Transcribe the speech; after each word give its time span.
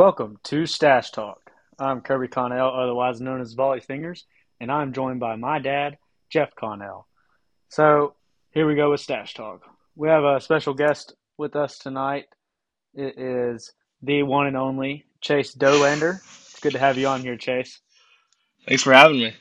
Welcome 0.00 0.38
to 0.44 0.62
Stach 0.62 1.12
Talk. 1.12 1.50
I'm 1.78 2.00
Kirby 2.00 2.28
Connell, 2.28 2.72
otherwise 2.74 3.20
known 3.20 3.42
as 3.42 3.52
Volley 3.52 3.80
Fingers, 3.80 4.24
and 4.58 4.72
I'm 4.72 4.94
joined 4.94 5.20
by 5.20 5.36
my 5.36 5.58
dad, 5.58 5.98
Jeff 6.30 6.54
Connell. 6.54 7.06
So 7.68 8.14
here 8.50 8.66
we 8.66 8.76
go 8.76 8.92
with 8.92 9.02
Stach 9.02 9.34
Talk. 9.34 9.60
We 9.96 10.08
have 10.08 10.24
a 10.24 10.40
special 10.40 10.72
guest 10.72 11.12
with 11.36 11.54
us 11.54 11.76
tonight. 11.76 12.28
It 12.94 13.18
is 13.18 13.74
the 14.00 14.22
one 14.22 14.46
and 14.46 14.56
only 14.56 15.04
Chase 15.20 15.54
Dollander. 15.54 16.20
It's 16.50 16.60
good 16.60 16.72
to 16.72 16.78
have 16.78 16.96
you 16.96 17.06
on 17.06 17.20
here, 17.20 17.36
Chase. 17.36 17.78
Thanks 18.66 18.82
for 18.82 18.94
having 18.94 19.18
me. 19.18 19.34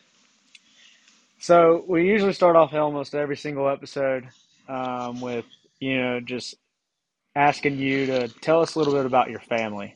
So 1.37 1.85
we 1.87 2.05
usually 2.05 2.33
start 2.33 2.57
off 2.57 2.73
almost 2.73 3.15
every 3.15 3.37
single 3.37 3.69
episode 3.69 4.27
um, 4.67 5.21
with 5.21 5.45
you 5.79 6.01
know 6.01 6.19
just 6.19 6.55
asking 7.33 7.77
you 7.77 8.07
to 8.07 8.27
tell 8.27 8.61
us 8.61 8.75
a 8.75 8.77
little 8.77 8.93
bit 8.93 9.05
about 9.05 9.29
your 9.29 9.39
family. 9.39 9.95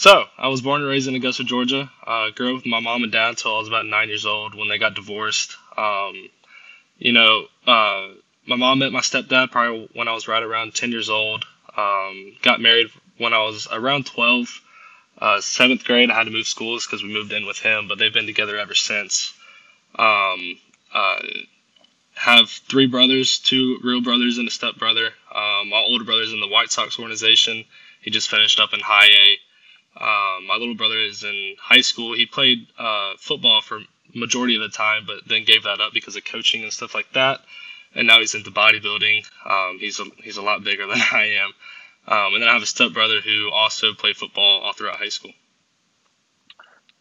So, 0.00 0.26
I 0.38 0.46
was 0.46 0.60
born 0.60 0.82
and 0.82 0.88
raised 0.88 1.08
in 1.08 1.16
Augusta, 1.16 1.42
Georgia. 1.42 1.90
Uh, 2.06 2.30
grew 2.30 2.50
up 2.50 2.54
with 2.58 2.66
my 2.66 2.78
mom 2.78 3.02
and 3.02 3.10
dad 3.10 3.30
until 3.30 3.56
I 3.56 3.58
was 3.58 3.66
about 3.66 3.84
nine 3.84 4.06
years 4.06 4.26
old 4.26 4.54
when 4.54 4.68
they 4.68 4.78
got 4.78 4.94
divorced. 4.94 5.56
Um, 5.76 6.30
you 6.98 7.10
know, 7.10 7.46
uh, 7.66 8.10
my 8.46 8.54
mom 8.54 8.78
met 8.78 8.92
my 8.92 9.00
stepdad 9.00 9.50
probably 9.50 9.88
when 9.94 10.06
I 10.06 10.12
was 10.12 10.28
right 10.28 10.40
around 10.40 10.76
10 10.76 10.92
years 10.92 11.10
old. 11.10 11.44
Um, 11.76 12.36
got 12.42 12.60
married 12.60 12.92
when 13.16 13.34
I 13.34 13.38
was 13.38 13.66
around 13.72 14.06
12. 14.06 14.60
Uh, 15.20 15.40
seventh 15.40 15.82
grade, 15.82 16.12
I 16.12 16.14
had 16.14 16.26
to 16.26 16.30
move 16.30 16.46
schools 16.46 16.86
because 16.86 17.02
we 17.02 17.12
moved 17.12 17.32
in 17.32 17.44
with 17.44 17.58
him, 17.58 17.88
but 17.88 17.98
they've 17.98 18.14
been 18.14 18.26
together 18.26 18.56
ever 18.56 18.76
since. 18.76 19.34
Um, 19.98 20.60
uh, 20.94 21.22
have 22.14 22.48
three 22.48 22.86
brothers, 22.86 23.40
two 23.40 23.80
real 23.82 24.00
brothers 24.00 24.38
and 24.38 24.46
a 24.46 24.52
stepbrother. 24.52 25.06
Um, 25.34 25.70
my 25.70 25.84
older 25.88 26.04
brother's 26.04 26.32
in 26.32 26.40
the 26.40 26.46
White 26.46 26.70
Sox 26.70 27.00
organization. 27.00 27.64
He 28.00 28.12
just 28.12 28.30
finished 28.30 28.60
up 28.60 28.72
in 28.72 28.78
high 28.78 29.08
A. 29.08 29.38
Um, 30.00 30.46
my 30.46 30.56
little 30.58 30.76
brother 30.76 30.98
is 30.98 31.24
in 31.24 31.56
high 31.60 31.82
school. 31.82 32.14
He 32.14 32.26
played 32.26 32.68
uh, 32.78 33.14
football 33.18 33.60
for 33.62 33.80
majority 34.14 34.56
of 34.56 34.62
the 34.62 34.68
time, 34.70 35.04
but 35.06 35.28
then 35.28 35.44
gave 35.44 35.64
that 35.64 35.80
up 35.80 35.92
because 35.94 36.16
of 36.16 36.24
coaching 36.24 36.62
and 36.62 36.72
stuff 36.72 36.94
like 36.94 37.12
that. 37.14 37.40
And 37.94 38.06
now 38.06 38.20
he's 38.20 38.34
into 38.34 38.50
bodybuilding. 38.50 39.24
Um, 39.48 39.78
he's 39.80 40.00
a, 40.00 40.04
he's 40.22 40.36
a 40.38 40.42
lot 40.42 40.64
bigger 40.64 40.86
than 40.88 41.00
I 41.12 41.34
am. 41.42 41.52
Um, 42.08 42.34
and 42.34 42.42
then 42.42 42.48
I 42.50 42.54
have 42.54 42.62
a 42.62 42.66
stepbrother 42.66 43.20
who 43.20 43.50
also 43.52 43.94
played 43.94 44.16
football 44.16 44.62
all 44.62 44.72
throughout 44.74 44.98
high 44.98 45.10
school. 45.10 45.32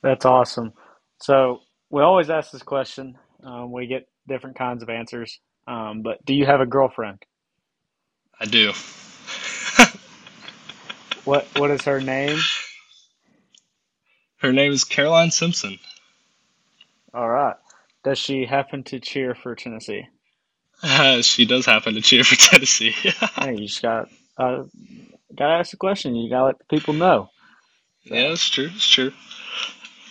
That's 0.04 0.26
awesome. 0.26 0.74
So 1.22 1.62
we 1.90 2.02
always 2.02 2.30
ask 2.30 2.52
this 2.52 2.64
question. 2.64 3.18
Um, 3.44 3.72
we 3.72 3.88
get 3.88 4.08
different 4.28 4.58
kinds 4.58 4.84
of 4.84 4.90
answers. 4.90 5.40
Um, 5.68 6.02
but 6.04 6.24
do 6.26 6.34
you 6.34 6.46
have 6.46 6.62
a 6.62 6.66
girlfriend? 6.66 7.24
I 8.40 8.46
do. 8.46 8.74
what 11.26 11.50
What 11.54 11.72
is 11.72 11.86
her 11.86 12.02
name? 12.02 12.50
Her 14.38 14.54
name 14.54 14.72
is 14.72 14.84
Caroline 14.84 15.32
Simpson. 15.32 15.80
All 17.14 17.28
right. 17.28 17.56
Does 18.04 18.20
she 18.20 18.46
happen 18.46 18.84
to 18.84 19.00
cheer 19.00 19.34
for 19.34 19.56
Tennessee? 19.56 20.08
Uh, 20.84 21.22
she 21.22 21.46
does 21.46 21.66
happen 21.66 21.96
to 21.96 22.02
cheer 22.02 22.24
for 22.24 22.36
Tennessee. 22.50 22.92
hey, 23.36 23.56
you 23.56 23.68
just 23.68 23.82
got 23.82 24.10
uh, 24.38 24.64
got 25.36 25.48
to 25.48 25.54
ask 25.54 25.72
the 25.72 25.78
question. 25.78 26.16
You 26.16 26.30
got 26.30 26.40
to 26.40 26.46
let 26.46 26.60
the 26.60 26.66
people 26.66 26.94
know. 26.94 27.30
So, 28.08 28.14
yeah, 28.14 28.32
it's 28.32 28.48
true. 28.48 28.70
It's 28.74 28.88
true. 28.88 29.12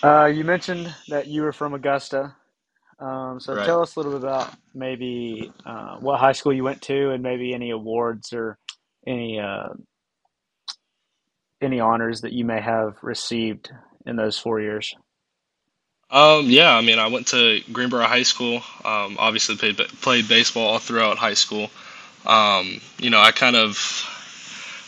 Uh, 0.02 0.26
you 0.26 0.44
mentioned 0.44 0.92
that 1.08 1.28
you 1.28 1.42
were 1.42 1.52
from 1.52 1.74
Augusta. 1.74 2.34
Um, 2.98 3.40
so 3.40 3.54
right. 3.54 3.66
tell 3.66 3.82
us 3.82 3.94
a 3.94 4.00
little 4.00 4.12
bit 4.12 4.26
about 4.26 4.52
maybe 4.74 5.52
uh, 5.64 5.96
what 5.98 6.18
high 6.18 6.32
school 6.32 6.52
you 6.52 6.64
went 6.64 6.82
to, 6.82 7.10
and 7.10 7.22
maybe 7.22 7.54
any 7.54 7.70
awards 7.70 8.32
or 8.32 8.58
any 9.06 9.38
uh, 9.38 9.68
any 11.60 11.78
honors 11.80 12.22
that 12.22 12.32
you 12.32 12.44
may 12.44 12.60
have 12.60 12.96
received 13.02 13.70
in 14.06 14.16
those 14.16 14.38
four 14.38 14.60
years? 14.60 14.94
Um, 16.10 16.48
yeah, 16.48 16.72
I 16.72 16.82
mean, 16.82 16.98
I 16.98 17.08
went 17.08 17.28
to 17.28 17.60
Greenbrier 17.72 18.06
High 18.06 18.22
School. 18.22 18.62
Um, 18.84 19.16
obviously, 19.18 19.56
played 19.56 19.76
played 19.76 20.28
baseball 20.28 20.68
all 20.68 20.78
throughout 20.78 21.18
high 21.18 21.34
school. 21.34 21.68
Um, 22.24 22.80
you 22.98 23.10
know, 23.10 23.20
I 23.20 23.32
kind 23.32 23.56
of, 23.56 23.78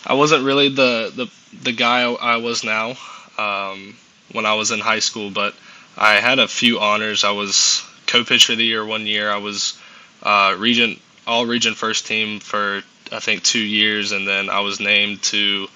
I 0.07 0.15
wasn't 0.15 0.45
really 0.45 0.69
the 0.69 1.13
the 1.15 1.31
the 1.63 1.73
guy 1.73 2.03
I 2.03 2.37
was 2.37 2.63
now 2.63 2.95
um, 3.37 3.97
when 4.33 4.47
I 4.47 4.55
was 4.55 4.71
in 4.71 4.79
high 4.79 5.01
school, 5.01 5.31
but 5.31 5.55
I 5.97 6.15
had 6.15 6.39
a 6.39 6.47
few 6.47 6.79
honors. 6.79 7.25
I 7.25 7.33
was 7.33 7.85
co-pitcher 8.07 8.53
of 8.53 8.59
the 8.59 8.65
year 8.65 8.85
one 8.85 9.07
year. 9.07 9.31
I 9.31 9.39
was 9.39 9.79
uh, 10.23 10.55
region 10.57 11.01
all 11.27 11.47
region 11.47 11.75
first 11.75 12.07
team 12.07 12.39
for 12.39 12.83
I 13.11 13.19
think 13.19 13.43
two 13.43 13.59
years, 13.59 14.13
and 14.13 14.27
then 14.27 14.51
I 14.51 14.61
was 14.61 14.79
named 14.79 15.23
to 15.25 15.69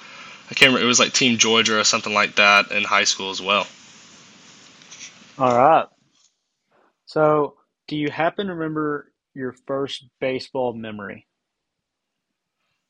I 0.53 0.55
can't 0.55 0.69
remember. 0.69 0.85
It 0.85 0.89
was 0.89 1.01
like 1.01 1.15
Team 1.15 1.39
Georgia 1.39 1.81
or 1.81 1.85
something 1.85 2.13
like 2.13 2.35
that 2.35 2.73
in 2.73 2.85
high 2.85 3.05
school 3.05 3.31
as 3.31 3.41
well. 3.41 3.67
All 5.39 5.57
right. 5.57 5.87
So, 7.07 7.55
do 7.89 7.97
you 7.97 8.11
happen 8.11 8.49
to 8.49 8.53
remember 8.53 9.11
your 9.33 9.55
first 9.67 10.05
baseball 10.21 10.75
memory? 10.75 11.27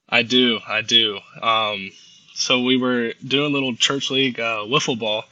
I 0.09 0.22
do. 0.22 0.59
I 0.67 0.81
do. 0.81 1.21
Um, 1.41 1.93
so 2.34 2.62
we 2.62 2.78
were 2.78 3.12
doing 3.25 3.53
a 3.53 3.55
little 3.55 3.77
church 3.77 4.11
league 4.11 4.41
uh, 4.41 4.65
wiffle 4.67 4.99
ball 4.99 5.22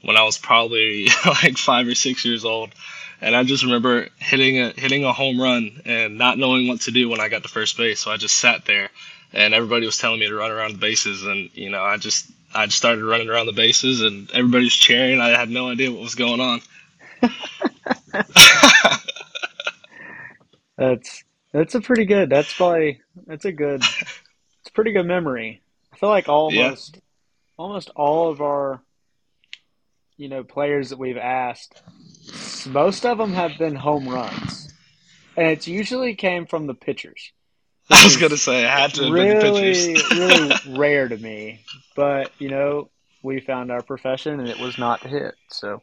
when 0.00 0.16
I 0.16 0.22
was 0.22 0.38
probably 0.38 1.08
like 1.26 1.58
five 1.58 1.86
or 1.86 1.94
six 1.94 2.24
years 2.24 2.46
old, 2.46 2.70
and 3.20 3.36
I 3.36 3.44
just 3.44 3.62
remember 3.62 4.08
hitting 4.18 4.58
a 4.58 4.70
hitting 4.70 5.04
a 5.04 5.12
home 5.12 5.38
run 5.38 5.82
and 5.84 6.16
not 6.16 6.38
knowing 6.38 6.66
what 6.66 6.80
to 6.82 6.92
do 6.92 7.10
when 7.10 7.20
I 7.20 7.28
got 7.28 7.42
to 7.42 7.50
first 7.50 7.76
base. 7.76 8.00
So 8.00 8.10
I 8.10 8.16
just 8.16 8.38
sat 8.38 8.64
there 8.64 8.88
and 9.34 9.52
everybody 9.52 9.84
was 9.84 9.98
telling 9.98 10.20
me 10.20 10.28
to 10.28 10.34
run 10.34 10.50
around 10.50 10.72
the 10.72 10.78
bases, 10.78 11.24
and 11.24 11.50
you 11.54 11.68
know, 11.68 11.82
I 11.82 11.96
just 11.96 12.30
I 12.54 12.66
just 12.66 12.78
started 12.78 13.04
running 13.04 13.28
around 13.28 13.46
the 13.46 13.52
bases, 13.52 14.00
and 14.00 14.30
everybody 14.32 14.64
was 14.64 14.74
cheering. 14.74 15.20
I 15.20 15.30
had 15.30 15.50
no 15.50 15.68
idea 15.68 15.90
what 15.90 16.00
was 16.00 16.14
going 16.14 16.40
on. 16.40 16.60
that's 20.78 21.24
that's 21.52 21.74
a 21.74 21.80
pretty 21.80 22.04
good. 22.04 22.30
That's 22.30 22.54
probably 22.54 23.00
that's 23.26 23.44
a 23.44 23.52
good. 23.52 23.82
It's 23.82 24.68
a 24.68 24.72
pretty 24.72 24.92
good 24.92 25.06
memory. 25.06 25.62
I 25.92 25.96
feel 25.96 26.08
like 26.08 26.28
almost 26.28 26.94
yeah. 26.94 27.00
almost 27.56 27.90
all 27.96 28.30
of 28.30 28.40
our 28.40 28.80
you 30.16 30.28
know 30.28 30.44
players 30.44 30.90
that 30.90 30.98
we've 30.98 31.16
asked, 31.16 31.82
most 32.68 33.04
of 33.04 33.18
them 33.18 33.32
have 33.32 33.58
been 33.58 33.74
home 33.74 34.08
runs, 34.08 34.72
and 35.36 35.48
it's 35.48 35.66
usually 35.66 36.14
came 36.14 36.46
from 36.46 36.66
the 36.66 36.74
pitchers. 36.74 37.32
I 37.90 38.04
was 38.04 38.16
gonna 38.16 38.36
say 38.36 38.64
I 38.64 38.80
had 38.80 38.94
to 38.94 39.12
really, 39.12 39.94
really 40.12 40.54
rare 40.68 41.08
to 41.08 41.16
me, 41.16 41.60
but 41.94 42.32
you 42.38 42.48
know, 42.48 42.88
we 43.22 43.40
found 43.40 43.70
our 43.70 43.82
profession 43.82 44.40
and 44.40 44.48
it 44.48 44.58
was 44.58 44.78
not 44.78 45.02
to 45.02 45.08
hit. 45.08 45.34
So 45.48 45.82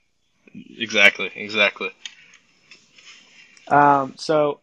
exactly, 0.54 1.32
exactly. 1.36 1.92
Um, 3.68 4.16
so 4.18 4.60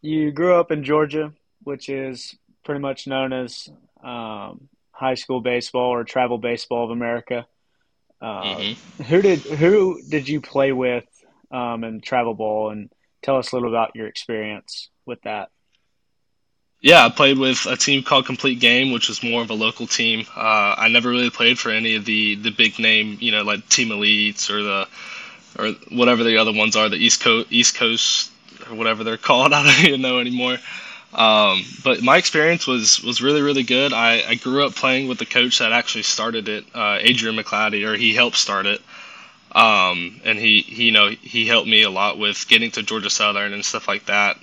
you 0.00 0.30
grew 0.30 0.54
up 0.54 0.70
in 0.70 0.84
Georgia, 0.84 1.32
which 1.64 1.88
is 1.88 2.34
pretty 2.64 2.80
much 2.80 3.06
known 3.06 3.32
as 3.32 3.68
um, 4.02 4.68
high 4.90 5.14
school 5.14 5.40
baseball 5.40 5.90
or 5.90 6.04
travel 6.04 6.38
baseball 6.38 6.84
of 6.84 6.90
America. 6.90 7.46
Uh, 8.20 8.42
mm-hmm. 8.42 9.02
Who 9.04 9.22
did 9.22 9.40
who 9.40 10.00
did 10.08 10.28
you 10.28 10.40
play 10.40 10.72
with 10.72 11.04
um, 11.50 11.84
in 11.84 12.00
travel 12.00 12.34
ball, 12.34 12.70
and 12.70 12.90
tell 13.22 13.36
us 13.36 13.52
a 13.52 13.56
little 13.56 13.68
about 13.68 13.94
your 13.94 14.06
experience 14.06 14.90
with 15.06 15.20
that. 15.22 15.50
Yeah, 16.82 17.04
I 17.06 17.10
played 17.10 17.38
with 17.38 17.64
a 17.66 17.76
team 17.76 18.02
called 18.02 18.26
Complete 18.26 18.58
Game, 18.58 18.90
which 18.90 19.08
was 19.08 19.22
more 19.22 19.40
of 19.40 19.50
a 19.50 19.54
local 19.54 19.86
team. 19.86 20.26
Uh, 20.36 20.74
I 20.76 20.88
never 20.88 21.08
really 21.10 21.30
played 21.30 21.58
for 21.58 21.70
any 21.70 21.94
of 21.94 22.04
the, 22.04 22.34
the 22.34 22.50
big 22.50 22.78
name, 22.80 23.18
you 23.20 23.30
know, 23.30 23.44
like 23.44 23.68
Team 23.68 23.88
Elites 23.90 24.50
or 24.50 24.62
the 24.62 24.88
or 25.58 25.72
whatever 25.96 26.24
the 26.24 26.38
other 26.38 26.52
ones 26.52 26.76
are, 26.76 26.88
the 26.88 26.96
East 26.96 27.22
Cobb 27.22 27.46
East 27.50 27.76
Cobb 27.76 27.98
or 28.70 28.76
whatever 28.76 29.04
they're 29.04 29.16
called. 29.28 29.52
I 29.52 29.62
don't 29.64 29.86
even 29.86 30.02
know 30.02 30.18
anymore. 30.18 30.58
Um, 31.14 31.62
but 31.84 32.02
my 32.02 32.16
experience 32.16 32.66
was 32.66 33.00
was 33.02 33.22
really 33.22 33.42
really 33.42 33.62
good. 33.62 33.92
I, 33.92 34.22
I 34.30 34.34
grew 34.34 34.66
up 34.66 34.74
playing 34.74 35.08
with 35.08 35.18
the 35.18 35.26
coach 35.26 35.58
that 35.60 35.72
actually 35.72 36.04
started 36.04 36.48
it, 36.48 36.64
uh, 36.74 36.98
Adrian 37.00 37.36
McClatty, 37.36 37.86
or 37.86 37.96
he 37.96 38.14
helped 38.14 38.36
start 38.36 38.66
it. 38.66 38.80
Um, 39.52 40.20
and 40.24 40.38
he, 40.38 40.62
he 40.62 40.84
you 40.86 40.92
know 40.92 41.10
he 41.10 41.46
helped 41.46 41.68
me 41.68 41.82
a 41.82 41.90
lot 41.90 42.18
with 42.18 42.48
getting 42.48 42.70
to 42.72 42.82
Georgia 42.82 43.10
Southern 43.10 43.52
and 43.52 43.64
stuff 43.64 43.86
like 43.88 44.06
that. 44.06 44.38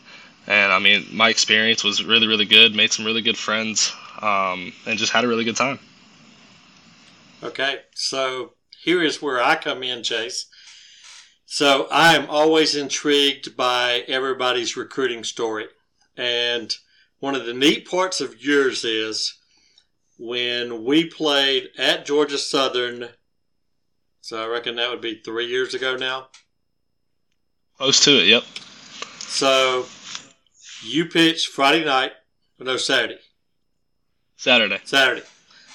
And 0.49 0.73
I 0.73 0.79
mean, 0.79 1.05
my 1.13 1.29
experience 1.29 1.83
was 1.83 2.03
really, 2.03 2.25
really 2.25 2.45
good. 2.45 2.75
Made 2.75 2.91
some 2.91 3.05
really 3.05 3.21
good 3.21 3.37
friends, 3.37 3.93
um, 4.19 4.73
and 4.87 4.97
just 4.97 5.13
had 5.13 5.23
a 5.23 5.27
really 5.27 5.43
good 5.43 5.55
time. 5.55 5.79
Okay, 7.43 7.81
so 7.93 8.53
here 8.81 9.03
is 9.03 9.21
where 9.21 9.41
I 9.41 9.55
come 9.55 9.83
in, 9.83 10.01
Chase. 10.01 10.47
So 11.45 11.87
I 11.91 12.15
am 12.15 12.27
always 12.29 12.75
intrigued 12.75 13.55
by 13.55 14.03
everybody's 14.07 14.75
recruiting 14.75 15.23
story, 15.23 15.67
and 16.17 16.75
one 17.19 17.35
of 17.35 17.45
the 17.45 17.53
neat 17.53 17.87
parts 17.87 18.19
of 18.19 18.43
yours 18.43 18.83
is 18.83 19.35
when 20.17 20.83
we 20.83 21.05
played 21.05 21.69
at 21.77 22.07
Georgia 22.07 22.39
Southern. 22.39 23.09
So 24.21 24.43
I 24.43 24.47
reckon 24.47 24.77
that 24.77 24.89
would 24.89 25.01
be 25.01 25.21
three 25.23 25.45
years 25.45 25.75
ago 25.75 25.95
now. 25.95 26.29
Close 27.77 28.03
to 28.05 28.19
it. 28.19 28.27
Yep. 28.27 28.43
So 29.19 29.85
you 30.83 31.05
pitch 31.05 31.47
Friday 31.47 31.85
night, 31.85 32.11
no 32.59 32.77
Saturday. 32.77 33.19
Saturday. 34.37 34.79
Saturday. 34.85 35.23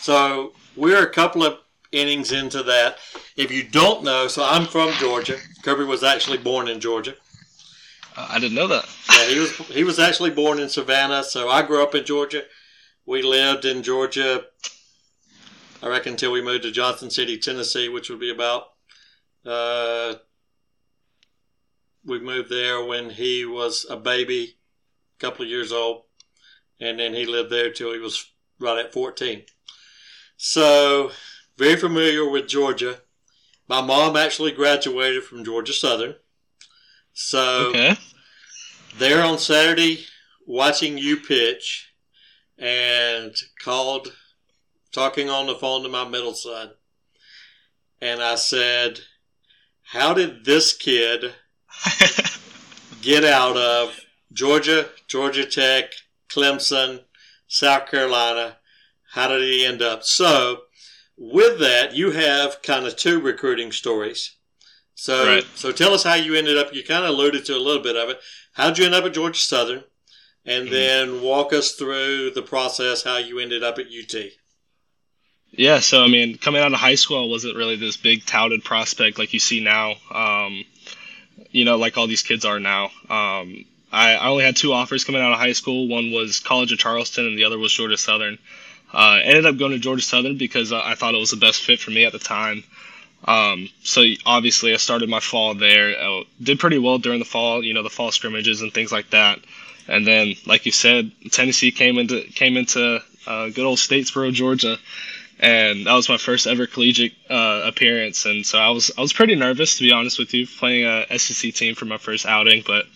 So 0.01 0.53
we're 0.77 1.03
a 1.03 1.11
couple 1.11 1.45
of 1.45 1.59
innings 1.93 2.33
into 2.33 2.63
that. 2.65 2.99
If 3.37 3.51
you 3.51 3.63
don't 3.63 4.05
know, 4.05 4.29
so 4.29 4.45
I'm 4.45 4.67
from 4.67 4.93
Georgia. 4.93 5.39
Kirby 5.63 5.85
was 5.85 6.03
actually 6.03 6.39
born 6.39 6.69
in 6.69 6.81
Georgia. 6.81 7.15
Uh, 8.17 8.29
I 8.31 8.39
didn't 8.39 8.55
know 8.55 8.69
that. 8.69 8.87
yeah, 9.11 9.27
he 9.27 9.39
was 9.39 9.57
he 9.69 9.85
was 9.85 9.99
actually 9.99 10.31
born 10.31 10.59
in 10.59 10.69
Savannah. 10.69 11.25
So 11.25 11.49
I 11.49 11.63
grew 11.63 11.83
up 11.83 11.95
in 11.95 12.05
Georgia. 12.05 12.43
We 13.07 13.23
lived 13.23 13.65
in 13.65 13.83
Georgia. 13.83 14.45
I 15.83 15.89
reckon 15.89 16.13
until 16.13 16.33
we 16.33 16.43
moved 16.43 16.63
to 16.63 16.71
Johnson 16.71 17.11
City, 17.11 17.37
Tennessee, 17.37 17.89
which 17.89 18.09
would 18.09 18.21
be 18.21 18.31
about. 18.31 18.69
Uh, 19.45 20.15
we 22.07 22.19
moved 22.19 22.49
there 22.51 22.83
when 22.85 23.11
he 23.11 23.45
was 23.45 23.85
a 23.91 23.97
baby, 23.97 24.57
a 25.17 25.21
couple 25.21 25.45
of 25.45 25.51
years 25.51 25.73
old, 25.73 26.03
and 26.81 26.99
then 26.99 27.15
he 27.15 27.27
lived 27.27 27.51
there 27.51 27.73
till 27.73 27.93
he 27.93 27.99
was 27.99 28.31
right 28.59 28.85
at 28.85 28.93
14. 28.93 29.43
So, 30.37 31.13
very 31.57 31.77
familiar 31.77 32.29
with 32.29 32.49
Georgia. 32.49 33.01
My 33.69 33.81
mom 33.81 34.17
actually 34.17 34.53
graduated 34.53 35.25
from 35.25 35.45
Georgia 35.45 35.73
Southern. 35.73 36.17
So, 37.13 37.71
Okay. 37.71 37.97
there 38.99 39.23
on 39.23 39.39
Saturday 39.39 40.05
watching 40.47 40.99
you 40.99 41.17
pitch 41.19 41.93
and 42.59 43.35
called 43.63 44.13
talking 44.93 45.29
on 45.31 45.47
the 45.47 45.55
phone 45.55 45.83
to 45.83 45.89
my 45.89 46.07
middle 46.07 46.35
son. 46.35 46.71
And 48.01 48.23
I 48.23 48.35
said, 48.35 49.01
How 49.83 50.13
did 50.15 50.45
this 50.45 50.77
kid 50.77 51.35
get 53.03 53.25
out 53.25 53.57
of 53.57 53.99
Georgia, 54.35 54.91
Georgia 55.07 55.47
Tech, 55.47 55.93
Clemson, 56.29 57.05
South 57.47 57.89
Carolina? 57.91 58.59
How 59.13 59.29
did 59.29 59.43
he 59.43 59.65
end 59.65 59.81
up? 59.81 60.03
So, 60.03 60.63
with 61.17 61.61
that, 61.61 61.95
you 61.95 62.11
have 62.11 62.61
kind 62.63 62.85
of 62.87 62.97
two 62.97 63.21
recruiting 63.21 63.71
stories. 63.71 64.33
So, 64.97 65.27
Right. 65.27 65.47
so 65.55 65.73
tell 65.73 65.95
us 65.95 66.03
how 66.03 66.15
you 66.15 66.35
ended 66.35 66.59
up. 66.59 66.75
You 66.75 66.83
kind 66.83 67.05
of 67.05 67.11
alluded 67.11 67.45
to 67.47 67.57
a 67.57 67.59
little 67.59 67.83
bit 67.83 67.97
of 67.97 68.11
it. 68.11 68.21
How'd 68.55 68.79
you 68.79 68.85
end 68.85 68.95
up 68.95 69.05
at 69.05 69.15
Georgia 69.15 69.39
Southern? 69.41 69.85
And 70.45 70.69
Mhm. 70.69 70.71
then 70.71 71.21
walk 71.23 71.53
us 71.53 71.73
through 71.73 72.31
the 72.31 72.43
process 72.43 73.03
how 73.05 73.17
you 73.17 73.39
ended 73.39 73.63
up 73.63 73.79
at 73.79 73.91
UT. 73.91 74.33
Yeah, 75.53 75.79
so 75.79 76.03
I 76.03 76.09
mean, 76.09 76.37
coming 76.37 76.61
out 76.61 76.73
of 76.73 76.81
high 76.81 76.97
school, 76.97 77.23
I 77.23 77.27
wasn't 77.27 77.57
really 77.57 77.77
this 77.77 77.97
big 77.97 78.27
touted 78.27 78.65
prospect 78.65 79.19
like 79.19 79.33
you 79.33 79.39
see 79.39 79.61
now. 79.61 79.95
Um, 80.11 80.65
you 81.51 81.65
know, 81.65 81.77
like 81.77 81.97
all 81.97 82.09
these 82.09 82.23
kids 82.23 82.45
are 82.45 82.59
now. 82.59 82.91
Um, 83.09 83.65
I, 83.95 84.15
I 84.15 84.29
only 84.29 84.45
had 84.45 84.57
two 84.57 84.73
offers 84.73 85.05
coming 85.05 85.23
out 85.23 85.33
of 85.33 85.39
high 85.39 85.53
school. 85.53 85.89
One 85.89 86.13
was 86.13 86.41
College 86.41 86.73
of 86.73 86.79
Charleston, 86.79 87.27
and 87.27 87.39
the 87.39 87.45
other 87.45 87.59
was 87.59 87.73
Georgia 87.73 87.97
Southern. 87.97 88.39
Uh, 88.93 89.21
ended 89.23 89.47
up 89.47 89.57
going 89.57 89.73
to 89.73 89.79
Georgia 89.79 90.03
Southern 90.03 90.37
because 90.37 90.73
I 90.73 90.93
I 90.93 90.95
thought 90.95 91.15
it 91.15 91.19
was 91.19 91.31
the 91.31 91.37
best 91.37 91.63
fit 91.63 91.81
for 91.81 91.91
me 91.91 92.05
at 92.05 92.13
the 92.13 92.19
time. 92.19 92.65
Um, 93.27 93.71
so 93.83 94.05
obviously, 94.27 94.75
I 94.75 94.77
started 94.77 95.09
my 95.09 95.21
fall 95.21 95.55
there. 95.55 95.99
Uh, 95.99 96.25
did 96.43 96.61
pretty 96.61 96.79
well 96.79 96.99
during 96.99 97.19
the 97.19 97.25
fall, 97.25 97.65
you 97.65 97.73
know, 97.73 97.83
the 97.83 97.91
fall 97.91 98.13
scrimmages 98.13 98.61
and 98.61 98.73
things 98.73 98.93
like 98.93 99.11
that. 99.11 99.41
And 99.89 100.07
then, 100.07 100.35
like 100.47 100.67
you 100.67 100.73
said, 100.73 101.13
Tennessee 101.31 101.71
came 101.71 101.99
into 101.99 102.23
came 102.23 102.57
into 102.57 103.01
uh, 103.27 103.49
good 103.49 103.65
old 103.65 103.79
Statesboro, 103.79 104.33
Georgia, 104.33 104.79
and 105.39 105.87
that 105.87 105.95
was 105.95 106.09
my 106.09 106.17
first 106.17 106.47
ever 106.47 106.67
collegiate 106.67 107.15
uh, 107.31 107.63
appearance. 107.65 108.27
And 108.27 108.45
so 108.45 108.59
I 108.59 108.71
was 108.71 108.91
I 108.97 109.01
was 109.01 109.13
pretty 109.13 109.35
nervous 109.35 109.79
to 109.79 109.85
be 109.85 109.93
honest 109.93 110.19
with 110.19 110.35
you, 110.35 110.47
playing 110.47 110.85
a 110.85 111.19
SEC 111.19 111.55
team 111.55 111.75
for 111.75 111.85
my 111.85 111.99
first 111.99 112.27
outing. 112.27 112.63
But 112.67 112.87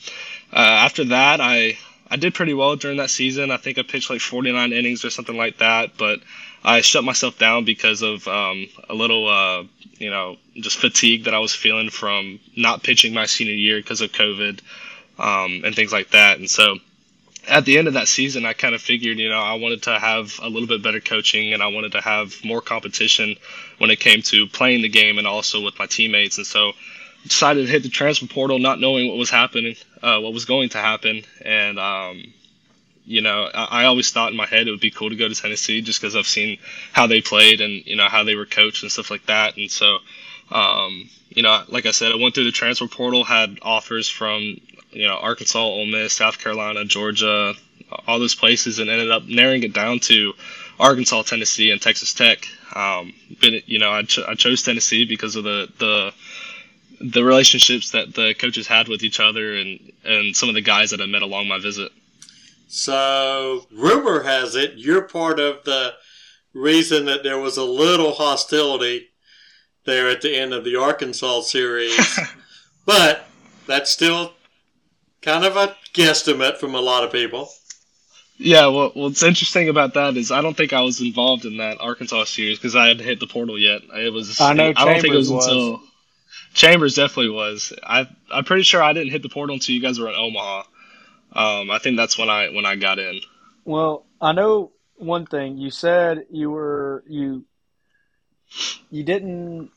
uh, 0.52 0.56
after 0.56 1.04
that, 1.04 1.40
I 1.40 1.78
I 2.10 2.16
did 2.16 2.34
pretty 2.34 2.54
well 2.54 2.76
during 2.76 2.96
that 2.98 3.10
season. 3.10 3.50
I 3.50 3.58
think 3.58 3.78
I 3.78 3.82
pitched 3.82 4.08
like 4.08 4.20
49 4.20 4.72
innings 4.72 5.04
or 5.04 5.10
something 5.10 5.36
like 5.36 5.58
that. 5.58 5.96
But 5.98 6.20
I 6.64 6.80
shut 6.80 7.04
myself 7.04 7.38
down 7.38 7.64
because 7.64 8.02
of 8.02 8.26
um, 8.26 8.66
a 8.88 8.94
little 8.94 9.28
uh, 9.28 9.64
you 9.98 10.10
know 10.10 10.36
just 10.54 10.78
fatigue 10.78 11.24
that 11.24 11.34
I 11.34 11.38
was 11.38 11.54
feeling 11.54 11.90
from 11.90 12.40
not 12.56 12.82
pitching 12.82 13.14
my 13.14 13.26
senior 13.26 13.54
year 13.54 13.78
because 13.78 14.00
of 14.00 14.12
COVID 14.12 14.60
um, 15.18 15.62
and 15.64 15.74
things 15.74 15.92
like 15.92 16.10
that. 16.10 16.38
And 16.38 16.48
so 16.48 16.78
at 17.48 17.64
the 17.64 17.78
end 17.78 17.88
of 17.88 17.94
that 17.94 18.08
season, 18.08 18.44
I 18.44 18.52
kind 18.52 18.74
of 18.74 18.82
figured, 18.82 19.18
you 19.18 19.28
know, 19.28 19.40
I 19.40 19.54
wanted 19.54 19.82
to 19.84 19.98
have 19.98 20.38
a 20.42 20.48
little 20.48 20.68
bit 20.68 20.82
better 20.82 21.00
coaching 21.00 21.52
and 21.52 21.62
I 21.62 21.68
wanted 21.68 21.92
to 21.92 22.00
have 22.00 22.44
more 22.44 22.60
competition 22.60 23.36
when 23.78 23.90
it 23.90 24.00
came 24.00 24.22
to 24.22 24.46
playing 24.48 24.82
the 24.82 24.88
game 24.88 25.18
and 25.18 25.26
also 25.26 25.62
with 25.62 25.78
my 25.78 25.86
teammates. 25.86 26.36
And 26.36 26.46
so 26.46 26.72
decided 27.24 27.66
to 27.66 27.72
hit 27.72 27.82
the 27.82 27.88
transfer 27.88 28.26
portal, 28.26 28.58
not 28.58 28.80
knowing 28.80 29.08
what 29.08 29.16
was 29.16 29.30
happening, 29.30 29.76
uh, 30.02 30.20
what 30.20 30.32
was 30.32 30.44
going 30.44 30.70
to 30.70 30.78
happen. 30.78 31.22
And, 31.44 31.78
um, 31.78 32.22
you 33.04 33.22
know, 33.22 33.48
I, 33.52 33.82
I 33.82 33.84
always 33.86 34.10
thought 34.10 34.30
in 34.30 34.36
my 34.36 34.46
head 34.46 34.68
it 34.68 34.70
would 34.70 34.80
be 34.80 34.90
cool 34.90 35.10
to 35.10 35.16
go 35.16 35.28
to 35.28 35.34
Tennessee 35.34 35.80
just 35.82 36.00
because 36.00 36.16
I've 36.16 36.26
seen 36.26 36.58
how 36.92 37.06
they 37.06 37.20
played 37.20 37.60
and, 37.60 37.84
you 37.86 37.96
know, 37.96 38.08
how 38.08 38.24
they 38.24 38.34
were 38.34 38.46
coached 38.46 38.82
and 38.82 38.92
stuff 38.92 39.10
like 39.10 39.26
that. 39.26 39.56
And 39.56 39.70
so, 39.70 39.98
um, 40.50 41.08
you 41.30 41.42
know, 41.42 41.62
like 41.68 41.86
I 41.86 41.90
said, 41.90 42.12
I 42.12 42.16
went 42.16 42.34
through 42.34 42.44
the 42.44 42.52
transfer 42.52 42.86
portal, 42.86 43.24
had 43.24 43.58
offers 43.62 44.08
from, 44.08 44.60
you 44.90 45.06
know, 45.06 45.16
Arkansas, 45.16 45.58
Ole 45.58 45.86
Miss, 45.86 46.12
South 46.12 46.38
Carolina, 46.38 46.84
Georgia, 46.84 47.54
all 48.06 48.18
those 48.18 48.34
places, 48.34 48.78
and 48.78 48.90
ended 48.90 49.10
up 49.10 49.24
narrowing 49.24 49.62
it 49.62 49.72
down 49.72 49.98
to 50.00 50.32
Arkansas, 50.78 51.22
Tennessee, 51.22 51.70
and 51.70 51.80
Texas 51.80 52.14
Tech. 52.14 52.46
Um, 52.74 53.12
but 53.40 53.68
you 53.68 53.78
know, 53.78 53.90
I, 53.90 54.02
ch- 54.02 54.20
I 54.26 54.34
chose 54.34 54.62
Tennessee 54.62 55.04
because 55.04 55.36
of 55.36 55.44
the 55.44 55.68
the 55.78 56.12
the 57.00 57.24
relationships 57.24 57.90
that 57.92 58.14
the 58.14 58.34
coaches 58.34 58.66
had 58.66 58.88
with 58.88 59.02
each 59.02 59.20
other 59.20 59.54
and 59.54 59.92
and 60.04 60.36
some 60.36 60.48
of 60.48 60.54
the 60.54 60.60
guys 60.60 60.90
that 60.90 61.00
I 61.00 61.06
met 61.06 61.22
along 61.22 61.48
my 61.48 61.58
visit. 61.58 61.92
So, 62.68 63.66
rumor 63.72 64.22
has 64.22 64.54
it 64.54 64.74
you're 64.76 65.02
part 65.02 65.40
of 65.40 65.64
the 65.64 65.94
reason 66.52 67.06
that 67.06 67.22
there 67.22 67.38
was 67.38 67.56
a 67.56 67.64
little 67.64 68.12
hostility 68.12 69.08
there 69.84 70.08
at 70.08 70.20
the 70.20 70.36
end 70.36 70.52
of 70.52 70.64
the 70.64 70.76
Arkansas 70.76 71.42
series. 71.42 72.18
but 72.86 73.26
that's 73.66 73.90
still 73.90 74.32
kind 75.22 75.44
of 75.44 75.56
a 75.56 75.76
guesstimate 75.94 76.58
from 76.58 76.74
a 76.74 76.80
lot 76.80 77.04
of 77.04 77.12
people. 77.12 77.48
Yeah, 78.40 78.66
well, 78.68 78.92
what's 78.94 79.22
interesting 79.24 79.68
about 79.68 79.94
that 79.94 80.16
is 80.16 80.30
I 80.30 80.42
don't 80.42 80.56
think 80.56 80.72
I 80.72 80.82
was 80.82 81.00
involved 81.00 81.44
in 81.44 81.56
that 81.56 81.78
Arkansas 81.80 82.24
series 82.24 82.58
because 82.58 82.76
I 82.76 82.86
hadn't 82.86 83.04
hit 83.04 83.18
the 83.18 83.26
portal 83.26 83.58
yet. 83.58 83.82
It 83.94 84.12
was 84.12 84.40
I 84.40 84.52
know 84.52 84.72
I 84.76 84.84
don't 84.84 85.00
think 85.00 85.14
it 85.14 85.16
was, 85.16 85.28
Chambers 85.28 85.46
was. 85.46 85.46
until 85.48 85.87
Chambers 86.54 86.94
definitely 86.94 87.30
was. 87.30 87.72
I 87.82 88.08
I'm 88.32 88.44
pretty 88.44 88.62
sure 88.62 88.82
I 88.82 88.92
didn't 88.92 89.10
hit 89.12 89.22
the 89.22 89.28
portal 89.28 89.54
until 89.54 89.74
you 89.74 89.80
guys 89.80 89.98
were 89.98 90.08
in 90.08 90.14
Omaha. 90.14 90.62
Um, 91.32 91.70
I 91.70 91.78
think 91.78 91.96
that's 91.96 92.18
when 92.18 92.28
I 92.28 92.48
when 92.48 92.64
I 92.66 92.76
got 92.76 92.98
in. 92.98 93.20
Well, 93.64 94.06
I 94.20 94.32
know 94.32 94.72
one 94.96 95.26
thing. 95.26 95.58
You 95.58 95.70
said 95.70 96.26
you 96.30 96.50
were 96.50 97.04
you 97.06 97.44
you 98.90 99.04
didn't 99.04 99.70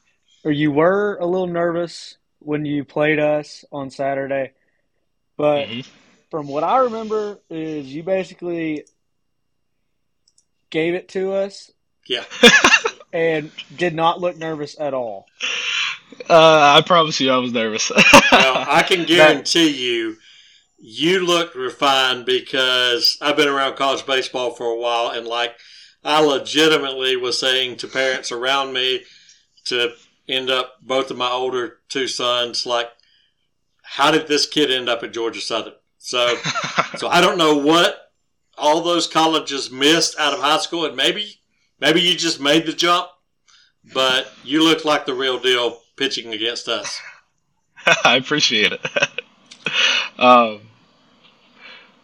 or 0.43 0.51
you 0.51 0.71
were 0.71 1.17
a 1.19 1.25
little 1.25 1.47
nervous 1.47 2.17
when 2.39 2.65
you 2.65 2.83
played 2.83 3.19
us 3.19 3.63
on 3.71 3.91
Saturday, 3.91 4.53
but 5.37 5.67
Mhm. 5.67 5.87
from 6.31 6.47
what 6.47 6.63
I 6.63 6.77
remember 6.79 7.39
is 7.49 7.85
you 7.93 8.01
basically 8.01 8.85
gave 10.71 10.95
it 10.95 11.09
to 11.09 11.33
us 11.33 11.69
Yeah. 12.07 12.23
and 13.13 13.51
did 13.75 13.93
not 13.93 14.19
look 14.21 14.37
nervous 14.37 14.79
at 14.79 14.93
all. 14.95 15.27
Uh, 16.29 16.77
I 16.77 16.81
promise 16.85 17.19
you, 17.19 17.31
I 17.31 17.37
was 17.37 17.51
nervous. 17.51 17.91
Well, 18.31 18.65
I 18.67 18.83
can 18.83 19.05
guarantee 19.05 19.69
you, 19.69 20.17
you 20.77 21.25
looked 21.25 21.55
refined 21.55 22.25
because 22.25 23.17
I've 23.21 23.35
been 23.35 23.49
around 23.49 23.75
college 23.75 24.05
baseball 24.05 24.51
for 24.51 24.65
a 24.65 24.77
while, 24.77 25.09
and 25.09 25.27
like 25.27 25.55
I 26.03 26.21
legitimately 26.21 27.17
was 27.17 27.39
saying 27.39 27.77
to 27.77 27.87
parents 27.87 28.31
around 28.31 28.73
me 28.73 29.03
to 29.65 29.93
end 30.27 30.49
up 30.49 30.75
both 30.81 31.11
of 31.11 31.17
my 31.17 31.29
older 31.29 31.79
two 31.89 32.07
sons, 32.07 32.65
like, 32.65 32.89
how 33.83 34.11
did 34.11 34.27
this 34.27 34.47
kid 34.47 34.71
end 34.71 34.89
up 34.89 35.03
at 35.03 35.13
Georgia 35.13 35.41
Southern? 35.41 35.73
So, 35.97 36.35
so 36.97 37.07
I 37.07 37.21
don't 37.21 37.37
know 37.37 37.57
what 37.57 38.11
all 38.57 38.81
those 38.81 39.07
colleges 39.07 39.71
missed 39.71 40.17
out 40.17 40.33
of 40.33 40.39
high 40.39 40.57
school, 40.57 40.85
and 40.85 40.95
maybe, 40.95 41.41
maybe 41.79 42.01
you 42.01 42.15
just 42.15 42.39
made 42.39 42.65
the 42.65 42.73
jump, 42.73 43.07
but 43.93 44.31
you 44.43 44.63
look 44.63 44.85
like 44.85 45.05
the 45.05 45.13
real 45.13 45.39
deal 45.39 45.80
pitching 45.98 46.33
against 46.33 46.67
us. 46.67 47.00
I 48.05 48.15
appreciate 48.17 48.74
it. 48.74 48.86
um, 50.19 50.62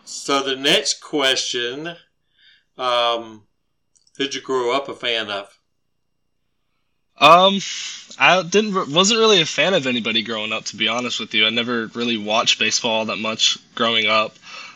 So 0.05 0.41
the 0.41 0.55
next 0.55 1.01
question, 1.01 1.97
um, 2.77 3.47
who'd 4.17 4.35
you 4.35 4.41
grow 4.41 4.71
up 4.75 4.89
a 4.89 4.95
fan 4.95 5.29
of? 5.29 5.59
Um, 7.19 7.59
I 8.19 8.43
didn't 8.43 8.91
wasn't 8.93 9.19
really 9.19 9.41
a 9.41 9.45
fan 9.45 9.73
of 9.73 9.87
anybody 9.87 10.21
growing 10.23 10.53
up. 10.53 10.65
To 10.65 10.75
be 10.77 10.87
honest 10.87 11.19
with 11.19 11.33
you, 11.33 11.45
I 11.45 11.49
never 11.49 11.87
really 11.87 12.17
watched 12.17 12.59
baseball 12.59 13.05
that 13.05 13.17
much 13.17 13.57
growing 13.75 14.07
up. 14.07 14.35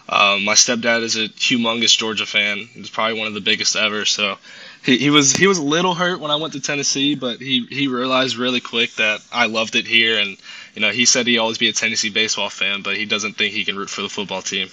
Um, 0.09 0.43
my 0.43 0.55
stepdad 0.55 1.03
is 1.03 1.15
a 1.15 1.29
humongous 1.29 1.97
Georgia 1.97 2.25
fan. 2.25 2.67
He's 2.73 2.89
probably 2.89 3.17
one 3.19 3.27
of 3.27 3.33
the 3.33 3.41
biggest 3.41 3.75
ever. 3.75 4.05
So 4.05 4.37
he, 4.83 4.97
he 4.97 5.09
was 5.09 5.33
he 5.33 5.47
was 5.47 5.59
a 5.59 5.63
little 5.63 5.93
hurt 5.93 6.19
when 6.19 6.31
I 6.31 6.35
went 6.35 6.53
to 6.53 6.59
Tennessee, 6.59 7.15
but 7.15 7.39
he 7.39 7.65
he 7.69 7.87
realized 7.87 8.35
really 8.37 8.59
quick 8.59 8.95
that 8.95 9.21
I 9.31 9.45
loved 9.45 9.75
it 9.75 9.85
here, 9.85 10.19
and 10.19 10.37
you 10.73 10.81
know 10.81 10.89
he 10.89 11.05
said 11.05 11.27
he'd 11.27 11.37
always 11.37 11.57
be 11.57 11.69
a 11.69 11.73
Tennessee 11.73 12.09
baseball 12.09 12.49
fan, 12.49 12.81
but 12.81 12.97
he 12.97 13.05
doesn't 13.05 13.33
think 13.33 13.53
he 13.53 13.63
can 13.63 13.77
root 13.77 13.89
for 13.89 14.01
the 14.01 14.09
football 14.09 14.41
team. 14.41 14.69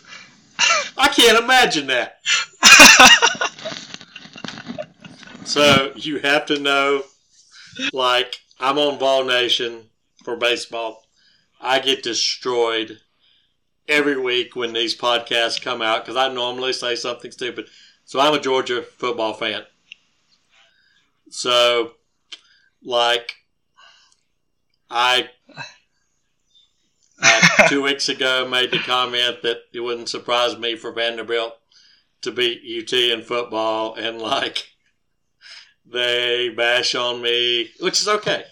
I 0.96 1.08
can't 1.08 1.42
imagine 1.42 1.88
that. 1.88 2.20
so 5.44 5.92
you 5.94 6.18
have 6.20 6.46
to 6.46 6.58
know 6.58 7.02
like 7.92 8.36
I'm 8.58 8.78
on 8.78 8.98
Ball 8.98 9.24
Nation 9.24 9.90
for 10.24 10.36
baseball. 10.36 11.04
I 11.60 11.80
get 11.80 12.02
destroyed 12.02 12.98
every 13.88 14.18
week 14.18 14.56
when 14.56 14.72
these 14.72 14.96
podcasts 14.96 15.60
come 15.60 15.82
out 15.82 16.04
because 16.04 16.16
I 16.16 16.32
normally 16.32 16.72
say 16.72 16.94
something 16.94 17.30
stupid. 17.30 17.66
So 18.04 18.20
I'm 18.20 18.34
a 18.34 18.40
Georgia 18.40 18.82
football 18.82 19.34
fan. 19.34 19.64
So, 21.30 21.92
like, 22.82 23.34
I 24.90 25.28
uh, 27.22 27.68
two 27.68 27.82
weeks 27.82 28.08
ago 28.08 28.46
made 28.48 28.70
the 28.70 28.78
comment 28.78 29.42
that 29.42 29.58
it 29.72 29.80
wouldn't 29.80 30.08
surprise 30.08 30.56
me 30.56 30.76
for 30.76 30.92
Vanderbilt 30.92 31.54
to 32.22 32.32
beat 32.32 32.62
UT 32.64 32.92
in 32.92 33.22
football, 33.22 33.94
and 33.94 34.20
like 34.20 34.68
they 35.86 36.48
bash 36.50 36.94
on 36.94 37.22
me, 37.22 37.70
which 37.80 38.00
is 38.00 38.08
okay. 38.08 38.44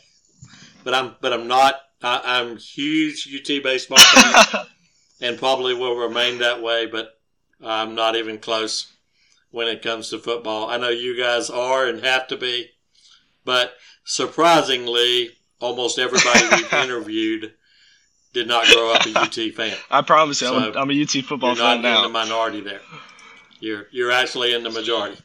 But 0.85 0.95
I'm 0.95 1.17
but 1.21 1.33
I'm 1.33 1.49
not. 1.49 1.81
I, 2.03 2.41
am 2.41 2.59
huge 2.59 3.29
UT 3.35 3.63
baseball 3.63 3.99
fan, 3.99 4.67
and 5.21 5.39
probably 5.39 5.75
will 5.75 5.97
remain 5.97 6.39
that 6.39 6.63
way. 6.63 6.87
But 6.87 7.19
I'm 7.65 7.95
not 7.95 8.17
even 8.17 8.39
close 8.39 8.93
when 9.57 9.69
it 9.69 9.81
comes 9.81 10.11
to 10.11 10.19
football. 10.19 10.69
I 10.69 10.77
know 10.77 10.91
you 10.91 11.17
guys 11.19 11.49
are 11.49 11.87
and 11.87 12.05
have 12.05 12.29
to 12.29 12.37
be, 12.37 12.73
but 13.43 13.73
surprisingly, 14.05 15.31
almost 15.61 15.99
everybody 15.99 16.41
we've 16.53 16.73
interviewed 16.75 17.55
did 18.35 18.49
not 18.49 18.67
grow 18.67 18.93
up 18.93 19.07
a 19.07 19.19
UT 19.19 19.55
fan. 19.55 19.75
I 19.91 20.03
promise 20.03 20.43
you, 20.43 20.49
so 20.49 20.57
I'm, 20.59 20.77
a, 20.77 20.79
I'm, 20.79 20.91
a 20.91 21.03
UT 21.03 21.25
football 21.25 21.55
you're 21.55 21.65
fan 21.65 21.81
not 21.81 21.89
now. 21.89 21.97
in 21.97 22.03
the 22.03 22.09
minority 22.11 22.61
there. 22.61 22.83
You're 23.59 23.87
you're 23.93 24.13
actually 24.13 24.53
in 24.53 24.63
the 24.63 24.69
majority. 24.69 25.17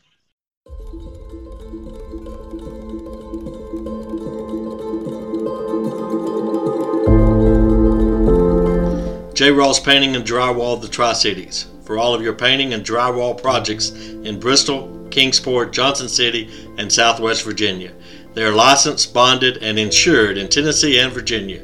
J. 9.33 9.51
Ross 9.51 9.81
Painting 9.81 10.15
and 10.15 10.23
Drywall 10.23 10.75
of 10.75 10.81
the 10.81 10.87
Tri 10.87 11.11
Cities 11.11 11.67
for 11.83 11.97
all 11.97 12.13
of 12.13 12.21
your 12.21 12.33
painting 12.33 12.73
and 12.73 12.85
drywall 12.85 13.41
projects 13.41 13.89
in 13.89 14.39
Bristol, 14.39 15.07
Kingsport, 15.11 15.73
Johnson 15.73 16.07
City, 16.09 16.49
and 16.77 16.91
Southwest 16.91 17.43
Virginia. 17.43 17.91
They 18.33 18.43
are 18.43 18.53
licensed, 18.53 19.13
bonded, 19.13 19.57
and 19.57 19.77
insured 19.77 20.37
in 20.37 20.47
Tennessee 20.47 20.99
and 20.99 21.11
Virginia. 21.11 21.63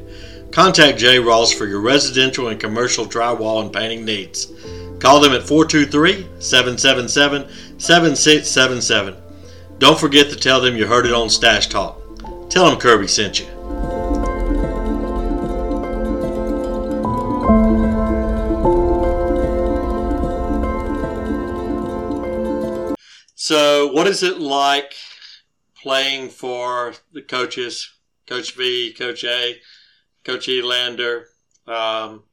Contact 0.50 0.98
J. 0.98 1.18
Ross 1.18 1.52
for 1.52 1.66
your 1.66 1.80
residential 1.80 2.48
and 2.48 2.60
commercial 2.60 3.06
drywall 3.06 3.62
and 3.62 3.72
painting 3.72 4.04
needs. 4.04 4.52
Call 4.98 5.20
them 5.20 5.32
at 5.32 5.46
423 5.46 6.26
777 6.40 7.78
7677. 7.78 9.16
Don't 9.78 9.98
forget 9.98 10.28
to 10.30 10.36
tell 10.36 10.60
them 10.60 10.76
you 10.76 10.86
heard 10.86 11.06
it 11.06 11.12
on 11.12 11.28
Stach 11.28 11.68
Talk. 11.70 12.00
Tell 12.50 12.68
them 12.68 12.78
Kirby 12.78 13.06
sent 13.06 13.38
you. 13.38 13.57
So, 23.48 23.86
what 23.86 24.06
is 24.06 24.22
it 24.22 24.40
like 24.40 24.92
playing 25.74 26.28
for 26.28 26.92
the 27.14 27.22
coaches, 27.22 27.90
Coach 28.26 28.54
V, 28.54 28.92
Coach 28.92 29.24
A, 29.24 29.56
Coach 30.22 30.48
Elander? 30.48 31.24
Um, 31.66 32.24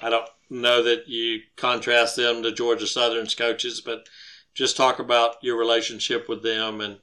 I 0.00 0.08
don't 0.08 0.28
know 0.50 0.84
that 0.84 1.08
you 1.08 1.40
contrast 1.56 2.14
them 2.14 2.44
to 2.44 2.52
Georgia 2.52 2.86
Southern's 2.86 3.34
coaches, 3.34 3.80
but 3.80 4.08
just 4.54 4.76
talk 4.76 5.00
about 5.00 5.42
your 5.42 5.56
relationship 5.56 6.28
with 6.28 6.44
them 6.44 6.80
and 6.80 7.00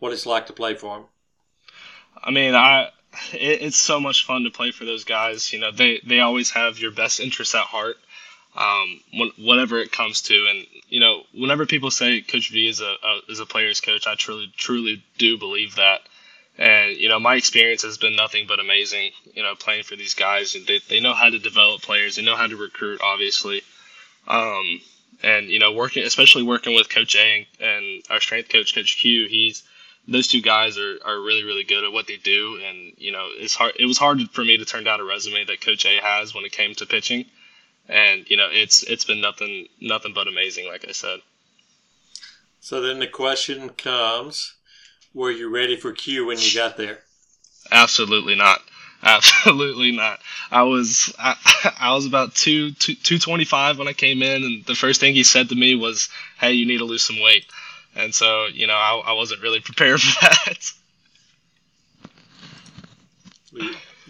what 0.00 0.12
it's 0.12 0.26
like 0.26 0.46
to 0.48 0.52
play 0.52 0.74
for 0.74 0.96
them. 0.96 1.06
I 2.20 2.32
mean, 2.32 2.56
I 2.56 2.88
it, 3.32 3.62
it's 3.62 3.78
so 3.78 4.00
much 4.00 4.26
fun 4.26 4.42
to 4.42 4.50
play 4.50 4.72
for 4.72 4.84
those 4.84 5.04
guys. 5.04 5.52
You 5.52 5.60
know, 5.60 5.70
they 5.70 6.00
they 6.04 6.18
always 6.18 6.50
have 6.50 6.80
your 6.80 6.90
best 6.90 7.20
interests 7.20 7.54
at 7.54 7.60
heart, 7.60 7.94
um, 8.56 9.30
whatever 9.38 9.78
it 9.78 9.92
comes 9.92 10.22
to. 10.22 10.34
And 10.50 10.66
you 10.88 10.98
know, 10.98 11.19
whenever 11.40 11.66
people 11.66 11.90
say 11.90 12.20
Coach 12.20 12.50
V 12.50 12.68
is 12.68 12.80
a, 12.80 12.94
a 13.02 13.20
is 13.28 13.40
a 13.40 13.46
player's 13.46 13.80
coach, 13.80 14.06
I 14.06 14.14
truly 14.14 14.52
truly 14.56 15.02
do 15.18 15.38
believe 15.38 15.76
that. 15.76 16.00
And 16.58 16.96
you 16.96 17.08
know, 17.08 17.18
my 17.18 17.36
experience 17.36 17.82
has 17.82 17.98
been 17.98 18.16
nothing 18.16 18.46
but 18.46 18.60
amazing. 18.60 19.12
You 19.34 19.42
know, 19.42 19.54
playing 19.54 19.84
for 19.84 19.96
these 19.96 20.14
guys, 20.14 20.56
they 20.66 20.80
they 20.88 21.00
know 21.00 21.14
how 21.14 21.30
to 21.30 21.38
develop 21.38 21.82
players, 21.82 22.16
they 22.16 22.22
know 22.22 22.36
how 22.36 22.46
to 22.46 22.56
recruit, 22.56 23.00
obviously. 23.02 23.62
Um, 24.28 24.80
and 25.22 25.48
you 25.48 25.58
know, 25.58 25.72
working 25.72 26.04
especially 26.04 26.42
working 26.42 26.74
with 26.74 26.88
Coach 26.88 27.16
A 27.16 27.46
and, 27.60 27.70
and 27.70 28.02
our 28.10 28.20
strength 28.20 28.50
coach, 28.50 28.74
Coach 28.74 28.98
Q, 29.00 29.26
he's 29.28 29.62
those 30.08 30.28
two 30.28 30.40
guys 30.40 30.78
are, 30.78 30.98
are 31.04 31.20
really 31.20 31.44
really 31.44 31.64
good 31.64 31.84
at 31.84 31.92
what 31.92 32.06
they 32.06 32.16
do 32.16 32.58
and 32.66 32.94
you 32.96 33.12
know 33.12 33.28
it's 33.32 33.54
hard 33.54 33.72
it 33.78 33.86
was 33.86 33.98
hard 33.98 34.18
for 34.30 34.42
me 34.42 34.56
to 34.56 34.64
turn 34.64 34.82
down 34.82 34.98
a 34.98 35.04
resume 35.04 35.44
that 35.44 35.60
coach 35.60 35.84
a 35.84 36.00
has 36.00 36.34
when 36.34 36.44
it 36.44 36.52
came 36.52 36.74
to 36.74 36.86
pitching 36.86 37.24
and 37.88 38.28
you 38.30 38.36
know 38.36 38.48
it's 38.50 38.82
it's 38.84 39.04
been 39.04 39.20
nothing 39.20 39.66
nothing 39.80 40.12
but 40.14 40.26
amazing 40.26 40.66
like 40.66 40.86
i 40.88 40.92
said 40.92 41.20
so 42.60 42.80
then 42.80 42.98
the 42.98 43.06
question 43.06 43.70
comes 43.70 44.54
were 45.14 45.30
you 45.30 45.48
ready 45.48 45.76
for 45.76 45.92
q 45.92 46.26
when 46.26 46.38
you 46.38 46.54
got 46.54 46.76
there 46.76 46.98
absolutely 47.72 48.34
not 48.34 48.60
absolutely 49.02 49.92
not 49.92 50.20
i 50.50 50.62
was 50.62 51.12
i, 51.18 51.34
I 51.80 51.94
was 51.94 52.06
about 52.06 52.34
two, 52.34 52.72
two 52.72 52.94
225 52.94 53.78
when 53.78 53.88
i 53.88 53.92
came 53.92 54.22
in 54.22 54.42
and 54.44 54.64
the 54.66 54.74
first 54.74 55.00
thing 55.00 55.14
he 55.14 55.24
said 55.24 55.48
to 55.48 55.54
me 55.54 55.74
was 55.74 56.08
hey 56.38 56.52
you 56.52 56.66
need 56.66 56.78
to 56.78 56.84
lose 56.84 57.02
some 57.02 57.20
weight 57.20 57.46
and 57.94 58.14
so 58.14 58.46
you 58.46 58.66
know 58.66 58.74
I, 58.74 59.02
I 59.06 59.12
wasn't 59.12 59.42
really 59.42 59.60
prepared 59.64 60.00
for 60.00 60.20
that. 60.20 60.72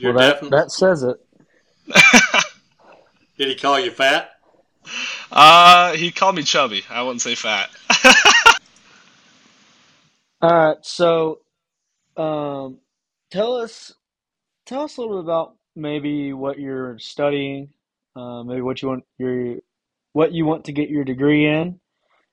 well, 0.03 0.15
that 0.15 0.51
that 0.51 0.73
says 0.73 1.03
it. 1.03 1.17
Did 3.39 3.49
he 3.49 3.55
call 3.55 3.81
you 3.81 3.91
fat? 3.91 4.33
Uh, 5.33 5.95
he 5.95 6.11
called 6.11 6.35
me 6.35 6.43
chubby. 6.43 6.85
I 6.91 7.03
wouldn't 7.03 7.23
say 7.23 7.35
fat. 7.35 7.71
All 10.43 10.69
right, 10.69 10.77
so 10.83 11.41
um, 12.17 12.79
tell 13.31 13.57
us 13.57 13.93
tell 14.67 14.83
us 14.83 14.97
a 14.97 15.01
little 15.01 15.17
bit 15.17 15.25
about 15.25 15.55
maybe 15.77 16.33
what 16.33 16.59
you're 16.59 16.99
studying, 16.99 17.71
uh, 18.17 18.43
maybe 18.43 18.63
what 18.63 18.81
you 18.83 18.89
want 18.89 19.05
your 19.19 19.57
what 20.13 20.33
you 20.33 20.45
want 20.47 20.65
to 20.65 20.73
get 20.73 20.91
your 20.91 21.05
degree 21.05 21.47
in, 21.47 21.81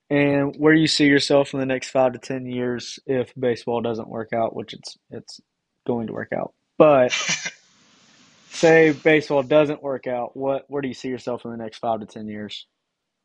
and 0.09 0.55
where 0.57 0.74
you 0.74 0.88
see 0.88 1.05
yourself 1.05 1.53
in 1.53 1.59
the 1.59 1.65
next 1.65 1.89
five 1.89 2.13
to 2.13 2.19
ten 2.19 2.45
years 2.45 3.00
if 3.05 3.33
baseball 3.38 3.81
doesn't 3.81 4.09
work 4.09 4.33
out, 4.33 4.55
which 4.55 4.74
it's 4.74 4.97
it's 5.09 5.41
going 5.86 6.07
to 6.07 6.13
work 6.13 6.31
out. 6.31 6.53
But 6.77 7.12
say 8.51 8.91
baseball 8.91 9.43
doesn't 9.43 9.83
work 9.83 10.07
out, 10.07 10.36
what 10.36 10.65
where 10.69 10.81
do 10.81 10.88
you 10.88 10.93
see 10.93 11.09
yourself 11.09 11.43
in 11.45 11.51
the 11.51 11.57
next 11.57 11.79
five 11.79 12.00
to 12.00 12.05
ten 12.05 12.27
years 12.27 12.67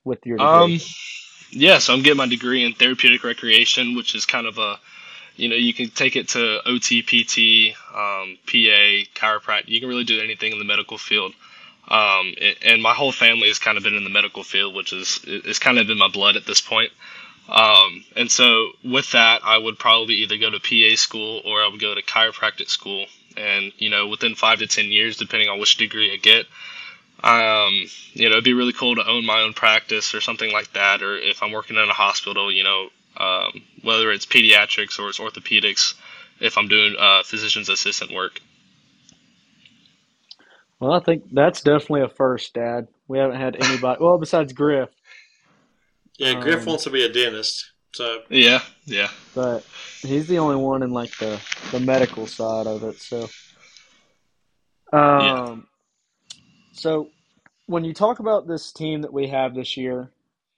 with 0.04 0.26
your 0.26 0.38
degree? 0.38 0.76
Um, 0.76 0.80
yeah, 1.52 1.78
so 1.78 1.92
I'm 1.92 2.02
getting 2.02 2.16
my 2.16 2.26
degree 2.26 2.64
in 2.64 2.72
therapeutic 2.72 3.22
recreation, 3.24 3.94
which 3.94 4.14
is 4.14 4.24
kind 4.24 4.46
of 4.46 4.58
a 4.58 4.78
you 5.36 5.48
know 5.48 5.56
you 5.56 5.72
can 5.72 5.90
take 5.90 6.16
it 6.16 6.30
to 6.30 6.60
OT, 6.66 7.02
PT, 7.02 7.76
um, 7.94 8.38
PA, 8.46 9.04
chiropractic. 9.14 9.68
You 9.68 9.80
can 9.80 9.88
really 9.88 10.04
do 10.04 10.20
anything 10.20 10.52
in 10.52 10.58
the 10.58 10.64
medical 10.64 10.98
field. 10.98 11.34
Um, 11.88 12.34
and 12.64 12.82
my 12.82 12.94
whole 12.94 13.12
family 13.12 13.48
has 13.48 13.58
kind 13.58 13.76
of 13.76 13.84
been 13.84 13.94
in 13.94 14.04
the 14.04 14.10
medical 14.10 14.42
field, 14.44 14.74
which 14.74 14.92
is 14.92 15.20
it's 15.26 15.58
kind 15.58 15.78
of 15.78 15.90
in 15.90 15.98
my 15.98 16.08
blood 16.08 16.36
at 16.36 16.46
this 16.46 16.60
point. 16.60 16.90
Um, 17.48 18.04
and 18.16 18.30
so 18.30 18.70
with 18.84 19.12
that, 19.12 19.42
I 19.44 19.58
would 19.58 19.78
probably 19.78 20.14
either 20.16 20.38
go 20.38 20.50
to 20.50 20.60
PA 20.60 20.96
school 20.96 21.42
or 21.44 21.62
I 21.62 21.68
would 21.68 21.80
go 21.80 21.94
to 21.94 22.02
chiropractic 22.02 22.68
school. 22.68 23.06
And 23.36 23.72
you 23.78 23.90
know, 23.90 24.08
within 24.08 24.34
five 24.36 24.60
to 24.60 24.66
ten 24.66 24.86
years, 24.86 25.16
depending 25.16 25.48
on 25.48 25.58
which 25.58 25.76
degree 25.76 26.12
I 26.12 26.16
get, 26.16 26.46
um, 27.22 27.86
you 28.12 28.28
know, 28.28 28.32
it'd 28.32 28.44
be 28.44 28.54
really 28.54 28.72
cool 28.72 28.96
to 28.96 29.08
own 29.08 29.24
my 29.24 29.40
own 29.40 29.52
practice 29.52 30.14
or 30.14 30.20
something 30.20 30.52
like 30.52 30.72
that. 30.72 31.02
Or 31.02 31.16
if 31.16 31.42
I'm 31.42 31.52
working 31.52 31.76
in 31.76 31.88
a 31.88 31.92
hospital, 31.92 32.52
you 32.52 32.64
know, 32.64 32.88
um, 33.16 33.62
whether 33.82 34.10
it's 34.10 34.26
pediatrics 34.26 34.98
or 34.98 35.08
it's 35.08 35.18
orthopedics, 35.18 35.94
if 36.40 36.58
I'm 36.58 36.68
doing 36.68 36.96
uh, 36.98 37.22
physician's 37.22 37.68
assistant 37.68 38.12
work. 38.12 38.40
Well, 40.80 40.92
I 40.92 41.00
think 41.00 41.24
that's 41.32 41.60
definitely 41.60 42.02
a 42.02 42.08
first, 42.08 42.54
Dad. 42.54 42.88
We 43.06 43.18
haven't 43.18 43.38
had 43.38 43.54
anybody. 43.62 44.02
Well, 44.02 44.18
besides 44.18 44.52
Griff. 44.52 44.88
Yeah, 46.18 46.40
Griff 46.40 46.60
um, 46.60 46.66
wants 46.66 46.84
to 46.84 46.90
be 46.90 47.04
a 47.04 47.08
dentist. 47.08 47.70
So 47.92 48.22
yeah, 48.30 48.62
yeah. 48.84 49.10
But 49.34 49.64
he's 50.00 50.26
the 50.26 50.38
only 50.38 50.56
one 50.56 50.82
in 50.82 50.90
like 50.90 51.16
the 51.18 51.40
the 51.70 51.78
medical 51.78 52.26
side 52.26 52.66
of 52.66 52.82
it. 52.84 53.00
So, 53.00 53.28
um, 54.92 55.20
yeah. 55.20 55.56
So 56.72 57.08
when 57.66 57.84
you 57.84 57.94
talk 57.94 58.18
about 58.18 58.46
this 58.46 58.72
team 58.72 59.02
that 59.02 59.12
we 59.12 59.28
have 59.28 59.54
this 59.54 59.76
year, 59.76 60.10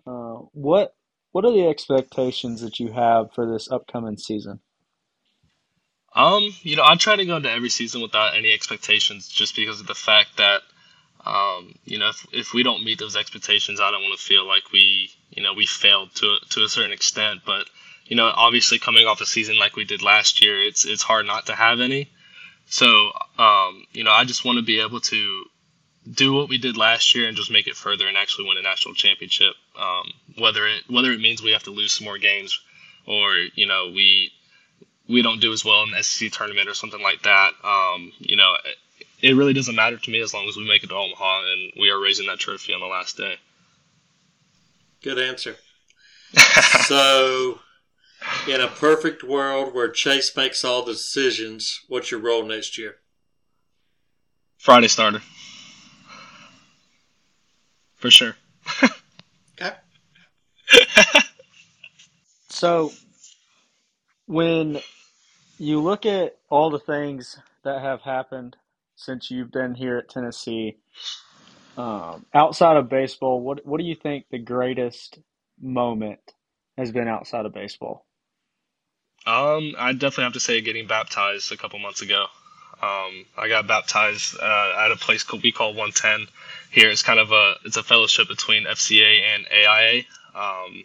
uh, 0.06 0.38
what 0.52 0.94
what 1.32 1.44
are 1.44 1.52
the 1.52 1.66
expectations 1.66 2.60
that 2.60 2.78
you 2.78 2.92
have 2.92 3.32
for 3.32 3.50
this 3.50 3.70
upcoming 3.70 4.16
season? 4.16 4.60
Um, 6.14 6.54
you 6.62 6.76
know, 6.76 6.84
I 6.86 6.94
try 6.94 7.16
to 7.16 7.26
go 7.26 7.36
into 7.36 7.50
every 7.50 7.70
season 7.70 8.00
without 8.00 8.36
any 8.36 8.52
expectations, 8.52 9.28
just 9.28 9.56
because 9.56 9.80
of 9.80 9.88
the 9.88 9.96
fact 9.96 10.36
that, 10.36 10.62
um, 11.26 11.74
you 11.84 11.98
know, 11.98 12.10
if, 12.10 12.26
if 12.32 12.54
we 12.54 12.62
don't 12.62 12.84
meet 12.84 13.00
those 13.00 13.16
expectations, 13.16 13.80
I 13.80 13.90
don't 13.90 14.02
want 14.02 14.16
to 14.16 14.24
feel 14.24 14.46
like 14.46 14.70
we, 14.72 15.10
you 15.30 15.42
know, 15.42 15.54
we 15.54 15.66
failed 15.66 16.14
to 16.16 16.38
to 16.50 16.64
a 16.64 16.68
certain 16.68 16.92
extent. 16.92 17.40
But 17.44 17.68
you 18.06 18.16
know, 18.16 18.30
obviously 18.34 18.78
coming 18.78 19.06
off 19.06 19.20
a 19.20 19.26
season 19.26 19.58
like 19.58 19.76
we 19.76 19.84
did 19.84 20.02
last 20.02 20.42
year, 20.42 20.62
it's 20.62 20.84
it's 20.84 21.02
hard 21.02 21.26
not 21.26 21.46
to 21.46 21.54
have 21.54 21.80
any. 21.80 22.10
So, 22.66 23.10
um, 23.38 23.84
you 23.92 24.04
know, 24.04 24.12
I 24.12 24.24
just 24.24 24.44
want 24.44 24.58
to 24.58 24.64
be 24.64 24.80
able 24.80 25.00
to 25.00 25.44
do 26.10 26.34
what 26.34 26.48
we 26.48 26.58
did 26.58 26.76
last 26.76 27.14
year 27.14 27.28
and 27.28 27.36
just 27.36 27.50
make 27.50 27.66
it 27.66 27.76
further 27.76 28.06
and 28.06 28.16
actually 28.16 28.48
win 28.48 28.58
a 28.58 28.62
national 28.62 28.94
championship. 28.94 29.54
Um, 29.78 30.12
whether 30.38 30.66
it 30.66 30.82
whether 30.88 31.12
it 31.12 31.20
means 31.20 31.42
we 31.42 31.52
have 31.52 31.64
to 31.64 31.70
lose 31.70 31.92
some 31.92 32.04
more 32.04 32.18
games, 32.18 32.60
or 33.06 33.36
you 33.54 33.66
know 33.66 33.90
we 33.94 34.32
we 35.08 35.22
don't 35.22 35.40
do 35.40 35.52
as 35.52 35.64
well 35.64 35.82
in 35.82 35.90
the 35.90 36.02
SEC 36.02 36.32
tournament 36.32 36.68
or 36.68 36.74
something 36.74 37.02
like 37.02 37.22
that. 37.22 37.52
Um, 37.62 38.12
you 38.18 38.36
know, 38.36 38.54
it, 38.64 39.28
it 39.28 39.36
really 39.36 39.52
doesn't 39.52 39.74
matter 39.74 39.98
to 39.98 40.10
me 40.10 40.20
as 40.20 40.32
long 40.32 40.48
as 40.48 40.56
we 40.56 40.66
make 40.66 40.82
it 40.82 40.88
to 40.88 40.94
Omaha 40.94 41.42
and 41.52 41.72
we 41.78 41.90
are 41.90 42.00
raising 42.00 42.26
that 42.26 42.38
trophy 42.38 42.72
on 42.72 42.80
the 42.80 42.86
last 42.86 43.16
day. 43.16 43.36
Good 45.02 45.18
answer. 45.18 45.56
so, 46.86 47.60
in 48.48 48.60
a 48.60 48.68
perfect 48.68 49.22
world 49.22 49.74
where 49.74 49.90
Chase 49.90 50.34
makes 50.34 50.64
all 50.64 50.84
the 50.84 50.92
decisions, 50.92 51.82
what's 51.88 52.10
your 52.10 52.20
role 52.20 52.44
next 52.44 52.78
year? 52.78 52.96
Friday 54.56 54.88
starter. 54.88 55.20
For 58.04 58.10
sure. 58.10 58.36
Okay. 59.58 59.72
So, 62.48 62.92
when 64.26 64.80
you 65.58 65.80
look 65.80 66.04
at 66.04 66.36
all 66.50 66.68
the 66.68 66.80
things 66.80 67.38
that 67.62 67.80
have 67.80 68.02
happened 68.02 68.56
since 68.96 69.30
you've 69.30 69.52
been 69.52 69.74
here 69.74 69.96
at 69.96 70.10
Tennessee, 70.10 70.76
um, 71.78 72.26
outside 72.34 72.76
of 72.76 72.90
baseball, 72.90 73.40
what 73.40 73.64
what 73.64 73.78
do 73.78 73.84
you 73.84 73.94
think 73.94 74.26
the 74.30 74.38
greatest 74.38 75.18
moment 75.58 76.34
has 76.76 76.92
been 76.92 77.08
outside 77.08 77.46
of 77.46 77.54
baseball? 77.54 78.04
Um, 79.24 79.76
I 79.78 79.92
definitely 79.92 80.24
have 80.24 80.34
to 80.34 80.40
say 80.40 80.60
getting 80.60 80.86
baptized 80.86 81.52
a 81.52 81.56
couple 81.56 81.78
months 81.78 82.02
ago. 82.02 82.26
Um, 82.84 83.24
I 83.38 83.48
got 83.48 83.66
baptized 83.66 84.36
uh, 84.40 84.74
at 84.84 84.90
a 84.90 84.96
place 84.96 85.22
called, 85.22 85.42
we 85.42 85.52
call 85.52 85.68
110 85.68 86.26
here. 86.70 86.90
It's 86.90 87.02
kind 87.02 87.18
of 87.18 87.32
a 87.32 87.54
it's 87.64 87.76
a 87.76 87.82
fellowship 87.82 88.28
between 88.28 88.64
FCA 88.64 89.20
and 89.34 89.46
AIA. 89.50 90.02
Um, 90.34 90.84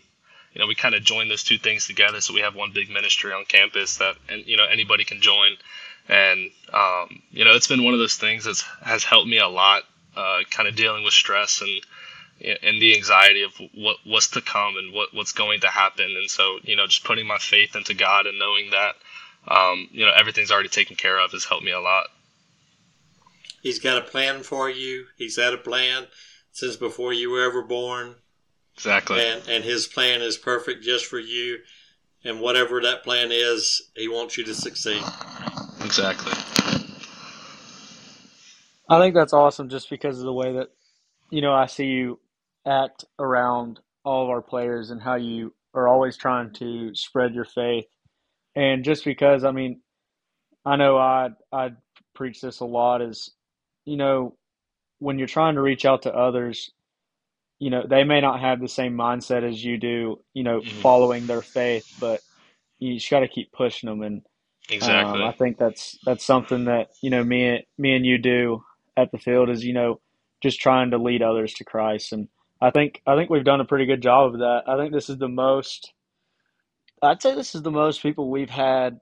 you 0.53 0.62
know, 0.62 0.68
we 0.68 0.75
kind 0.75 0.96
of 0.96 1.03
join 1.03 1.29
those 1.29 1.44
two 1.44 1.58
things 1.58 1.88
together, 1.88 2.22
so 2.22 2.34
we 2.34 2.41
have 2.41 2.56
one 2.56 2.72
big 2.72 2.89
ministry 2.89 3.34
on 3.34 3.44
campus 3.46 3.98
that 3.98 4.15
and 4.29 4.46
you 4.46 4.56
know 4.56 4.65
anybody 4.65 5.03
can 5.03 5.22
join. 5.22 5.51
And 6.08 6.51
um, 6.74 7.22
you 7.32 7.44
know, 7.44 7.51
it's 7.51 7.68
been 7.68 7.84
one 7.84 7.94
of 7.94 8.00
those 8.00 8.15
things 8.15 8.46
that 8.46 8.63
has 8.82 9.03
helped 9.03 9.27
me 9.27 9.39
a 9.39 9.48
lot, 9.48 9.84
uh, 10.15 10.39
kind 10.50 10.68
of 10.70 10.75
dealing 10.75 11.03
with 11.03 11.13
stress 11.13 11.62
and 11.62 11.82
and 12.63 12.82
the 12.82 12.96
anxiety 12.96 13.44
of 13.44 13.51
what 13.75 13.98
what's 14.06 14.29
to 14.29 14.41
come 14.41 14.77
and 14.77 14.94
what 14.94 15.13
what's 15.13 15.34
going 15.34 15.60
to 15.62 15.68
happen. 15.68 16.06
And 16.18 16.29
so, 16.29 16.60
you 16.63 16.75
know, 16.75 16.88
just 16.88 17.03
putting 17.03 17.27
my 17.27 17.38
faith 17.38 17.75
into 17.75 17.94
God 17.94 18.25
and 18.25 18.39
knowing 18.39 18.72
that, 18.72 18.96
um, 19.50 19.88
you 19.91 20.06
know, 20.06 20.12
everything's 20.15 20.51
already 20.51 20.70
taken 20.70 20.96
care 20.96 21.20
of 21.20 21.32
has 21.32 21.46
helped 21.46 21.63
me 21.63 21.72
a 21.72 21.79
lot. 21.79 22.08
He's 23.62 23.79
got 23.79 23.98
a 23.98 24.01
plan 24.01 24.44
for 24.44 24.70
you. 24.70 25.06
He's 25.18 25.38
had 25.38 25.53
a 25.53 25.58
plan 25.58 26.08
since 26.51 26.75
before 26.75 27.13
you 27.13 27.29
were 27.32 27.44
ever 27.44 27.62
born. 27.62 28.15
Exactly. 28.75 29.20
And 29.20 29.48
and 29.50 29.63
his 29.63 29.88
plan 29.88 30.22
is 30.22 30.38
perfect 30.38 30.84
just 30.84 31.06
for 31.06 31.20
you. 31.20 31.60
And 32.24 32.41
whatever 32.41 32.82
that 32.82 33.03
plan 33.03 33.29
is, 33.32 33.89
he 33.96 34.08
wants 34.08 34.38
you 34.38 34.44
to 34.46 34.53
succeed. 34.53 35.01
Exactly. 35.84 36.34
I 38.89 39.00
think 39.00 39.15
that's 39.15 39.34
awesome 39.34 39.70
just 39.70 39.89
because 39.89 40.20
of 40.20 40.25
the 40.25 40.34
way 40.34 40.53
that, 40.53 40.70
you 41.29 41.41
know, 41.41 41.53
I 41.53 41.68
see 41.68 41.85
you 41.85 42.20
act 42.66 43.05
around 43.20 43.79
all 44.03 44.24
of 44.24 44.29
our 44.29 44.42
players 44.42 44.90
and 44.90 45.01
how 45.01 45.16
you 45.16 45.53
are 45.74 45.88
always 45.88 46.18
trying 46.18 46.51
to 46.53 46.94
spread 46.96 47.33
your 47.33 47.46
faith. 47.46 47.85
And 48.55 48.83
just 48.85 49.05
because, 49.05 49.44
I 49.46 49.51
mean, 49.51 49.81
I 50.66 50.75
know 50.77 50.98
I 50.98 51.29
I 51.53 51.72
preach 52.16 52.42
this 52.42 52.59
a 52.62 52.66
lot 52.66 53.01
is, 53.01 53.31
you 53.85 53.98
know, 53.98 54.38
when 55.00 55.20
you're 55.20 55.27
trying 55.27 55.55
to 55.55 55.62
reach 55.62 55.85
out 55.85 56.03
to 56.03 56.14
others, 56.16 56.72
you 57.59 57.70
know, 57.70 57.83
they 57.90 58.03
may 58.03 58.22
not 58.22 58.42
have 58.42 58.59
the 58.62 58.68
same 58.70 58.96
mindset 58.96 59.44
as 59.50 59.64
you 59.64 59.77
do, 59.77 60.22
you 60.33 60.44
know, 60.44 60.64
Mhm. 60.64 60.81
following 60.81 61.27
their 61.27 61.42
faith, 61.44 61.85
but 61.98 62.22
you 62.79 62.96
just 62.96 63.09
got 63.12 63.22
to 63.22 63.27
keep 63.27 63.51
pushing 63.51 63.90
them. 63.90 64.01
And 64.03 64.24
Exactly. 64.70 65.22
um, 65.22 65.24
I 65.24 65.33
think 65.33 65.57
that's 65.57 66.00
that's 66.05 66.25
something 66.25 66.66
that 66.66 66.90
you 67.01 67.09
know 67.09 67.24
me 67.24 67.46
and 67.48 67.64
me 67.77 67.96
and 67.96 68.05
you 68.05 68.18
do 68.20 68.64
at 68.98 69.12
the 69.12 69.18
field 69.20 69.50
is 69.50 69.66
you 69.66 69.74
know 69.74 70.01
just 70.42 70.62
trying 70.62 70.92
to 70.92 70.98
lead 70.98 71.22
others 71.24 71.53
to 71.55 71.66
Christ, 71.66 72.14
and 72.14 72.29
I 72.62 72.72
think 72.72 73.01
I 73.07 73.16
think 73.16 73.29
we've 73.29 73.44
done 73.46 73.62
a 73.62 73.66
pretty 73.66 73.85
good 73.88 74.01
job 74.03 74.33
of 74.33 74.40
that. 74.42 74.64
I 74.68 74.77
think 74.77 74.94
this 74.94 75.09
is 75.09 75.18
the 75.18 75.29
most. 75.29 75.94
I'd 77.03 77.22
say 77.22 77.35
this 77.35 77.55
is 77.55 77.64
the 77.64 77.72
most 77.72 78.03
people 78.03 78.29
we've 78.29 78.50
had. 78.50 79.00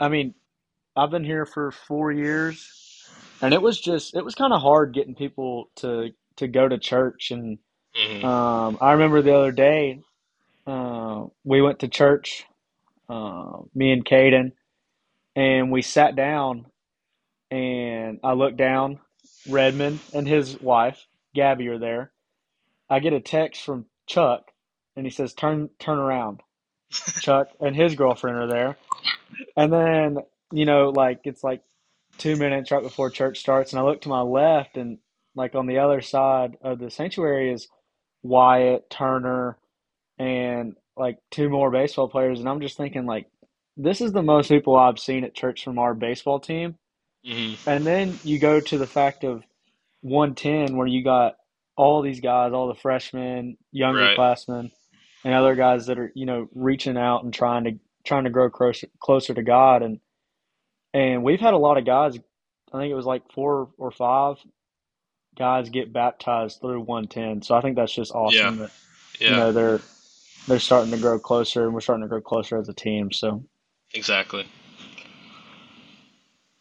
I 0.00 0.08
mean, 0.08 0.34
I've 0.96 1.10
been 1.10 1.24
here 1.24 1.46
for 1.46 1.72
four 1.72 2.12
years, 2.12 2.70
and 3.42 3.54
it 3.54 3.62
was 3.62 3.80
just 3.80 4.16
it 4.16 4.24
was 4.24 4.34
kind 4.34 4.52
of 4.52 4.62
hard 4.62 4.94
getting 4.94 5.14
people 5.16 5.70
to 5.78 6.10
to 6.38 6.48
go 6.48 6.68
to 6.68 6.78
church, 6.78 7.30
and 7.32 7.58
hmm 7.96 8.24
um, 8.24 8.78
I 8.80 8.92
remember 8.92 9.22
the 9.22 9.36
other 9.36 9.52
day 9.52 10.00
uh, 10.66 11.24
we 11.44 11.62
went 11.62 11.80
to 11.80 11.88
church, 11.88 12.44
uh, 13.08 13.58
me 13.74 13.92
and 13.92 14.04
Caden, 14.04 14.52
and 15.36 15.72
we 15.72 15.82
sat 15.82 16.16
down 16.16 16.66
and 17.52 18.20
I 18.24 18.34
looked 18.34 18.58
down. 18.58 19.00
Redmond 19.46 20.02
and 20.12 20.28
his 20.28 20.58
wife, 20.60 21.06
Gabby, 21.34 21.68
are 21.70 21.80
there. 21.80 22.12
I 22.90 23.00
get 23.00 23.14
a 23.14 23.20
text 23.20 23.62
from 23.64 23.86
Chuck, 24.08 24.52
and 24.96 25.06
he 25.06 25.10
says, 25.10 25.34
"Turn, 25.34 25.70
turn 25.80 25.98
around." 25.98 26.42
Chuck 27.20 27.48
and 27.60 27.76
his 27.76 27.94
girlfriend 27.96 28.38
are 28.38 28.48
there, 28.48 28.78
and 29.56 29.72
then 29.72 30.18
you 30.52 30.66
know, 30.66 30.90
like 30.90 31.20
it's 31.24 31.44
like 31.44 31.62
two 32.18 32.36
minutes 32.36 32.70
right 32.72 32.82
before 32.82 33.10
church 33.10 33.40
starts, 33.40 33.72
and 33.72 33.80
I 33.80 33.84
look 33.84 34.02
to 34.02 34.10
my 34.10 34.22
left, 34.22 34.76
and 34.76 34.98
like 35.36 35.54
on 35.54 35.66
the 35.66 35.78
other 35.78 36.02
side 36.02 36.58
of 36.62 36.78
the 36.78 36.90
sanctuary 36.90 37.52
is 37.52 37.68
Wyatt 38.22 38.90
Turner 38.90 39.58
and 40.18 40.76
like 40.96 41.18
two 41.30 41.50
more 41.50 41.70
baseball 41.70 42.08
players, 42.08 42.40
and 42.40 42.48
I'm 42.48 42.60
just 42.62 42.76
thinking 42.78 43.06
like, 43.06 43.26
this 43.76 44.00
is 44.00 44.12
the 44.12 44.22
most 44.22 44.48
people 44.50 44.76
I've 44.76 44.98
seen 45.00 45.24
at 45.24 45.34
church 45.34 45.64
from 45.64 45.78
our 45.78 45.94
baseball 45.94 46.40
team. 46.40 46.76
Hmm 47.26 47.54
and 47.66 47.86
then 47.86 48.20
you 48.24 48.38
go 48.38 48.60
to 48.60 48.78
the 48.78 48.86
fact 48.86 49.24
of 49.24 49.42
110, 50.02 50.76
where 50.76 50.86
you 50.86 51.04
got 51.04 51.36
all 51.76 52.02
these 52.02 52.20
guys, 52.20 52.52
all 52.52 52.68
the 52.68 52.74
freshmen, 52.80 53.56
younger 53.72 54.00
Right. 54.00 54.16
classmen, 54.16 54.70
and 55.24 55.34
other 55.34 55.54
guys 55.54 55.86
that 55.86 55.98
are, 55.98 56.12
you 56.14 56.26
know, 56.26 56.48
reaching 56.54 56.96
out 56.96 57.24
and 57.24 57.32
trying 57.32 57.64
to 57.64 57.72
trying 58.04 58.24
to 58.24 58.30
grow 58.30 58.50
closer 58.50 58.88
closer 59.00 59.34
to 59.34 59.42
God. 59.42 59.82
And 59.82 60.00
and 60.92 61.24
we've 61.24 61.40
had 61.40 61.54
a 61.54 61.58
lot 61.58 61.78
of 61.78 61.84
guys. 61.84 62.16
I 62.72 62.78
think 62.78 62.90
it 62.90 62.96
was 62.96 63.06
like 63.06 63.22
four 63.32 63.70
or 63.78 63.90
five 63.90 64.36
guys 65.36 65.68
get 65.68 65.92
baptized 65.92 66.60
through 66.60 66.80
110. 66.80 67.42
So 67.42 67.54
I 67.54 67.60
think 67.60 67.76
that's 67.76 67.94
just 67.94 68.12
awesome 68.12 68.58
yeah. 68.58 68.66
that 68.66 68.70
you 69.20 69.30
know 69.30 69.52
they're 69.52 69.80
they're 70.46 70.58
starting 70.58 70.90
to 70.92 70.98
grow 70.98 71.18
closer, 71.18 71.64
and 71.64 71.74
we're 71.74 71.80
starting 71.80 72.02
to 72.02 72.08
grow 72.08 72.20
closer 72.20 72.58
as 72.58 72.68
a 72.68 72.74
team. 72.74 73.10
So 73.10 73.42
Exactly. 73.94 74.46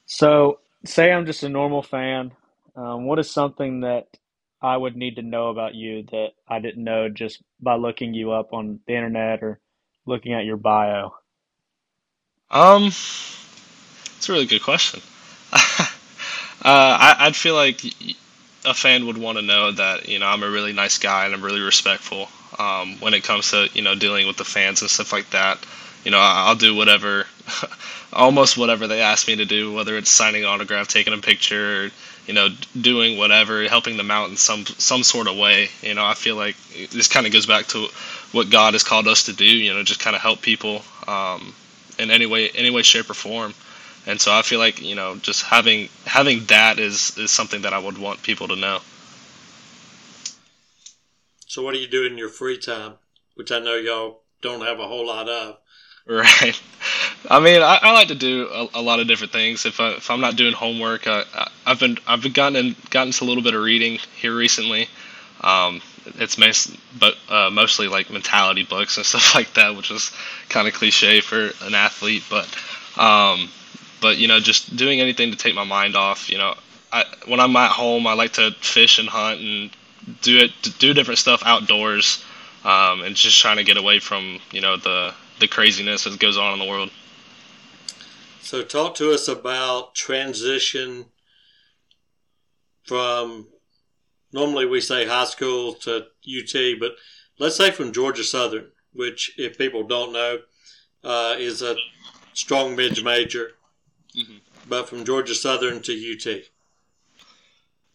So, 0.05 0.59
say 0.85 1.11
I'm 1.11 1.25
just 1.25 1.43
a 1.43 1.49
normal 1.49 1.81
fan. 1.81 2.31
Um, 2.75 3.05
what 3.05 3.19
is 3.19 3.29
something 3.29 3.81
that 3.81 4.07
I 4.63 4.77
would 4.77 4.95
need 4.95 5.17
to 5.17 5.21
know 5.21 5.49
about 5.49 5.75
you 5.75 6.03
that 6.11 6.29
I 6.47 6.59
didn't 6.59 6.83
know 6.83 7.09
just 7.09 7.43
by 7.59 7.75
looking 7.75 8.13
you 8.13 8.31
up 8.31 8.53
on 8.53 8.79
the 8.87 8.95
internet 8.95 9.43
or 9.43 9.59
looking 10.05 10.33
at 10.33 10.45
your 10.45 10.57
bio? 10.57 11.13
Um, 12.49 12.85
it's 12.85 14.29
a 14.29 14.31
really 14.31 14.45
good 14.45 14.63
question. 14.63 15.01
uh, 15.53 15.85
I, 16.63 17.15
I'd 17.19 17.35
feel 17.35 17.55
like 17.55 17.83
a 18.65 18.73
fan 18.73 19.05
would 19.07 19.17
want 19.17 19.37
to 19.37 19.41
know 19.41 19.71
that 19.71 20.07
you 20.07 20.19
know 20.19 20.27
I'm 20.27 20.43
a 20.43 20.49
really 20.49 20.71
nice 20.71 20.97
guy 20.97 21.25
and 21.25 21.33
I'm 21.33 21.43
really 21.43 21.61
respectful. 21.61 22.29
Um, 22.57 22.97
when 22.99 23.13
it 23.13 23.23
comes 23.23 23.51
to 23.51 23.69
you 23.73 23.81
know 23.81 23.95
dealing 23.95 24.27
with 24.27 24.37
the 24.37 24.45
fans 24.45 24.81
and 24.81 24.89
stuff 24.89 25.11
like 25.11 25.29
that, 25.31 25.59
you 26.05 26.11
know 26.11 26.19
I'll 26.21 26.55
do 26.55 26.73
whatever, 26.73 27.25
almost 28.13 28.57
whatever 28.57 28.87
they 28.87 29.01
ask 29.01 29.27
me 29.27 29.35
to 29.35 29.45
do, 29.45 29.73
whether 29.73 29.97
it's 29.97 30.09
signing 30.09 30.43
an 30.43 30.49
autograph, 30.49 30.87
taking 30.87 31.13
a 31.13 31.17
picture, 31.17 31.85
or, 31.85 31.91
you 32.27 32.33
know 32.33 32.49
doing 32.79 33.17
whatever, 33.17 33.63
helping 33.67 33.97
them 33.97 34.09
out 34.09 34.29
in 34.29 34.37
some 34.37 34.65
some 34.65 35.03
sort 35.03 35.27
of 35.27 35.37
way. 35.37 35.69
You 35.81 35.93
know 35.93 36.05
I 36.05 36.13
feel 36.13 36.35
like 36.35 36.55
this 36.91 37.07
kind 37.07 37.25
of 37.25 37.33
goes 37.33 37.45
back 37.45 37.67
to 37.67 37.87
what 38.31 38.49
God 38.49 38.73
has 38.73 38.83
called 38.83 39.07
us 39.07 39.23
to 39.25 39.33
do. 39.33 39.45
You 39.45 39.73
know 39.73 39.83
just 39.83 39.99
kind 39.99 40.15
of 40.15 40.21
help 40.21 40.41
people 40.41 40.81
um, 41.07 41.53
in 41.99 42.11
any 42.11 42.25
way, 42.25 42.49
any 42.51 42.69
way, 42.69 42.81
shape, 42.81 43.09
or 43.09 43.13
form. 43.13 43.53
And 44.05 44.19
so 44.19 44.33
I 44.33 44.41
feel 44.41 44.59
like 44.59 44.81
you 44.81 44.95
know, 44.95 45.15
just 45.15 45.43
having 45.43 45.89
having 46.05 46.45
that 46.45 46.79
is 46.79 47.17
is 47.17 47.31
something 47.31 47.61
that 47.61 47.73
I 47.73 47.79
would 47.79 47.97
want 47.97 48.21
people 48.23 48.47
to 48.49 48.55
know. 48.55 48.79
So, 51.47 51.61
what 51.61 51.73
do 51.73 51.79
you 51.79 51.87
do 51.87 52.05
in 52.05 52.17
your 52.17 52.29
free 52.29 52.57
time, 52.57 52.95
which 53.35 53.51
I 53.51 53.59
know 53.59 53.75
y'all 53.75 54.21
don't 54.41 54.61
have 54.61 54.79
a 54.79 54.87
whole 54.87 55.07
lot 55.07 55.29
of? 55.29 55.57
Right. 56.05 56.61
I 57.29 57.39
mean, 57.39 57.61
I, 57.61 57.79
I 57.81 57.93
like 57.93 58.09
to 58.09 58.15
do 58.15 58.47
a, 58.49 58.79
a 58.79 58.81
lot 58.81 58.99
of 58.99 59.07
different 59.07 59.31
things. 59.31 59.65
If 59.65 59.79
I 59.79 59.91
if 59.91 60.11
I'm 60.11 60.19
not 60.19 60.35
doing 60.35 60.53
homework, 60.53 61.07
I, 61.07 61.23
I've 61.65 61.79
been 61.79 61.97
I've 62.05 62.31
gotten 62.33 62.75
gotten 62.89 63.13
to 63.13 63.23
a 63.23 63.25
little 63.25 63.43
bit 63.43 63.53
of 63.53 63.63
reading 63.63 63.99
here 64.15 64.35
recently. 64.35 64.89
Um, 65.41 65.81
it's 66.19 66.37
mas- 66.37 66.75
but 66.99 67.15
uh, 67.29 67.49
mostly 67.49 67.87
like 67.87 68.09
mentality 68.09 68.63
books 68.63 68.97
and 68.97 69.05
stuff 69.05 69.35
like 69.35 69.53
that, 69.53 69.75
which 69.75 69.91
is 69.91 70.11
kind 70.49 70.67
of 70.67 70.73
cliche 70.73 71.21
for 71.21 71.51
an 71.61 71.75
athlete. 71.75 72.23
But 72.29 72.45
um, 72.97 73.49
but 74.01 74.17
you 74.17 74.27
know, 74.27 74.39
just 74.39 74.75
doing 74.75 74.99
anything 74.99 75.31
to 75.31 75.37
take 75.37 75.55
my 75.55 75.63
mind 75.63 75.95
off. 75.95 76.29
You 76.29 76.37
know, 76.37 76.55
I, 76.91 77.05
when 77.25 77.39
I'm 77.39 77.55
at 77.55 77.71
home, 77.71 78.05
I 78.05 78.13
like 78.13 78.33
to 78.33 78.51
fish 78.59 78.99
and 78.99 79.07
hunt 79.07 79.39
and 79.39 79.71
do 80.21 80.39
it 80.39 80.51
do 80.77 80.93
different 80.93 81.19
stuff 81.19 81.41
outdoors, 81.45 82.23
um, 82.65 83.01
and 83.01 83.15
just 83.15 83.39
trying 83.39 83.57
to 83.57 83.63
get 83.63 83.77
away 83.77 83.99
from 83.99 84.39
you 84.51 84.59
know 84.59 84.75
the 84.75 85.13
the 85.39 85.47
craziness 85.47 86.03
that 86.03 86.19
goes 86.19 86.37
on 86.37 86.53
in 86.53 86.59
the 86.59 86.65
world. 86.65 86.91
So, 88.43 88.61
talk 88.61 88.95
to 88.95 89.13
us 89.13 89.29
about 89.29 89.95
transition 89.95 91.05
from 92.83 93.47
normally 94.33 94.65
we 94.65 94.81
say 94.81 95.05
high 95.05 95.23
school 95.23 95.75
to 95.75 96.07
UT, 96.27 96.79
but 96.79 96.91
let's 97.39 97.55
say 97.55 97.71
from 97.71 97.93
Georgia 97.93 98.25
Southern, 98.25 98.67
which, 98.91 99.31
if 99.37 99.57
people 99.57 99.83
don't 99.83 100.11
know, 100.11 100.39
uh, 101.05 101.35
is 101.37 101.61
a 101.61 101.77
strong 102.33 102.75
mid 102.75 103.01
major, 103.01 103.51
mm-hmm. 104.13 104.39
but 104.67 104.89
from 104.89 105.05
Georgia 105.05 105.35
Southern 105.35 105.81
to 105.83 105.93
UT. 105.93 106.43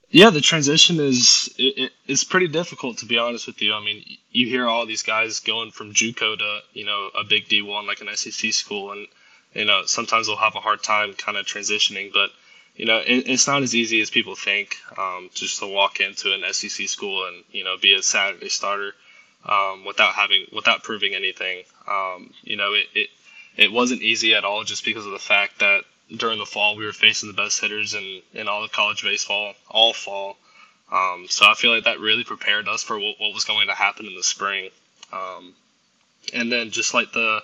Yeah, 0.08 0.30
the 0.30 0.40
transition 0.40 0.98
is 0.98 1.54
it, 1.58 1.92
it's 2.06 2.24
pretty 2.24 2.48
difficult 2.48 2.96
to 2.98 3.06
be 3.06 3.18
honest 3.18 3.46
with 3.46 3.60
you. 3.60 3.74
I 3.74 3.84
mean, 3.84 4.02
you 4.30 4.46
hear 4.46 4.66
all 4.66 4.86
these 4.86 5.02
guys 5.02 5.40
going 5.40 5.72
from 5.72 5.92
JUCO 5.92 6.38
to 6.38 6.60
you 6.72 6.86
know 6.86 7.10
a 7.14 7.24
big 7.24 7.48
D 7.48 7.60
one 7.60 7.86
like 7.86 8.00
an 8.00 8.08
SEC 8.16 8.54
school, 8.54 8.92
and 8.92 9.06
you 9.54 9.64
know 9.64 9.82
sometimes 9.86 10.26
they'll 10.26 10.36
have 10.36 10.56
a 10.56 10.60
hard 10.60 10.82
time 10.82 11.14
kind 11.14 11.36
of 11.38 11.46
transitioning. 11.46 12.12
But 12.12 12.30
you 12.76 12.86
know 12.86 12.98
it, 12.98 13.28
it's 13.28 13.46
not 13.46 13.62
as 13.62 13.74
easy 13.74 14.00
as 14.00 14.10
people 14.10 14.34
think 14.34 14.76
um, 14.96 15.30
just 15.34 15.58
to 15.60 15.66
walk 15.66 16.00
into 16.00 16.32
an 16.32 16.42
SEC 16.52 16.88
school 16.88 17.26
and 17.26 17.44
you 17.50 17.64
know 17.64 17.76
be 17.78 17.94
a 17.94 18.02
Saturday 18.02 18.48
starter 18.48 18.94
um, 19.46 19.84
without 19.84 20.14
having 20.14 20.46
without 20.52 20.82
proving 20.82 21.14
anything. 21.14 21.64
Um, 21.86 22.32
you 22.42 22.56
know 22.56 22.74
it, 22.74 22.86
it 22.94 23.08
it 23.56 23.72
wasn't 23.72 24.02
easy 24.02 24.34
at 24.34 24.44
all 24.44 24.64
just 24.64 24.84
because 24.84 25.04
of 25.04 25.12
the 25.12 25.18
fact 25.18 25.58
that 25.58 25.82
during 26.16 26.38
the 26.38 26.46
fall 26.46 26.76
we 26.76 26.86
were 26.86 26.92
facing 26.92 27.28
the 27.28 27.34
best 27.34 27.60
hitters 27.60 27.94
in, 27.94 28.22
in 28.32 28.48
all 28.48 28.64
of 28.64 28.72
college 28.72 29.02
baseball 29.02 29.54
all 29.68 29.92
fall. 29.92 30.36
Um, 30.90 31.26
so 31.28 31.46
I 31.46 31.54
feel 31.54 31.74
like 31.74 31.84
that 31.84 32.00
really 32.00 32.24
prepared 32.24 32.66
us 32.66 32.82
for 32.82 32.98
what, 32.98 33.16
what 33.18 33.34
was 33.34 33.44
going 33.44 33.68
to 33.68 33.74
happen 33.74 34.06
in 34.06 34.14
the 34.14 34.22
spring. 34.22 34.70
Um, 35.12 35.54
and 36.32 36.50
then 36.50 36.70
just 36.70 36.94
like 36.94 37.12
the 37.12 37.42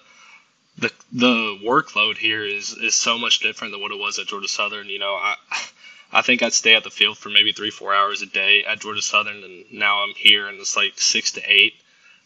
the 0.79 0.93
the 1.13 1.59
workload 1.65 2.19
here 2.19 2.45
is 2.45 2.71
is 2.73 2.95
so 2.95 3.19
much 3.19 3.41
different 3.41 3.73
than 3.73 3.81
what 3.81 3.93
it 3.93 3.99
was 3.99 4.19
at 4.19 4.27
Georgia 4.27 4.49
Southern. 4.49 4.89
You 4.89 4.99
know, 4.99 5.15
I 5.15 5.37
I 6.13 6.23
think 6.23 6.43
I'd 6.43 6.53
stay 6.53 6.75
at 6.75 6.85
the 6.85 6.91
field 6.91 7.19
for 7.19 7.29
maybe 7.29 7.53
three 7.53 7.71
four 7.71 7.95
hours 7.95 8.23
a 8.23 8.27
day 8.27 8.65
at 8.65 8.81
Georgia 8.81 9.03
Southern, 9.03 9.43
and 9.43 9.65
now 9.73 10.03
I'm 10.03 10.15
here 10.15 10.49
and 10.49 10.61
it's 10.61 10.77
like 10.77 10.95
six 10.97 11.33
to 11.33 11.43
eight 11.47 11.75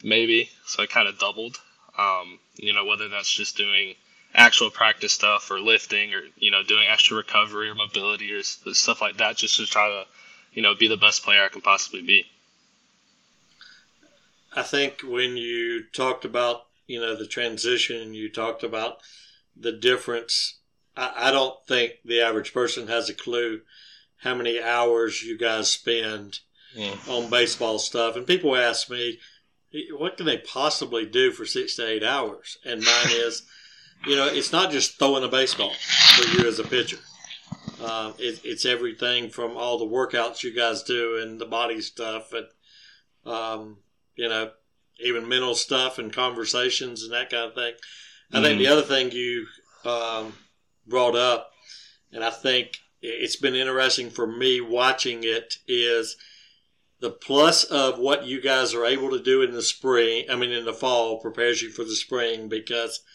maybe. 0.02 0.50
So 0.66 0.82
I 0.82 0.86
kind 0.86 1.08
of 1.08 1.18
doubled. 1.18 1.58
Um, 1.96 2.38
you 2.56 2.72
know, 2.72 2.84
whether 2.84 3.08
that's 3.08 3.32
just 3.32 3.56
doing 3.56 3.94
actual 4.34 4.70
practice 4.70 5.12
stuff 5.12 5.50
or 5.50 5.60
lifting 5.60 6.14
or 6.14 6.22
you 6.38 6.50
know 6.50 6.62
doing 6.62 6.86
extra 6.86 7.16
recovery 7.16 7.68
or 7.68 7.74
mobility 7.74 8.32
or 8.32 8.42
stuff 8.42 9.00
like 9.00 9.16
that 9.16 9.36
just 9.36 9.56
to 9.56 9.66
try 9.66 9.88
to 9.88 10.04
you 10.52 10.62
know 10.62 10.74
be 10.74 10.86
the 10.86 10.96
best 10.96 11.24
player 11.24 11.44
I 11.44 11.48
can 11.48 11.60
possibly 11.60 12.02
be. 12.02 12.26
I 14.54 14.62
think 14.62 15.02
when 15.02 15.36
you 15.36 15.84
talked 15.92 16.24
about 16.24 16.67
you 16.88 17.00
know 17.00 17.14
the 17.14 17.26
transition, 17.26 18.14
you 18.14 18.28
talked 18.28 18.64
about 18.64 18.98
the 19.56 19.72
difference. 19.72 20.58
I, 20.96 21.12
I 21.16 21.30
don't 21.30 21.54
think 21.68 21.92
the 22.04 22.20
average 22.20 22.52
person 22.52 22.88
has 22.88 23.08
a 23.08 23.14
clue 23.14 23.60
how 24.16 24.34
many 24.34 24.60
hours 24.60 25.22
you 25.22 25.38
guys 25.38 25.70
spend 25.70 26.40
yeah. 26.74 26.96
on 27.08 27.30
baseball 27.30 27.78
stuff. 27.78 28.16
And 28.16 28.26
people 28.26 28.56
ask 28.56 28.90
me, 28.90 29.20
what 29.96 30.16
can 30.16 30.26
they 30.26 30.38
possibly 30.38 31.06
do 31.06 31.30
for 31.30 31.46
six 31.46 31.76
to 31.76 31.88
eight 31.88 32.02
hours? 32.02 32.58
And 32.64 32.82
mine 32.82 33.10
is 33.10 33.42
you 34.06 34.16
know, 34.16 34.26
it's 34.26 34.52
not 34.52 34.70
just 34.70 34.98
throwing 34.98 35.24
a 35.24 35.28
baseball 35.28 35.72
for 35.72 36.28
you 36.28 36.48
as 36.48 36.58
a 36.58 36.64
pitcher. 36.64 36.98
Uh, 37.80 38.12
it, 38.18 38.40
it's 38.44 38.64
everything 38.64 39.30
from 39.30 39.56
all 39.56 39.78
the 39.78 39.84
workouts 39.84 40.42
you 40.42 40.54
guys 40.54 40.82
do 40.82 41.18
and 41.22 41.40
the 41.40 41.46
body 41.46 41.80
stuff 41.80 42.32
and, 42.32 42.46
um, 43.24 43.78
you 44.16 44.28
know, 44.28 44.50
even 45.00 45.28
mental 45.28 45.54
stuff 45.54 45.98
and 45.98 46.12
conversations 46.12 47.02
and 47.02 47.12
that 47.12 47.30
kind 47.30 47.44
of 47.44 47.54
thing. 47.54 47.74
I 48.32 48.36
mm-hmm. 48.36 48.44
think 48.44 48.58
the 48.58 48.66
other 48.68 48.82
thing 48.82 49.10
you 49.12 49.46
um, 49.84 50.34
brought 50.86 51.16
up, 51.16 51.50
and 52.12 52.24
I 52.24 52.30
think 52.30 52.78
it's 53.00 53.36
been 53.36 53.54
interesting 53.54 54.10
for 54.10 54.26
me 54.26 54.60
watching 54.60 55.20
it, 55.22 55.56
is 55.66 56.16
the 57.00 57.10
plus 57.10 57.64
of 57.64 57.98
what 57.98 58.26
you 58.26 58.40
guys 58.40 58.74
are 58.74 58.84
able 58.84 59.10
to 59.10 59.22
do 59.22 59.42
in 59.42 59.52
the 59.52 59.62
spring. 59.62 60.24
I 60.28 60.36
mean, 60.36 60.50
in 60.50 60.64
the 60.64 60.72
fall 60.72 61.20
prepares 61.20 61.62
you 61.62 61.70
for 61.70 61.84
the 61.84 61.96
spring 61.96 62.48
because– 62.48 63.00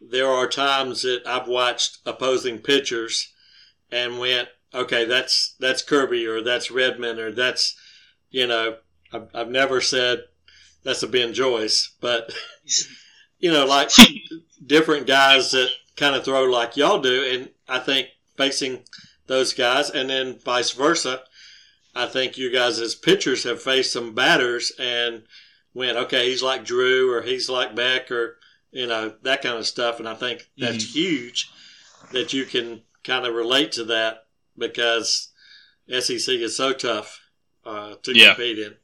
there 0.00 0.28
are 0.28 0.48
times 0.48 1.02
that 1.02 1.22
I've 1.26 1.46
watched 1.46 1.98
opposing 2.06 2.58
pitchers 2.58 3.32
and 3.92 4.18
went, 4.18 4.48
okay, 4.72 5.04
that's 5.04 5.54
that's 5.60 5.82
Kirby 5.82 6.26
or 6.26 6.42
that's 6.42 6.70
Redmond 6.70 7.18
or 7.18 7.32
that's 7.32 7.76
you 8.30 8.46
know, 8.46 8.76
I've, 9.12 9.28
I've 9.34 9.48
never 9.48 9.80
said 9.80 10.24
that's 10.82 11.02
a 11.02 11.08
Ben 11.08 11.34
Joyce, 11.34 11.92
but 12.00 12.32
you 13.38 13.52
know, 13.52 13.66
like 13.66 13.90
different 14.64 15.06
guys 15.06 15.50
that 15.52 15.70
kind 15.96 16.14
of 16.14 16.24
throw 16.24 16.44
like 16.44 16.76
y'all 16.76 17.00
do, 17.00 17.24
and 17.24 17.50
I 17.68 17.78
think 17.78 18.08
facing 18.36 18.84
those 19.26 19.52
guys, 19.52 19.90
and 19.90 20.10
then 20.10 20.38
vice 20.38 20.72
versa, 20.72 21.22
I 21.94 22.06
think 22.06 22.38
you 22.38 22.52
guys 22.52 22.80
as 22.80 22.94
pitchers 22.94 23.44
have 23.44 23.62
faced 23.62 23.92
some 23.92 24.14
batters 24.14 24.72
and 24.78 25.22
went, 25.74 25.96
okay, 25.96 26.30
he's 26.30 26.42
like 26.42 26.64
Drew 26.64 27.12
or 27.12 27.22
he's 27.22 27.48
like 27.48 27.74
Beck 27.74 28.10
or 28.10 28.38
you 28.72 28.86
know, 28.86 29.12
that 29.22 29.42
kind 29.42 29.56
of 29.56 29.66
stuff. 29.66 29.98
And 29.98 30.08
I 30.08 30.14
think 30.14 30.48
that's 30.56 30.84
mm-hmm. 30.84 30.98
huge 30.98 31.50
that 32.12 32.32
you 32.32 32.44
can 32.44 32.82
kind 33.04 33.26
of 33.26 33.34
relate 33.34 33.72
to 33.72 33.84
that 33.84 34.26
because 34.56 35.28
SEC 35.88 36.34
is 36.34 36.56
so 36.56 36.72
tough 36.72 37.20
uh, 37.64 37.94
to 38.02 38.16
yeah. 38.16 38.34
compete 38.34 38.58
in. 38.58 38.74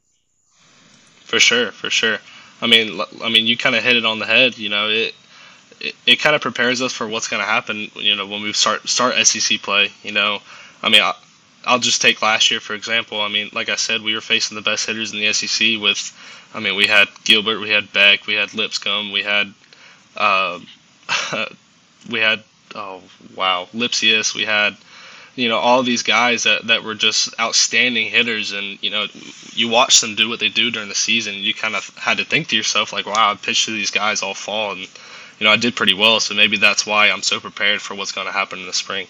For 1.26 1.40
sure, 1.40 1.72
for 1.72 1.90
sure. 1.90 2.18
I 2.62 2.66
mean, 2.66 3.00
I 3.22 3.28
mean, 3.28 3.46
you 3.46 3.56
kind 3.56 3.74
of 3.74 3.82
hit 3.82 3.96
it 3.96 4.06
on 4.06 4.18
the 4.18 4.26
head. 4.26 4.56
You 4.56 4.68
know, 4.68 4.88
it 4.88 5.14
it, 5.80 5.94
it 6.06 6.16
kind 6.16 6.34
of 6.34 6.40
prepares 6.40 6.80
us 6.80 6.92
for 6.92 7.06
what's 7.06 7.28
going 7.28 7.42
to 7.42 7.46
happen. 7.46 7.90
You 7.96 8.14
know, 8.14 8.26
when 8.26 8.42
we 8.42 8.52
start 8.52 8.88
start 8.88 9.14
SEC 9.26 9.60
play. 9.62 9.90
You 10.02 10.12
know, 10.12 10.38
I 10.82 10.88
mean, 10.88 11.02
I, 11.02 11.14
I'll 11.64 11.80
just 11.80 12.00
take 12.00 12.22
last 12.22 12.50
year 12.50 12.60
for 12.60 12.74
example. 12.74 13.20
I 13.20 13.28
mean, 13.28 13.50
like 13.52 13.68
I 13.68 13.76
said, 13.76 14.02
we 14.02 14.14
were 14.14 14.20
facing 14.20 14.54
the 14.54 14.62
best 14.62 14.86
hitters 14.86 15.12
in 15.12 15.18
the 15.18 15.32
SEC. 15.32 15.80
With, 15.80 16.00
I 16.54 16.60
mean, 16.60 16.76
we 16.76 16.86
had 16.86 17.08
Gilbert, 17.24 17.60
we 17.60 17.70
had 17.70 17.92
Beck, 17.92 18.26
we 18.26 18.34
had 18.34 18.54
Lipscomb, 18.54 19.12
we 19.12 19.22
had 19.22 19.52
uh, 20.16 20.60
we 22.10 22.20
had 22.20 22.42
oh 22.74 23.02
wow 23.34 23.68
Lipcius. 23.74 24.34
We 24.34 24.44
had 24.44 24.76
you 25.36 25.48
know 25.48 25.58
all 25.58 25.82
these 25.82 26.02
guys 26.02 26.44
that, 26.44 26.66
that 26.66 26.82
were 26.82 26.94
just 26.94 27.38
outstanding 27.40 28.10
hitters 28.10 28.52
and 28.52 28.82
you 28.82 28.90
know 28.90 29.06
you 29.52 29.68
watch 29.68 30.00
them 30.00 30.14
do 30.16 30.28
what 30.28 30.40
they 30.40 30.48
do 30.48 30.70
during 30.70 30.88
the 30.88 30.94
season 30.94 31.34
you 31.34 31.54
kind 31.54 31.76
of 31.76 31.88
had 31.96 32.18
to 32.18 32.24
think 32.24 32.48
to 32.48 32.56
yourself 32.56 32.92
like 32.92 33.06
wow 33.06 33.32
i 33.32 33.34
pitched 33.36 33.66
to 33.66 33.72
these 33.72 33.90
guys 33.90 34.22
all 34.22 34.34
fall 34.34 34.72
and 34.72 34.80
you 35.38 35.44
know 35.44 35.50
i 35.50 35.56
did 35.56 35.76
pretty 35.76 35.94
well 35.94 36.20
so 36.20 36.34
maybe 36.34 36.56
that's 36.56 36.86
why 36.86 37.10
i'm 37.10 37.22
so 37.22 37.40
prepared 37.40 37.80
for 37.80 37.94
what's 37.94 38.12
going 38.12 38.26
to 38.26 38.32
happen 38.32 38.58
in 38.58 38.66
the 38.66 38.72
spring. 38.72 39.06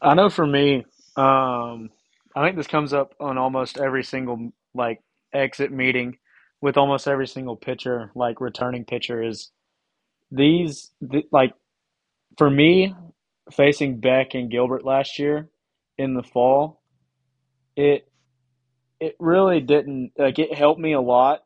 I 0.00 0.14
know 0.14 0.30
for 0.30 0.46
me 0.46 0.84
um, 1.16 1.90
i 2.34 2.44
think 2.44 2.56
this 2.56 2.66
comes 2.66 2.92
up 2.92 3.14
on 3.20 3.38
almost 3.38 3.78
every 3.78 4.04
single 4.04 4.52
like 4.74 5.02
exit 5.32 5.72
meeting 5.72 6.18
with 6.62 6.76
almost 6.76 7.08
every 7.08 7.26
single 7.26 7.56
pitcher, 7.56 8.10
like 8.14 8.40
returning 8.40 8.84
pitcher, 8.84 9.22
is 9.22 9.50
these 10.30 10.90
th- 11.10 11.26
like 11.32 11.52
for 12.38 12.48
me 12.48 12.94
facing 13.50 14.00
Beck 14.00 14.34
and 14.34 14.50
Gilbert 14.50 14.84
last 14.84 15.18
year 15.18 15.48
in 15.98 16.14
the 16.14 16.22
fall, 16.22 16.82
it 17.76 18.08
it 19.00 19.16
really 19.18 19.60
didn't 19.60 20.12
like 20.16 20.38
it 20.38 20.54
helped 20.54 20.80
me 20.80 20.92
a 20.92 21.00
lot, 21.00 21.40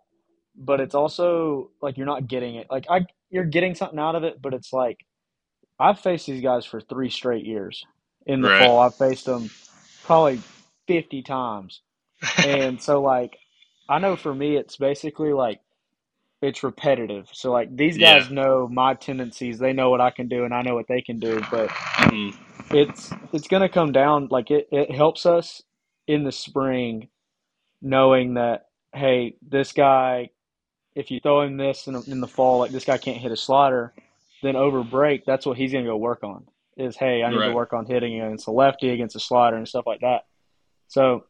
but 0.54 0.80
it's 0.80 0.94
also 0.94 1.70
like 1.80 1.96
you're 1.96 2.06
not 2.06 2.28
getting 2.28 2.56
it. 2.56 2.66
Like 2.70 2.86
I 2.90 3.06
you're 3.30 3.44
getting 3.44 3.74
something 3.74 3.98
out 3.98 4.14
of 4.14 4.24
it, 4.24 4.40
but 4.40 4.54
it's 4.54 4.72
like 4.72 4.98
I've 5.78 6.00
faced 6.00 6.26
these 6.26 6.42
guys 6.42 6.64
for 6.64 6.80
three 6.80 7.10
straight 7.10 7.44
years. 7.44 7.84
In 8.26 8.40
the 8.40 8.48
right. 8.48 8.66
fall, 8.66 8.80
I've 8.80 8.96
faced 8.96 9.26
them 9.26 9.50
probably 10.02 10.40
50 10.88 11.22
times. 11.22 11.80
and 12.44 12.80
so 12.82 13.00
like 13.00 13.36
I 13.88 13.98
know 13.98 14.16
for 14.16 14.34
me, 14.34 14.56
it's 14.56 14.76
basically 14.76 15.32
like 15.32 15.60
it's 16.42 16.62
repetitive. 16.62 17.28
So 17.32 17.50
like 17.50 17.74
these 17.74 17.96
guys 17.96 18.28
yeah. 18.28 18.34
know 18.34 18.68
my 18.68 18.94
tendencies. 18.94 19.58
They 19.58 19.72
know 19.72 19.90
what 19.90 20.00
I 20.00 20.10
can 20.10 20.28
do, 20.28 20.44
and 20.44 20.54
I 20.54 20.62
know 20.62 20.74
what 20.74 20.88
they 20.88 21.00
can 21.00 21.18
do. 21.18 21.40
But 21.50 21.68
mm-hmm. 21.68 22.76
it's 22.76 23.10
it's 23.32 23.48
gonna 23.48 23.68
come 23.68 23.92
down. 23.92 24.28
Like 24.30 24.50
it, 24.50 24.68
it 24.70 24.90
helps 24.90 25.26
us 25.26 25.62
in 26.06 26.24
the 26.24 26.32
spring, 26.32 27.08
knowing 27.80 28.34
that 28.34 28.66
hey, 28.94 29.36
this 29.46 29.72
guy, 29.72 30.30
if 30.94 31.10
you 31.10 31.20
throw 31.20 31.42
him 31.42 31.56
this 31.56 31.86
in, 31.86 31.96
in 32.06 32.20
the 32.20 32.28
fall, 32.28 32.58
like 32.58 32.70
this 32.70 32.84
guy 32.84 32.98
can't 32.98 33.18
hit 33.18 33.32
a 33.32 33.36
slider, 33.36 33.92
then 34.42 34.56
over 34.56 34.82
break, 34.82 35.24
that's 35.24 35.46
what 35.46 35.56
he's 35.56 35.72
gonna 35.72 35.84
go 35.84 35.96
work 35.96 36.22
on. 36.22 36.46
Is 36.76 36.96
hey, 36.96 37.22
I 37.22 37.30
need 37.30 37.38
right. 37.38 37.48
to 37.48 37.54
work 37.54 37.72
on 37.72 37.86
hitting 37.86 38.20
against 38.20 38.46
a 38.46 38.50
lefty, 38.50 38.90
against 38.90 39.16
a 39.16 39.20
slider, 39.20 39.56
and 39.56 39.66
stuff 39.66 39.86
like 39.86 40.00
that. 40.00 40.26
So 40.88 41.24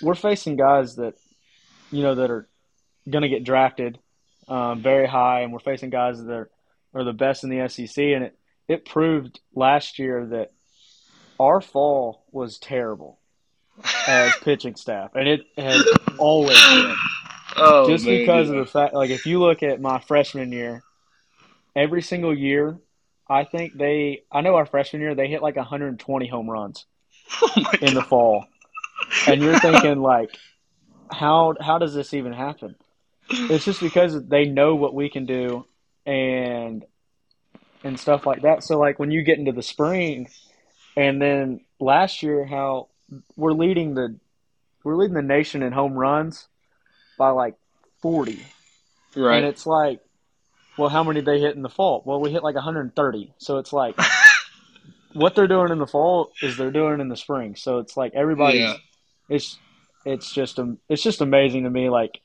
we're 0.00 0.14
facing 0.14 0.56
guys 0.56 0.96
that 0.96 1.14
you 1.92 2.02
know 2.02 2.14
that 2.14 2.30
are 2.30 2.48
going 3.08 3.22
to 3.22 3.28
get 3.28 3.44
drafted 3.44 3.98
um, 4.48 4.82
very 4.82 5.06
high, 5.06 5.40
and 5.40 5.52
we're 5.52 5.58
facing 5.58 5.90
guys 5.90 6.22
that 6.22 6.32
are, 6.32 6.50
are 6.94 7.04
the 7.04 7.12
best 7.12 7.44
in 7.44 7.50
the 7.50 7.68
SEC, 7.68 7.98
and 7.98 8.24
it 8.24 8.38
it 8.68 8.84
proved 8.84 9.40
last 9.54 9.98
year 9.98 10.26
that 10.26 10.52
our 11.38 11.60
fall 11.60 12.24
was 12.32 12.58
terrible 12.58 13.18
as 14.06 14.34
pitching 14.42 14.76
staff, 14.76 15.14
and 15.14 15.28
it 15.28 15.46
has 15.56 15.86
always 16.18 16.58
been. 16.64 16.94
Oh, 17.58 17.88
Just 17.88 18.04
man, 18.04 18.18
because 18.18 18.50
of 18.50 18.56
the 18.56 18.66
fact, 18.66 18.94
like 18.94 19.10
if 19.10 19.24
you 19.24 19.40
look 19.40 19.62
at 19.62 19.80
my 19.80 19.98
freshman 19.98 20.52
year, 20.52 20.82
every 21.74 22.02
single 22.02 22.36
year, 22.36 22.78
I 23.28 23.44
think 23.44 23.76
they, 23.76 24.24
I 24.30 24.42
know 24.42 24.56
our 24.56 24.66
freshman 24.66 25.00
year 25.00 25.14
they 25.14 25.28
hit 25.28 25.42
like 25.42 25.56
120 25.56 26.26
home 26.28 26.50
runs 26.50 26.84
oh 27.40 27.64
in 27.80 27.94
the 27.94 28.02
fall, 28.02 28.46
and 29.26 29.40
you're 29.40 29.58
thinking 29.60 30.00
like, 30.02 30.36
how 31.10 31.54
how 31.60 31.78
does 31.78 31.94
this 31.94 32.12
even 32.12 32.32
happen? 32.32 32.76
It's 33.28 33.64
just 33.64 33.80
because 33.80 34.24
they 34.26 34.44
know 34.46 34.74
what 34.74 34.94
we 34.94 35.08
can 35.10 35.26
do, 35.26 35.66
and 36.04 36.84
and 37.84 37.98
stuff 37.98 38.26
like 38.26 38.42
that. 38.42 38.62
So 38.64 38.78
like 38.78 38.98
when 38.98 39.10
you 39.10 39.22
get 39.22 39.38
into 39.38 39.52
the 39.52 39.62
spring, 39.62 40.28
and 40.96 41.20
then 41.20 41.60
last 41.80 42.22
year 42.22 42.44
how 42.44 42.88
we're 43.36 43.52
leading 43.52 43.94
the 43.94 44.16
we're 44.84 44.96
leading 44.96 45.14
the 45.14 45.22
nation 45.22 45.62
in 45.62 45.72
home 45.72 45.94
runs 45.94 46.46
by 47.18 47.30
like 47.30 47.54
40, 48.02 48.38
right. 49.16 49.38
and 49.38 49.46
it's 49.46 49.66
like, 49.66 50.00
well, 50.78 50.88
how 50.88 51.02
many 51.02 51.20
did 51.20 51.26
they 51.26 51.40
hit 51.40 51.56
in 51.56 51.62
the 51.62 51.68
fall? 51.68 52.02
Well, 52.04 52.20
we 52.20 52.30
hit 52.30 52.44
like 52.44 52.54
130. 52.54 53.34
So 53.38 53.58
it's 53.58 53.72
like 53.72 53.98
what 55.12 55.34
they're 55.34 55.48
doing 55.48 55.72
in 55.72 55.78
the 55.78 55.86
fall 55.86 56.30
is 56.42 56.56
they're 56.56 56.70
doing 56.70 57.00
in 57.00 57.08
the 57.08 57.16
spring. 57.16 57.56
So 57.56 57.78
it's 57.78 57.96
like 57.96 58.12
everybody's 58.14 58.60
Yeah. 58.60 58.76
it's 59.28 59.58
it's 60.04 60.32
just 60.32 60.60
it's 60.88 61.02
just 61.02 61.20
amazing 61.20 61.64
to 61.64 61.70
me 61.70 61.88
like 61.88 62.20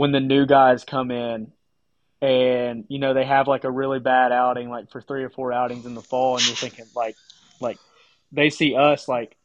when 0.00 0.12
the 0.12 0.20
new 0.20 0.46
guys 0.46 0.82
come 0.82 1.10
in 1.10 1.52
and 2.22 2.84
you 2.88 2.98
know 2.98 3.12
they 3.12 3.24
have 3.26 3.46
like 3.48 3.64
a 3.64 3.70
really 3.70 3.98
bad 3.98 4.32
outing 4.32 4.70
like 4.70 4.90
for 4.90 5.02
three 5.02 5.22
or 5.24 5.28
four 5.28 5.52
outings 5.52 5.84
in 5.84 5.94
the 5.94 6.00
fall 6.00 6.36
and 6.36 6.46
you're 6.46 6.56
thinking 6.56 6.86
like 6.96 7.16
like 7.60 7.76
they 8.32 8.48
see 8.48 8.74
us 8.74 9.08
like 9.08 9.36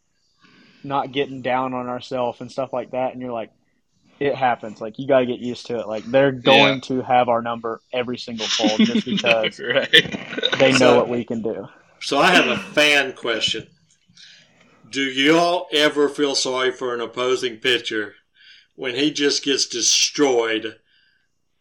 not 0.82 1.12
getting 1.12 1.42
down 1.42 1.74
on 1.74 1.88
ourselves 1.90 2.40
and 2.40 2.50
stuff 2.50 2.72
like 2.72 2.92
that 2.92 3.12
and 3.12 3.22
you're 3.22 3.34
like 3.34 3.52
it 4.22 4.34
happens 4.34 4.80
like 4.80 4.98
you 4.98 5.06
got 5.06 5.20
to 5.20 5.26
get 5.26 5.40
used 5.40 5.66
to 5.66 5.78
it 5.78 5.88
like 5.90 6.06
they're 6.06 6.32
going 6.32 6.76
Yeah. 6.76 6.80
to 6.82 7.02
have 7.02 7.28
our 7.28 7.42
number 7.42 7.82
every 7.92 8.18
single 8.18 8.46
fall 8.48 8.78
just 8.78 9.06
because 9.14 9.58
they 10.60 10.72
know 10.72 10.78
So- 10.78 10.96
what 10.96 11.10
we 11.10 11.26
can 11.26 11.42
do 11.42 11.68
So 12.00 12.18
I 12.18 12.28
have 12.32 12.48
a 12.48 12.58
fan 12.58 13.12
question. 13.12 13.68
Do 14.90 15.02
y'all 15.02 15.68
ever 15.74 16.08
feel 16.08 16.34
sorry 16.36 16.72
for 16.72 16.94
an 16.94 17.02
opposing 17.02 17.58
pitcher 17.58 18.16
when 18.76 18.96
he 18.96 19.12
just 19.12 19.44
gets 19.44 19.66
destroyed 19.66 20.78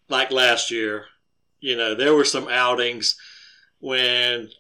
like 0.09 0.31
last 0.31 0.71
year? 0.71 1.07
You 1.61 1.77
know, 1.77 1.95
there 1.95 2.15
were 2.15 2.25
some 2.25 2.49
outings 2.49 3.17
when 3.81 4.51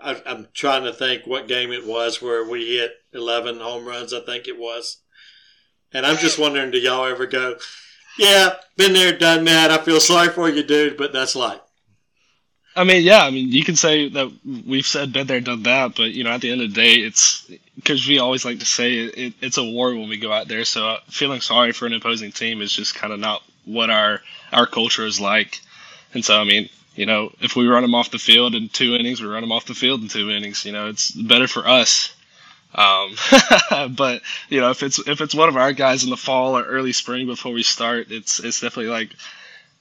I, 0.00 0.20
I'm 0.26 0.48
trying 0.52 0.84
to 0.84 0.92
think 0.92 1.26
what 1.26 1.48
game 1.48 1.72
it 1.72 1.86
was 1.86 2.22
where 2.22 2.48
we 2.48 2.76
hit 2.76 2.92
11 3.12 3.58
home 3.58 3.86
runs, 3.86 4.12
I 4.12 4.20
think 4.20 4.46
it 4.46 4.58
was. 4.58 4.98
And 5.92 6.04
I'm 6.04 6.16
just 6.16 6.38
wondering, 6.38 6.70
do 6.70 6.78
y'all 6.78 7.06
ever 7.06 7.26
go, 7.26 7.56
yeah, 8.18 8.54
been 8.76 8.92
there, 8.92 9.16
done 9.16 9.44
that. 9.44 9.70
I 9.70 9.78
feel 9.78 10.00
sorry 10.00 10.28
for 10.28 10.48
you, 10.48 10.62
dude, 10.62 10.96
but 10.96 11.12
that's 11.12 11.36
life. 11.36 11.60
I 12.76 12.84
mean, 12.84 13.02
yeah. 13.02 13.24
I 13.24 13.30
mean, 13.30 13.50
you 13.50 13.64
can 13.64 13.74
say 13.74 14.08
that 14.10 14.30
we've 14.66 14.86
said 14.86 15.12
been 15.12 15.26
there, 15.26 15.40
done 15.40 15.62
that, 15.62 15.96
but 15.96 16.12
you 16.12 16.24
know, 16.24 16.30
at 16.30 16.42
the 16.42 16.50
end 16.52 16.60
of 16.60 16.68
the 16.74 16.74
day, 16.74 16.94
it's 16.96 17.50
because 17.74 18.06
we 18.06 18.18
always 18.18 18.44
like 18.44 18.58
to 18.58 18.66
say 18.66 18.98
it, 18.98 19.18
it, 19.18 19.34
it's 19.40 19.56
a 19.56 19.64
war 19.64 19.94
when 19.94 20.08
we 20.08 20.18
go 20.18 20.30
out 20.30 20.46
there. 20.48 20.64
So 20.64 20.88
uh, 20.90 21.00
feeling 21.08 21.40
sorry 21.40 21.72
for 21.72 21.86
an 21.86 21.94
opposing 21.94 22.32
team 22.32 22.60
is 22.60 22.72
just 22.72 22.94
kind 22.94 23.12
of 23.12 23.18
not 23.18 23.42
what 23.64 23.88
our 23.88 24.20
our 24.52 24.66
culture 24.66 25.06
is 25.06 25.18
like. 25.18 25.60
And 26.12 26.24
so, 26.24 26.38
I 26.38 26.44
mean, 26.44 26.68
you 26.94 27.06
know, 27.06 27.32
if 27.40 27.56
we 27.56 27.66
run 27.66 27.82
them 27.82 27.94
off 27.94 28.10
the 28.10 28.18
field 28.18 28.54
in 28.54 28.68
two 28.68 28.94
innings, 28.94 29.20
we 29.22 29.28
run 29.28 29.42
them 29.42 29.52
off 29.52 29.66
the 29.66 29.74
field 29.74 30.02
in 30.02 30.08
two 30.08 30.30
innings. 30.30 30.64
You 30.66 30.72
know, 30.72 30.88
it's 30.88 31.10
better 31.10 31.48
for 31.48 31.66
us. 31.66 32.14
Um, 32.74 33.16
but 33.94 34.20
you 34.50 34.60
know, 34.60 34.70
if 34.70 34.82
it's 34.82 34.98
if 35.08 35.22
it's 35.22 35.34
one 35.34 35.48
of 35.48 35.56
our 35.56 35.72
guys 35.72 36.04
in 36.04 36.10
the 36.10 36.16
fall 36.16 36.58
or 36.58 36.64
early 36.64 36.92
spring 36.92 37.26
before 37.26 37.52
we 37.52 37.62
start, 37.62 38.10
it's 38.10 38.38
it's 38.38 38.60
definitely 38.60 38.90
like 38.90 39.10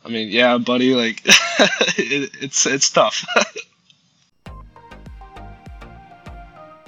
I 0.06 0.10
mean, 0.10 0.30
yeah, 0.30 0.60
buddy, 0.60 0.94
like 0.94 1.22
it, 1.26 2.30
it's 2.40 2.68
it's 2.68 2.92
tough. 2.92 3.26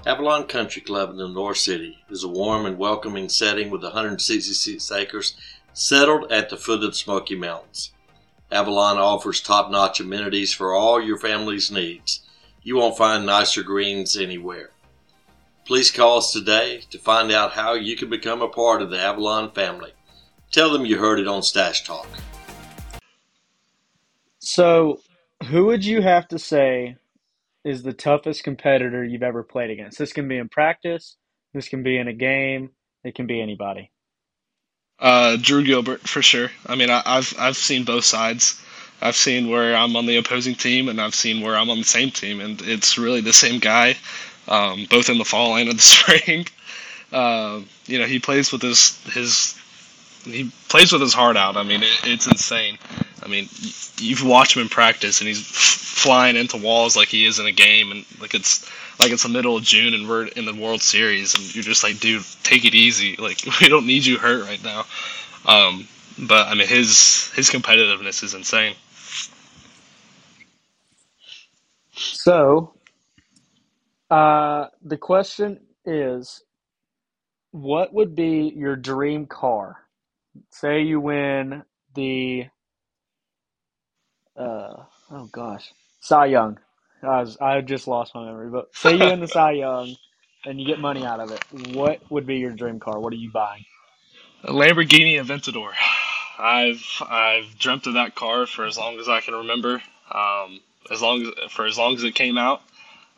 Avalon 0.05 0.45
Country 0.45 0.83
Club 0.83 1.09
in 1.09 1.17
the 1.17 1.25
Lenoir 1.25 1.55
City 1.55 1.97
is 2.11 2.23
a 2.23 2.27
warm 2.27 2.67
and 2.67 2.77
welcoming 2.77 3.27
setting 3.27 3.71
with 3.71 3.81
166 3.81 4.91
acres 4.91 5.35
settled 5.73 6.31
at 6.31 6.49
the 6.49 6.57
foot 6.57 6.83
of 6.83 6.91
the 6.91 6.93
Smoky 6.93 7.35
Mountains. 7.35 7.91
Avalon 8.51 8.99
offers 8.99 9.41
top 9.41 9.71
notch 9.71 9.99
amenities 9.99 10.53
for 10.53 10.73
all 10.73 11.01
your 11.01 11.17
family's 11.17 11.71
needs. 11.71 12.21
You 12.61 12.77
won't 12.77 12.97
find 12.97 13.25
nicer 13.25 13.63
greens 13.63 14.15
anywhere. 14.15 14.69
Please 15.65 15.89
call 15.89 16.19
us 16.19 16.31
today 16.31 16.83
to 16.91 16.99
find 16.99 17.31
out 17.31 17.53
how 17.53 17.73
you 17.73 17.97
can 17.97 18.09
become 18.09 18.41
a 18.43 18.47
part 18.47 18.81
of 18.81 18.91
the 18.91 18.99
Avalon 18.99 19.51
family. 19.51 19.93
Tell 20.51 20.71
them 20.71 20.85
you 20.85 20.99
heard 20.99 21.19
it 21.19 21.27
on 21.27 21.41
Stach 21.41 21.83
Talk. 21.83 22.07
So, 24.47 25.01
who 25.47 25.65
would 25.65 25.83
you 25.83 26.01
have 26.01 26.29
to 26.29 26.39
say 26.39 26.95
is 27.65 27.83
the 27.83 27.91
toughest 27.91 28.45
competitor 28.45 29.03
you've 29.03 29.21
ever 29.21 29.43
played 29.43 29.71
against? 29.71 29.99
This 29.99 30.13
can 30.13 30.29
be 30.29 30.37
in 30.37 30.47
practice, 30.47 31.17
this 31.53 31.67
can 31.67 31.83
be 31.83 31.97
in 31.97 32.07
a 32.07 32.13
game, 32.13 32.69
it 33.03 33.13
can 33.13 33.27
be 33.27 33.41
anybody. 33.41 33.91
Uh, 34.99 35.35
Drew 35.35 35.65
Gilbert 35.65 36.07
for 36.07 36.21
sure. 36.21 36.49
I 36.65 36.75
mean, 36.75 36.89
I, 36.89 37.03
I've 37.05 37.33
I've 37.37 37.57
seen 37.57 37.83
both 37.83 38.05
sides. 38.05 38.61
I've 39.01 39.17
seen 39.17 39.49
where 39.49 39.75
I'm 39.75 39.97
on 39.97 40.05
the 40.05 40.15
opposing 40.15 40.55
team, 40.55 40.87
and 40.87 41.01
I've 41.01 41.13
seen 41.13 41.43
where 41.43 41.57
I'm 41.57 41.69
on 41.69 41.79
the 41.79 41.83
same 41.83 42.09
team, 42.09 42.39
and 42.39 42.61
it's 42.61 42.97
really 42.97 43.19
the 43.19 43.33
same 43.33 43.59
guy, 43.59 43.97
um, 44.47 44.87
both 44.89 45.09
in 45.09 45.17
the 45.17 45.25
fall 45.25 45.57
and 45.57 45.69
in 45.69 45.75
the 45.75 45.81
spring. 45.97 46.47
Uh, 47.11 47.59
you 47.85 47.99
know, 47.99 48.05
he 48.05 48.19
plays 48.19 48.53
with 48.53 48.61
his 48.61 48.97
his 49.07 49.59
he 50.23 50.49
plays 50.69 50.93
with 50.93 51.01
his 51.01 51.13
heart 51.13 51.35
out. 51.35 51.57
I 51.57 51.63
mean, 51.63 51.83
it, 51.83 51.99
it's 52.05 52.27
insane. 52.27 52.77
I 53.23 53.27
mean, 53.27 53.49
you've 53.97 54.25
watched 54.25 54.55
him 54.55 54.61
in 54.61 54.69
practice, 54.69 55.19
and 55.21 55.27
he's 55.27 55.41
flying 55.47 56.35
into 56.35 56.57
walls 56.57 56.95
like 56.95 57.07
he 57.07 57.25
is 57.25 57.39
in 57.39 57.45
a 57.45 57.51
game, 57.51 57.91
and 57.91 58.05
like 58.19 58.33
it's 58.33 58.69
like 58.99 59.11
it's 59.11 59.23
the 59.23 59.29
middle 59.29 59.57
of 59.57 59.63
June, 59.63 59.93
and 59.93 60.07
we're 60.07 60.27
in 60.27 60.45
the 60.45 60.53
World 60.55 60.81
Series, 60.81 61.33
and 61.35 61.55
you're 61.55 61.63
just 61.63 61.83
like, 61.83 61.99
dude, 61.99 62.23
take 62.43 62.65
it 62.65 62.75
easy. 62.75 63.15
Like 63.19 63.39
we 63.61 63.67
don't 63.69 63.85
need 63.85 64.05
you 64.05 64.17
hurt 64.17 64.45
right 64.45 64.63
now. 64.63 64.85
Um, 65.45 65.87
but 66.19 66.47
I 66.47 66.53
mean, 66.53 66.67
his 66.67 67.31
his 67.35 67.49
competitiveness 67.49 68.23
is 68.23 68.33
insane. 68.33 68.75
So, 71.91 72.73
uh, 74.09 74.67
the 74.83 74.97
question 74.97 75.59
is 75.85 76.43
what 77.51 77.93
would 77.93 78.15
be 78.15 78.53
your 78.55 78.75
dream 78.75 79.25
car? 79.25 79.77
Say 80.51 80.81
you 80.83 80.99
win 80.99 81.63
the, 81.95 82.45
uh, 84.37 84.83
oh 85.11 85.29
gosh, 85.31 85.73
Cy 85.99 86.27
Young. 86.27 86.59
I, 87.03 87.21
was, 87.21 87.37
I 87.37 87.61
just 87.61 87.87
lost 87.87 88.15
my 88.15 88.25
memory, 88.25 88.49
but 88.49 88.75
say 88.75 88.93
you 88.93 89.05
win 89.05 89.19
the 89.19 89.27
Cy 89.27 89.51
Young 89.63 89.95
and 90.45 90.59
you 90.59 90.65
get 90.65 90.79
money 90.79 91.05
out 91.05 91.19
of 91.19 91.31
it. 91.31 91.75
What 91.75 91.99
would 92.09 92.25
be 92.25 92.37
your 92.37 92.51
dream 92.51 92.79
car? 92.79 92.99
What 92.99 93.13
are 93.13 93.17
you 93.17 93.31
buying? 93.31 93.65
A 94.43 94.51
Lamborghini 94.51 95.21
Aventador. 95.21 95.73
I've 96.39 96.83
I've 97.01 97.57
dreamt 97.57 97.87
of 97.87 97.95
that 97.95 98.15
car 98.15 98.45
for 98.45 98.65
as 98.65 98.77
long 98.77 98.99
as 98.99 99.09
I 99.09 99.21
can 99.21 99.33
remember. 99.33 99.81
Um, 100.11 100.61
as 100.91 101.01
long 101.01 101.21
as 101.23 101.51
for 101.51 101.65
as 101.65 101.77
long 101.77 101.95
as 101.95 102.03
it 102.03 102.15
came 102.15 102.37
out, 102.37 102.61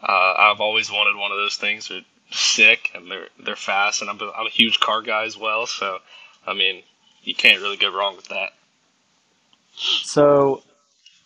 uh, 0.02 0.34
I've 0.38 0.62
always 0.62 0.92
wanted 0.92 1.20
one 1.20 1.32
of 1.32 1.38
those 1.38 1.56
things. 1.56 1.90
They're 1.90 2.02
sick 2.32 2.92
and 2.96 3.12
they're 3.12 3.28
they're 3.44 3.56
fast, 3.56 4.02
and 4.02 4.10
I'm 4.10 4.20
a, 4.22 4.32
I'm 4.32 4.48
a 4.48 4.52
huge 4.52 4.80
car 4.80 5.02
guy 5.02 5.26
as 5.26 5.38
well. 5.38 5.68
So, 5.68 6.00
I 6.48 6.54
mean, 6.54 6.84
you 7.24 7.36
can't 7.36 7.62
really 7.62 7.78
go 7.78 7.92
wrong 7.96 8.16
with 8.16 8.30
that. 8.30 8.52
So, 9.76 10.64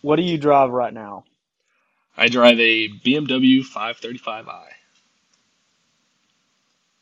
what 0.04 0.16
do 0.16 0.22
you 0.22 0.36
drive 0.36 0.68
right 0.68 0.92
now? 0.92 1.24
I 2.14 2.28
drive 2.28 2.60
a 2.60 2.88
BMW 2.90 3.62
535i. 3.62 4.66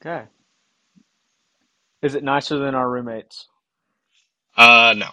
Okay. 0.01 0.23
Is 2.01 2.15
it 2.15 2.23
nicer 2.23 2.61
than 2.61 2.77
our 2.77 2.89
roommates? 2.89 3.49
Uh, 4.57 4.95
no, 4.97 5.09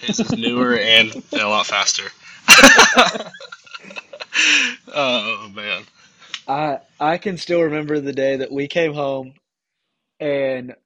his 0.00 0.20
is 0.20 0.32
newer 0.38 0.74
and, 0.74 1.14
and 1.14 1.42
a 1.42 1.48
lot 1.48 1.66
faster. 1.66 2.04
oh 4.94 5.50
man. 5.54 5.82
I 6.48 6.78
I 6.98 7.18
can 7.18 7.36
still 7.36 7.60
remember 7.60 8.00
the 8.00 8.14
day 8.14 8.36
that 8.36 8.50
we 8.50 8.68
came 8.68 8.94
home, 8.94 9.34
and 10.18 10.76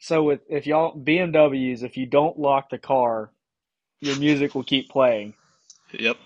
so 0.00 0.24
with 0.24 0.40
if 0.48 0.66
y'all 0.66 0.96
BMWs, 0.96 1.84
if 1.84 1.96
you 1.96 2.06
don't 2.06 2.36
lock 2.36 2.68
the 2.68 2.78
car, 2.78 3.30
your 4.00 4.16
music 4.16 4.56
will 4.56 4.64
keep 4.64 4.88
playing. 4.88 5.34
Yep. 5.92 6.16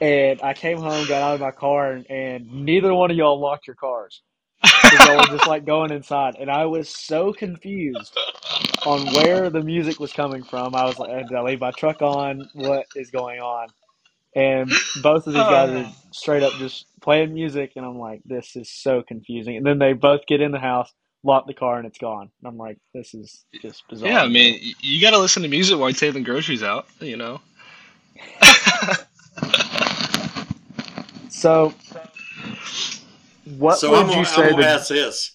And 0.00 0.40
I 0.42 0.52
came 0.52 0.78
home, 0.78 1.06
got 1.06 1.22
out 1.22 1.34
of 1.34 1.40
my 1.40 1.52
car, 1.52 1.92
and, 1.92 2.10
and 2.10 2.50
neither 2.50 2.92
one 2.92 3.10
of 3.10 3.16
y'all 3.16 3.38
locked 3.40 3.66
your 3.66 3.76
cars. 3.76 4.22
y'all 4.64 5.16
were 5.16 5.36
just 5.36 5.46
like 5.46 5.64
going 5.64 5.92
inside, 5.92 6.36
and 6.38 6.50
I 6.50 6.66
was 6.66 6.88
so 6.88 7.32
confused 7.32 8.16
on 8.86 9.06
where 9.14 9.50
the 9.50 9.62
music 9.62 10.00
was 10.00 10.12
coming 10.12 10.42
from. 10.42 10.74
I 10.74 10.84
was 10.84 10.98
like, 10.98 11.28
did 11.28 11.36
I 11.36 11.42
leave 11.42 11.60
my 11.60 11.70
truck 11.72 12.02
on? 12.02 12.48
What 12.54 12.86
is 12.96 13.10
going 13.10 13.40
on? 13.40 13.68
And 14.34 14.72
both 15.02 15.26
of 15.26 15.34
these 15.34 15.42
guys 15.42 15.70
are 15.70 15.92
straight 16.12 16.42
up 16.42 16.54
just 16.54 16.86
playing 17.00 17.34
music, 17.34 17.72
and 17.76 17.84
I'm 17.84 17.98
like, 17.98 18.22
this 18.24 18.56
is 18.56 18.70
so 18.70 19.02
confusing. 19.06 19.56
And 19.56 19.66
then 19.66 19.78
they 19.78 19.92
both 19.92 20.26
get 20.26 20.40
in 20.40 20.52
the 20.52 20.58
house, 20.58 20.92
lock 21.22 21.46
the 21.46 21.54
car, 21.54 21.78
and 21.78 21.86
it's 21.86 21.98
gone. 21.98 22.30
And 22.40 22.48
I'm 22.48 22.56
like, 22.56 22.78
this 22.94 23.14
is 23.14 23.44
just 23.60 23.84
bizarre. 23.88 24.08
Yeah, 24.08 24.22
I 24.22 24.28
mean, 24.28 24.60
you 24.80 25.00
got 25.00 25.10
to 25.10 25.18
listen 25.18 25.42
to 25.42 25.48
music 25.48 25.78
while 25.78 25.90
you're 25.90 25.96
taking 25.96 26.22
groceries 26.22 26.62
out. 26.62 26.86
You 27.00 27.16
know. 27.16 27.40
So, 31.42 31.74
what 33.58 33.76
so 33.76 33.90
would 33.90 33.98
I'm 33.98 34.08
you 34.10 34.14
gonna, 34.14 34.26
say? 34.26 34.42
I'm 34.44 34.50
gonna 34.52 34.64
ask 34.64 34.88
this. 34.90 35.32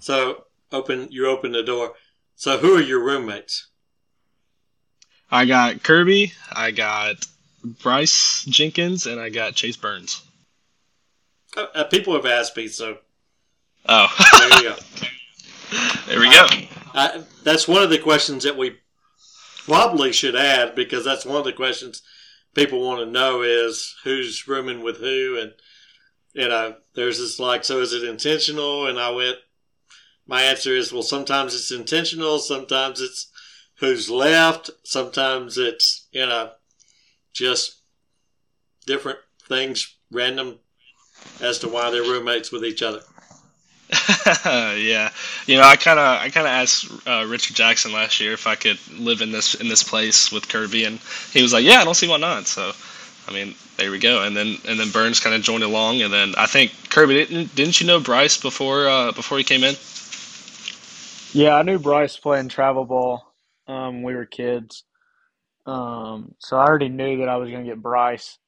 So 0.00 0.46
open 0.72 1.06
you 1.12 1.28
open 1.28 1.52
the 1.52 1.62
door. 1.62 1.94
So 2.34 2.58
who 2.58 2.76
are 2.76 2.82
your 2.82 3.04
roommates? 3.04 3.68
I 5.30 5.44
got 5.44 5.84
Kirby, 5.84 6.32
I 6.50 6.72
got 6.72 7.24
Bryce 7.62 8.46
Jenkins, 8.48 9.06
and 9.06 9.20
I 9.20 9.28
got 9.28 9.54
Chase 9.54 9.76
Burns. 9.76 10.24
Uh, 11.56 11.66
uh, 11.72 11.84
people 11.84 12.14
have 12.14 12.26
asked 12.26 12.56
me, 12.56 12.66
so 12.66 12.98
Oh, 13.88 14.08
there 14.40 14.58
you 14.58 14.70
go. 14.70 14.76
there 16.08 16.18
we 16.18 16.30
go. 16.30 16.48
I, 16.94 17.22
that's 17.44 17.68
one 17.68 17.84
of 17.84 17.90
the 17.90 18.00
questions 18.00 18.42
that 18.42 18.56
we 18.56 18.76
probably 19.66 20.12
should 20.12 20.34
add 20.34 20.74
because 20.74 21.04
that's 21.04 21.24
one 21.24 21.36
of 21.36 21.44
the 21.44 21.52
questions 21.52 22.02
people 22.58 22.80
want 22.80 22.98
to 22.98 23.06
know 23.06 23.42
is 23.42 23.94
who's 24.02 24.48
rooming 24.48 24.82
with 24.82 24.96
who, 24.96 25.38
and 25.40 25.52
you 26.32 26.48
know, 26.48 26.74
there's 26.96 27.18
this 27.18 27.38
like, 27.38 27.64
so 27.64 27.80
is 27.80 27.92
it 27.92 28.02
intentional? 28.02 28.88
And 28.88 28.98
I 28.98 29.10
went, 29.10 29.36
my 30.26 30.42
answer 30.42 30.74
is, 30.74 30.92
well, 30.92 31.04
sometimes 31.04 31.54
it's 31.54 31.70
intentional, 31.70 32.40
sometimes 32.40 33.00
it's 33.00 33.30
who's 33.78 34.10
left, 34.10 34.70
sometimes 34.82 35.56
it's 35.56 36.08
you 36.10 36.26
know, 36.26 36.50
just 37.32 37.76
different 38.86 39.20
things, 39.48 39.94
random 40.10 40.58
as 41.40 41.60
to 41.60 41.68
why 41.68 41.90
they're 41.90 42.02
roommates 42.02 42.50
with 42.50 42.64
each 42.64 42.82
other. 42.82 43.02
yeah, 44.44 45.10
you 45.46 45.56
know, 45.56 45.62
I 45.62 45.76
kind 45.76 45.98
of, 45.98 46.20
I 46.20 46.28
kind 46.28 46.46
of 46.46 46.52
asked 46.52 46.90
uh, 47.06 47.24
Richard 47.26 47.56
Jackson 47.56 47.92
last 47.92 48.20
year 48.20 48.32
if 48.32 48.46
I 48.46 48.54
could 48.54 48.78
live 48.98 49.22
in 49.22 49.32
this 49.32 49.54
in 49.54 49.68
this 49.68 49.82
place 49.82 50.30
with 50.30 50.48
Kirby, 50.48 50.84
and 50.84 50.98
he 51.32 51.40
was 51.42 51.52
like, 51.52 51.64
"Yeah, 51.64 51.80
I 51.80 51.84
don't 51.84 51.94
see 51.94 52.08
why 52.08 52.18
not." 52.18 52.46
So, 52.46 52.72
I 53.26 53.32
mean, 53.32 53.54
there 53.78 53.90
we 53.90 53.98
go. 53.98 54.22
And 54.22 54.36
then 54.36 54.58
and 54.68 54.78
then 54.78 54.90
Burns 54.90 55.20
kind 55.20 55.34
of 55.34 55.42
joined 55.42 55.64
along, 55.64 56.02
and 56.02 56.12
then 56.12 56.34
I 56.36 56.46
think 56.46 56.72
Kirby 56.90 57.14
didn't 57.14 57.54
didn't 57.54 57.80
you 57.80 57.86
know 57.86 57.98
Bryce 57.98 58.36
before 58.36 58.88
uh, 58.88 59.12
before 59.12 59.38
he 59.38 59.44
came 59.44 59.64
in? 59.64 59.74
Yeah, 61.32 61.54
I 61.54 61.62
knew 61.62 61.78
Bryce 61.78 62.16
playing 62.16 62.48
travel 62.48 62.84
ball. 62.84 63.28
Um, 63.68 63.96
when 63.96 64.02
we 64.02 64.14
were 64.14 64.24
kids. 64.24 64.84
Um, 65.66 66.34
so 66.38 66.56
I 66.56 66.64
already 66.64 66.88
knew 66.88 67.18
that 67.18 67.28
I 67.28 67.36
was 67.36 67.50
going 67.50 67.64
to 67.64 67.70
get 67.70 67.82
Bryce. 67.82 68.38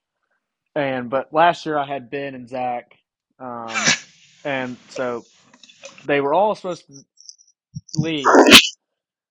And 0.75 1.11
but 1.11 1.33
last 1.33 1.67
year 1.67 1.77
I 1.77 1.87
had 1.87 2.11
Ben 2.11 2.35
and 2.35 2.49
Zach, 2.49 2.95
um, 3.39 3.69
and 4.45 4.77
so 4.89 5.25
they 6.07 6.21
were 6.21 6.35
all 6.35 6.55
supposed 6.55 6.87
to 6.87 6.95
leave. 7.97 8.25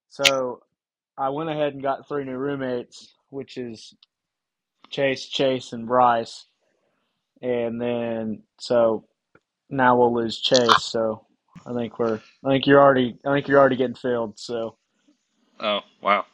So 0.08 0.62
I 1.16 1.28
went 1.30 1.50
ahead 1.50 1.74
and 1.74 1.82
got 1.82 2.08
three 2.08 2.24
new 2.24 2.36
roommates, 2.36 3.12
which 3.30 3.56
is 3.56 3.94
Chase, 4.90 5.26
Chase, 5.26 5.72
and 5.72 5.86
Bryce. 5.86 6.46
And 7.42 7.80
then 7.80 8.42
so 8.58 9.04
now 9.68 9.96
we'll 9.96 10.14
lose 10.14 10.40
Chase. 10.40 10.82
So 10.84 11.26
I 11.66 11.72
think 11.74 11.98
we're 11.98 12.20
I 12.44 12.48
think 12.48 12.66
you're 12.66 12.80
already 12.80 13.16
I 13.26 13.32
think 13.34 13.48
you're 13.48 13.58
already 13.58 13.76
getting 13.76 13.94
filled. 13.96 14.38
So 14.38 14.76
Oh 15.60 15.80
wow, 16.00 16.24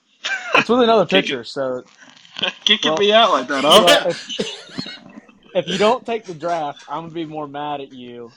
it's 0.55 0.69
with 0.69 0.83
another 0.83 1.07
pitcher. 1.17 1.45
So 1.45 1.85
kicking 2.65 2.93
Well- 2.93 2.99
me 2.99 3.13
out 3.13 3.31
like 3.33 3.49
that, 3.49 3.65
huh? 3.65 4.05
if, 4.09 4.96
if 5.57 5.67
you 5.69 5.79
don't 5.79 6.05
take 6.07 6.25
the 6.25 6.35
draft, 6.35 6.85
I'm 6.89 7.05
gonna 7.05 7.15
be 7.15 7.25
more 7.25 7.49
mad 7.49 7.81
at 7.81 7.93
you. 7.93 8.31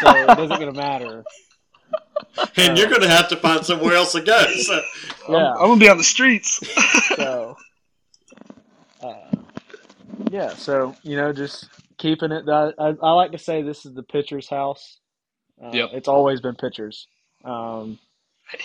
So 0.00 0.10
it 0.10 0.26
doesn't 0.26 0.58
gonna 0.58 0.72
matter. 0.72 1.24
And 2.56 2.76
you're 2.78 2.88
going 2.88 3.02
to 3.02 3.08
have 3.08 3.28
to 3.28 3.36
find 3.36 3.64
somewhere 3.64 3.94
else 3.94 4.12
to 4.12 4.20
go. 4.20 4.46
So 4.56 4.80
Yeah. 5.28 5.36
I'm, 5.36 5.52
I'm 5.58 5.68
gonna 5.68 5.80
be 5.80 5.88
on 5.88 5.98
the 5.98 6.04
streets. 6.04 6.60
So, 7.16 7.56
uh, 9.02 9.14
yeah. 10.30 10.50
So 10.54 10.96
you 11.02 11.16
know, 11.16 11.32
just 11.32 11.68
keeping 11.98 12.32
it. 12.32 12.48
I, 12.48 12.72
I, 12.78 12.94
I 13.02 13.12
like 13.12 13.32
to 13.32 13.38
say 13.38 13.62
this 13.62 13.86
is 13.86 13.94
the 13.94 14.02
pitcher's 14.02 14.48
house. 14.48 14.98
Uh, 15.62 15.70
Yep. 15.72 15.90
It's 15.94 16.08
always 16.08 16.40
been 16.40 16.54
pitchers, 16.54 17.06
um, 17.44 17.98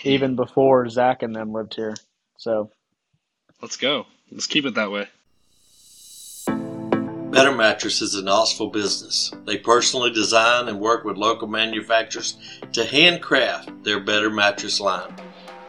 even 0.04 0.36
before 0.36 0.88
Zach 0.90 1.24
and 1.24 1.36
them 1.36 1.54
lived 1.54 1.76
here. 1.76 1.96
So 2.38 2.72
Let's 3.62 3.78
go. 3.78 4.08
Let's 4.32 4.48
keep 4.48 4.66
it 4.66 4.76
that 4.76 4.92
way. 4.92 5.08
Better 7.32 7.54
Mattress 7.54 8.02
is 8.02 8.16
a 8.16 8.22
Knoxville 8.22 8.72
business. 8.72 9.32
They 9.46 9.56
personally 9.56 10.12
design 10.12 10.68
and 10.68 10.82
work 10.82 11.06
with 11.06 11.16
local 11.16 11.48
manufacturers 11.48 12.36
to 12.74 12.84
handcraft 12.84 13.86
their 13.86 14.02
Better 14.02 14.30
Mattress 14.30 14.82
line. 14.82 15.16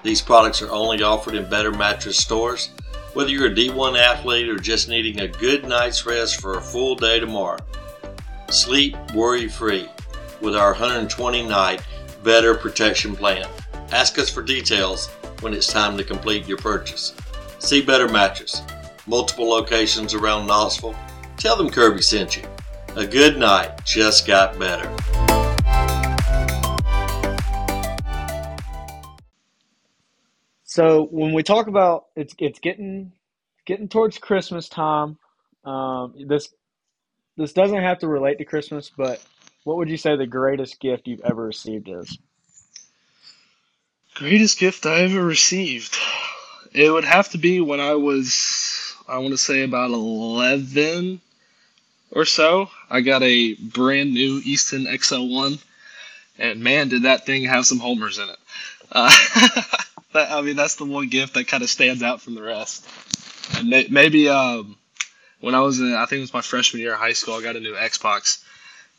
These 0.02 0.22
products 0.22 0.60
are 0.60 0.72
only 0.72 1.04
offered 1.04 1.36
in 1.36 1.48
Better 1.48 1.70
Mattress 1.70 2.18
stores. 2.18 2.70
Whether 3.14 3.30
you're 3.30 3.46
a 3.46 3.54
D1 3.54 3.96
athlete 3.96 4.48
or 4.48 4.56
just 4.56 4.88
needing 4.88 5.20
a 5.20 5.28
good 5.28 5.64
night's 5.64 6.04
rest 6.04 6.40
for 6.40 6.58
a 6.58 6.60
full 6.60 6.96
day 6.96 7.20
tomorrow, 7.20 7.60
sleep 8.50 8.96
worry 9.14 9.48
free 9.48 9.88
with 10.40 10.56
our 10.56 10.72
120 10.72 11.46
night 11.46 11.80
Better 12.24 12.56
Protection 12.56 13.14
Plan. 13.14 13.48
Ask 13.92 14.18
us 14.18 14.28
for 14.28 14.42
details 14.42 15.10
when 15.42 15.54
it's 15.54 15.72
time 15.72 15.96
to 15.96 16.02
complete 16.02 16.48
your 16.48 16.58
purchase. 16.58 17.14
See 17.60 17.82
Better 17.82 18.08
Mattress, 18.08 18.62
multiple 19.06 19.48
locations 19.48 20.12
around 20.12 20.48
Knoxville. 20.48 20.96
Tell 21.42 21.56
them 21.56 21.70
Kirby 21.70 22.02
sent 22.02 22.36
you. 22.36 22.44
A 22.94 23.04
good 23.04 23.36
night 23.36 23.84
just 23.84 24.28
got 24.28 24.56
better. 24.60 24.88
So 30.62 31.08
when 31.10 31.32
we 31.32 31.42
talk 31.42 31.66
about 31.66 32.04
it's 32.14 32.32
it's 32.38 32.60
getting 32.60 33.10
getting 33.64 33.88
towards 33.88 34.18
Christmas 34.18 34.68
time. 34.68 35.18
Um, 35.64 36.14
this 36.28 36.48
this 37.36 37.52
doesn't 37.52 37.82
have 37.82 37.98
to 37.98 38.06
relate 38.06 38.38
to 38.38 38.44
Christmas, 38.44 38.92
but 38.96 39.20
what 39.64 39.78
would 39.78 39.88
you 39.88 39.96
say 39.96 40.14
the 40.14 40.28
greatest 40.28 40.78
gift 40.78 41.08
you've 41.08 41.22
ever 41.24 41.42
received 41.44 41.88
is? 41.88 42.18
Greatest 44.14 44.60
gift 44.60 44.86
I 44.86 45.00
ever 45.00 45.24
received. 45.24 45.98
It 46.72 46.88
would 46.88 47.02
have 47.02 47.30
to 47.30 47.38
be 47.38 47.60
when 47.60 47.80
I 47.80 47.94
was, 47.94 48.94
I 49.08 49.18
want 49.18 49.32
to 49.32 49.38
say 49.38 49.64
about 49.64 49.90
11 49.90 51.20
or 52.12 52.24
so. 52.24 52.70
I 52.88 53.00
got 53.00 53.22
a 53.22 53.54
brand 53.54 54.12
new 54.12 54.40
Easton 54.44 54.84
XL1, 54.84 55.62
and 56.38 56.60
man, 56.62 56.88
did 56.88 57.02
that 57.02 57.26
thing 57.26 57.44
have 57.44 57.66
some 57.66 57.78
homers 57.78 58.18
in 58.18 58.28
it. 58.28 58.38
Uh, 58.92 59.08
that, 60.12 60.30
I 60.30 60.42
mean, 60.42 60.56
that's 60.56 60.76
the 60.76 60.84
one 60.84 61.08
gift 61.08 61.34
that 61.34 61.48
kind 61.48 61.62
of 61.62 61.70
stands 61.70 62.02
out 62.02 62.20
from 62.20 62.34
the 62.34 62.42
rest. 62.42 62.86
And 63.56 63.68
may, 63.68 63.86
maybe 63.90 64.28
um, 64.28 64.76
when 65.40 65.54
I 65.54 65.60
was 65.60 65.80
in, 65.80 65.94
I 65.94 66.06
think 66.06 66.18
it 66.18 66.22
was 66.22 66.34
my 66.34 66.42
freshman 66.42 66.82
year 66.82 66.92
of 66.92 67.00
high 67.00 67.14
school, 67.14 67.34
I 67.34 67.42
got 67.42 67.56
a 67.56 67.60
new 67.60 67.74
Xbox, 67.74 68.44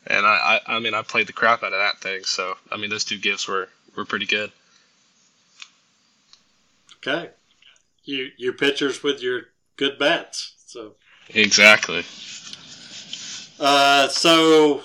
and 0.06 0.26
I, 0.26 0.60
I, 0.66 0.76
I 0.76 0.78
mean, 0.80 0.94
I 0.94 1.02
played 1.02 1.28
the 1.28 1.32
crap 1.32 1.62
out 1.62 1.72
of 1.72 1.78
that 1.78 1.98
thing. 1.98 2.24
So, 2.24 2.56
I 2.70 2.76
mean, 2.76 2.90
those 2.90 3.04
two 3.04 3.18
gifts 3.18 3.48
were, 3.48 3.68
were 3.96 4.04
pretty 4.04 4.26
good. 4.26 4.50
Okay. 7.06 7.30
You 8.04 8.30
your 8.36 8.54
pitchers 8.54 9.02
with 9.02 9.22
your 9.22 9.42
good 9.76 9.98
bats. 9.98 10.54
So 10.66 10.94
Exactly. 11.28 12.04
Uh 13.60 14.08
so 14.08 14.82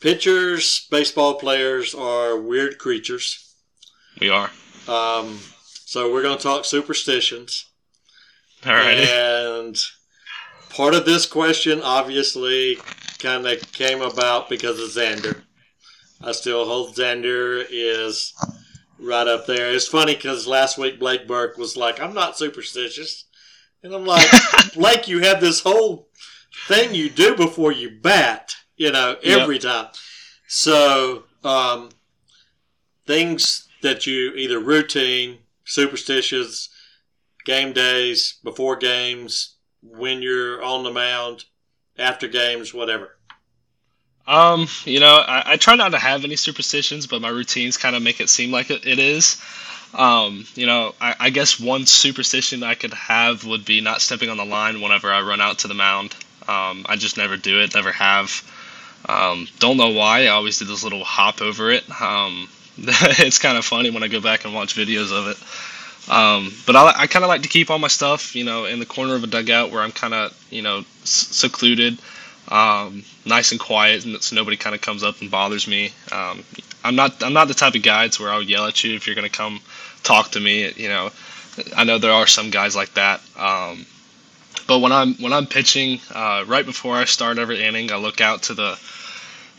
pitchers, 0.00 0.86
baseball 0.90 1.34
players 1.34 1.94
are 1.94 2.38
weird 2.38 2.78
creatures. 2.78 3.54
We 4.20 4.30
are. 4.30 4.50
Um 4.88 5.38
so 5.84 6.12
we're 6.12 6.22
gonna 6.22 6.38
talk 6.38 6.64
superstitions. 6.64 7.66
All 8.64 8.72
right. 8.72 8.98
And 8.98 9.78
part 10.70 10.94
of 10.94 11.04
this 11.04 11.26
question 11.26 11.82
obviously 11.82 12.78
kind 13.18 13.46
of 13.46 13.72
came 13.72 14.02
about 14.02 14.48
because 14.48 14.80
of 14.80 14.88
Xander. 14.90 15.42
I 16.22 16.32
still 16.32 16.64
hold 16.66 16.94
Xander 16.94 17.64
is 17.70 18.32
right 18.98 19.26
up 19.26 19.46
there. 19.46 19.72
It's 19.72 19.88
funny 19.88 20.14
because 20.14 20.46
last 20.46 20.78
week 20.78 20.98
Blake 20.98 21.26
Burke 21.26 21.58
was 21.58 21.76
like, 21.76 22.00
I'm 22.00 22.14
not 22.14 22.38
superstitious. 22.38 23.24
And 23.82 23.92
I'm 23.92 24.06
like, 24.06 24.28
Blake, 24.74 25.08
you 25.08 25.20
have 25.20 25.40
this 25.40 25.60
whole 25.60 26.08
thing 26.66 26.94
you 26.94 27.10
do 27.10 27.36
before 27.36 27.72
you 27.72 27.90
bat, 27.90 28.54
you 28.76 28.90
know, 28.90 29.16
every 29.22 29.58
time. 29.58 29.88
So, 30.46 31.24
um, 31.44 31.90
things 33.06 33.68
that 33.82 34.06
you 34.06 34.32
either 34.34 34.58
routine, 34.58 35.38
superstitious, 35.64 36.68
game 37.44 37.72
days, 37.72 38.38
before 38.44 38.76
games, 38.76 39.56
when 39.82 40.22
you're 40.22 40.62
on 40.62 40.84
the 40.84 40.92
mound, 40.92 41.44
after 41.98 42.28
games, 42.28 42.72
whatever. 42.72 43.16
Um, 44.26 44.68
you 44.84 45.00
know, 45.00 45.16
I, 45.16 45.52
I 45.52 45.56
try 45.56 45.74
not 45.74 45.90
to 45.90 45.98
have 45.98 46.24
any 46.24 46.36
superstitions, 46.36 47.06
but 47.06 47.20
my 47.20 47.28
routines 47.28 47.76
kind 47.76 47.96
of 47.96 48.02
make 48.02 48.20
it 48.20 48.28
seem 48.28 48.52
like 48.52 48.70
it, 48.70 48.86
it 48.86 48.98
is. 48.98 49.42
Um, 49.94 50.46
you 50.54 50.66
know, 50.66 50.94
I, 51.00 51.16
I 51.18 51.30
guess 51.30 51.60
one 51.60 51.86
superstition 51.86 52.62
I 52.62 52.74
could 52.74 52.94
have 52.94 53.44
would 53.44 53.64
be 53.64 53.80
not 53.80 54.00
stepping 54.00 54.30
on 54.30 54.36
the 54.36 54.44
line 54.44 54.80
whenever 54.80 55.12
I 55.12 55.22
run 55.22 55.40
out 55.40 55.58
to 55.60 55.68
the 55.68 55.74
mound. 55.74 56.14
Um, 56.48 56.86
I 56.88 56.96
just 56.96 57.16
never 57.16 57.36
do 57.36 57.60
it, 57.60 57.74
never 57.74 57.92
have. 57.92 58.42
Um, 59.08 59.48
don't 59.58 59.76
know 59.76 59.90
why. 59.90 60.24
I 60.24 60.28
always 60.28 60.58
do 60.58 60.64
this 60.64 60.84
little 60.84 61.04
hop 61.04 61.40
over 61.40 61.70
it. 61.70 61.84
Um, 62.00 62.48
it's 62.78 63.38
kind 63.38 63.58
of 63.58 63.64
funny 63.64 63.90
when 63.90 64.02
I 64.02 64.08
go 64.08 64.20
back 64.20 64.44
and 64.44 64.54
watch 64.54 64.74
videos 64.74 65.12
of 65.12 65.28
it. 65.28 65.36
Um, 66.10 66.52
but 66.66 66.74
I, 66.74 67.02
I 67.02 67.06
kind 67.06 67.24
of 67.24 67.28
like 67.28 67.42
to 67.42 67.48
keep 67.48 67.70
all 67.70 67.78
my 67.78 67.88
stuff, 67.88 68.34
you 68.34 68.44
know, 68.44 68.64
in 68.64 68.80
the 68.80 68.86
corner 68.86 69.14
of 69.14 69.22
a 69.22 69.26
dugout 69.26 69.70
where 69.70 69.82
I'm 69.82 69.92
kind 69.92 70.14
of, 70.14 70.46
you 70.50 70.62
know, 70.62 70.84
secluded, 71.04 71.98
um, 72.48 73.04
nice 73.24 73.52
and 73.52 73.60
quiet, 73.60 74.04
and 74.04 74.20
so 74.22 74.34
nobody 74.34 74.56
kind 74.56 74.74
of 74.74 74.80
comes 74.80 75.02
up 75.02 75.20
and 75.20 75.30
bothers 75.30 75.68
me. 75.68 75.92
Um, 76.10 76.42
I'm 76.84 76.96
not 76.96 77.22
I'm 77.22 77.32
not 77.32 77.48
the 77.48 77.54
type 77.54 77.74
of 77.76 77.82
guy 77.82 78.08
to 78.08 78.22
where 78.22 78.32
I'll 78.32 78.42
yell 78.42 78.66
at 78.66 78.82
you 78.82 78.94
if 78.94 79.06
you're 79.06 79.14
gonna 79.14 79.28
come 79.28 79.60
talk 80.02 80.32
to 80.32 80.40
me. 80.40 80.72
You 80.72 80.88
know, 80.88 81.10
I 81.76 81.84
know 81.84 81.98
there 81.98 82.12
are 82.12 82.26
some 82.26 82.50
guys 82.50 82.74
like 82.74 82.94
that. 82.94 83.20
But 84.66 84.78
when 84.78 84.92
I'm 84.92 85.14
when 85.14 85.32
I'm 85.32 85.46
pitching, 85.46 86.00
uh, 86.14 86.44
right 86.46 86.64
before 86.64 86.96
I 86.96 87.04
start 87.04 87.38
every 87.38 87.62
inning, 87.62 87.92
I 87.92 87.96
look 87.96 88.20
out 88.20 88.44
to 88.44 88.54
the 88.54 88.78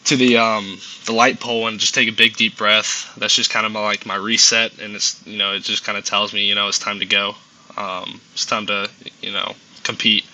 to 0.05 0.17
the 0.17 0.37
um, 0.37 0.79
the 1.05 1.13
light 1.13 1.39
pole 1.39 1.67
and 1.67 1.79
just 1.79 1.95
take 1.95 2.09
a 2.09 2.13
big 2.13 2.35
deep 2.35 2.57
breath. 2.57 3.13
That's 3.17 3.35
just 3.35 3.49
kind 3.49 3.65
of 3.65 3.71
my, 3.71 3.81
like 3.81 4.05
my 4.05 4.15
reset, 4.15 4.79
and 4.79 4.95
it's 4.95 5.25
you 5.25 5.37
know 5.37 5.53
it 5.53 5.63
just 5.63 5.83
kind 5.83 5.97
of 5.97 6.05
tells 6.05 6.33
me 6.33 6.45
you 6.45 6.55
know 6.55 6.67
it's 6.67 6.79
time 6.79 6.99
to 6.99 7.05
go. 7.05 7.35
Um, 7.77 8.21
it's 8.33 8.45
time 8.45 8.65
to 8.67 8.89
you 9.21 9.31
know 9.31 9.53
compete. 9.83 10.25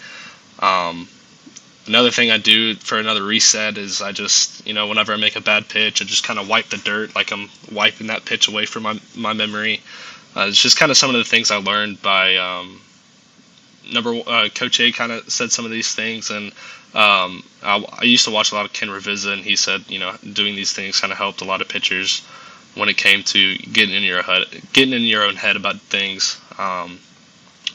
Um, 0.59 1.07
another 1.87 2.11
thing 2.11 2.31
I 2.31 2.37
do 2.37 2.75
for 2.75 2.97
another 2.97 3.23
reset 3.23 3.77
is 3.77 4.01
I 4.01 4.11
just 4.11 4.65
you 4.65 4.73
know 4.73 4.87
whenever 4.87 5.13
I 5.13 5.17
make 5.17 5.35
a 5.35 5.41
bad 5.41 5.69
pitch, 5.69 6.01
I 6.01 6.05
just 6.05 6.23
kind 6.23 6.39
of 6.39 6.49
wipe 6.49 6.69
the 6.69 6.77
dirt 6.77 7.15
like 7.15 7.31
I'm 7.31 7.49
wiping 7.71 8.07
that 8.07 8.25
pitch 8.25 8.47
away 8.47 8.65
from 8.65 8.83
my 8.83 8.99
my 9.15 9.33
memory. 9.33 9.81
Uh, 10.35 10.45
it's 10.47 10.61
just 10.61 10.77
kind 10.77 10.91
of 10.91 10.97
some 10.97 11.09
of 11.09 11.15
the 11.15 11.23
things 11.23 11.49
I 11.49 11.57
learned 11.57 12.01
by 12.01 12.35
um, 12.37 12.79
number 13.93 14.13
uh, 14.27 14.49
Coach 14.53 14.79
A 14.79 14.91
kind 14.91 15.11
of 15.11 15.29
said 15.29 15.51
some 15.51 15.65
of 15.65 15.71
these 15.71 15.93
things, 15.93 16.29
and 16.29 16.47
um, 16.93 17.43
I, 17.61 17.85
I, 17.99 18.03
used 18.03 18.25
to 18.25 18.31
watch 18.31 18.51
a 18.51 18.55
lot 18.55 18.65
of 18.65 18.73
Ken 18.73 18.89
Ravizza, 18.89 19.31
and 19.31 19.43
he 19.43 19.55
said 19.55 19.83
you 19.87 19.99
know 19.99 20.15
doing 20.33 20.55
these 20.55 20.73
things 20.73 20.99
kind 20.99 21.11
of 21.11 21.17
helped 21.17 21.41
a 21.41 21.45
lot 21.45 21.61
of 21.61 21.69
pitchers 21.69 22.21
when 22.75 22.89
it 22.89 22.97
came 22.97 23.23
to 23.23 23.57
getting 23.57 23.95
in 23.95 24.03
your 24.03 24.21
head, 24.21 24.45
getting 24.73 24.93
in 24.93 25.03
your 25.03 25.23
own 25.23 25.35
head 25.35 25.55
about 25.55 25.79
things. 25.81 26.39
Um, 26.57 26.99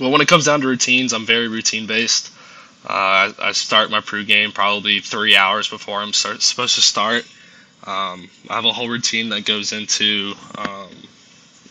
well, 0.00 0.10
when 0.10 0.20
it 0.20 0.28
comes 0.28 0.46
down 0.46 0.60
to 0.62 0.68
routines, 0.68 1.12
I'm 1.12 1.26
very 1.26 1.48
routine 1.48 1.86
based. 1.86 2.30
Uh, 2.84 2.92
I, 2.92 3.34
I, 3.40 3.52
start 3.52 3.90
my 3.90 4.00
pregame 4.00 4.52
probably 4.52 5.00
three 5.00 5.36
hours 5.36 5.68
before 5.68 6.00
I'm 6.00 6.12
start, 6.12 6.42
supposed 6.42 6.74
to 6.74 6.82
start. 6.82 7.24
Um, 7.86 8.28
I 8.50 8.56
have 8.56 8.64
a 8.64 8.72
whole 8.72 8.88
routine 8.88 9.30
that 9.30 9.44
goes 9.44 9.72
into 9.72 10.34
um, 10.58 10.90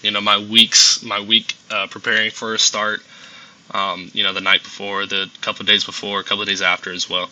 you 0.01 0.11
know 0.11 0.21
my 0.21 0.37
weeks, 0.37 1.03
my 1.03 1.19
week 1.19 1.55
uh, 1.69 1.87
preparing 1.87 2.31
for 2.31 2.53
a 2.53 2.59
start 2.59 3.01
um, 3.73 4.09
you 4.13 4.23
know, 4.23 4.33
the 4.33 4.41
night 4.41 4.63
before, 4.63 5.05
the 5.05 5.29
couple 5.41 5.61
of 5.61 5.67
days 5.67 5.83
before, 5.83 6.19
a 6.19 6.23
couple 6.23 6.41
of 6.41 6.47
days 6.47 6.61
after 6.61 6.91
as 6.91 7.09
well. 7.09 7.29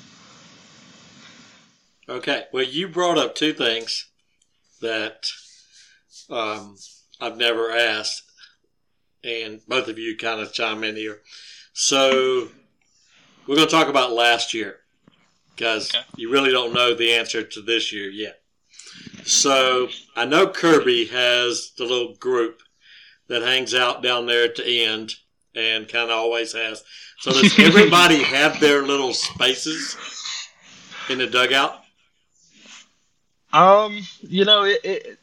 Okay. 2.10 2.46
Well, 2.52 2.64
you 2.64 2.88
brought 2.88 3.18
up 3.18 3.36
two 3.36 3.54
things 3.54 4.08
that 4.82 5.28
um, 6.30 6.76
I've 7.20 7.38
never 7.38 7.72
asked, 7.72 8.24
and 9.24 9.62
both 9.68 9.88
of 9.88 10.00
you 10.00 10.18
kind 10.18 10.42
of 10.42 10.52
chime 10.52 10.84
in 10.84 10.96
here. 10.96 11.22
So 11.74 12.50
we're 13.48 13.56
going 13.56 13.68
to 13.68 13.74
talk 13.74 13.88
about 13.88 14.12
last 14.12 14.54
year 14.54 14.78
because 15.56 15.94
okay. 15.94 16.04
you 16.18 16.32
really 16.32 16.52
don't 16.52 16.74
know 16.74 16.96
the 16.96 17.14
answer 17.14 17.44
to 17.44 17.62
this 17.62 17.94
year 17.94 18.10
yet. 18.10 18.40
So 19.24 19.90
I 20.16 20.26
know 20.26 20.48
Kirby 20.48 21.06
has 21.06 21.72
the 21.78 21.84
little 21.84 22.16
group 22.16 22.62
that 23.28 23.44
hangs 23.44 23.74
out 23.76 24.02
down 24.02 24.26
there 24.26 24.46
at 24.46 24.56
the 24.56 24.84
end 24.84 25.14
and 25.56 25.88
kind 25.88 26.10
of 26.10 26.18
always 26.18 26.54
has. 26.54 26.84
So 27.20 27.32
does 27.32 27.58
everybody 27.60 28.24
have 28.24 28.60
their 28.60 28.84
little 28.84 29.14
spaces 29.14 29.98
in 31.10 31.18
the 31.18 31.28
dugout? 31.28 31.80
Um, 33.54 34.00
you 34.22 34.46
know, 34.46 34.64
it 34.64 34.80
it, 34.84 35.20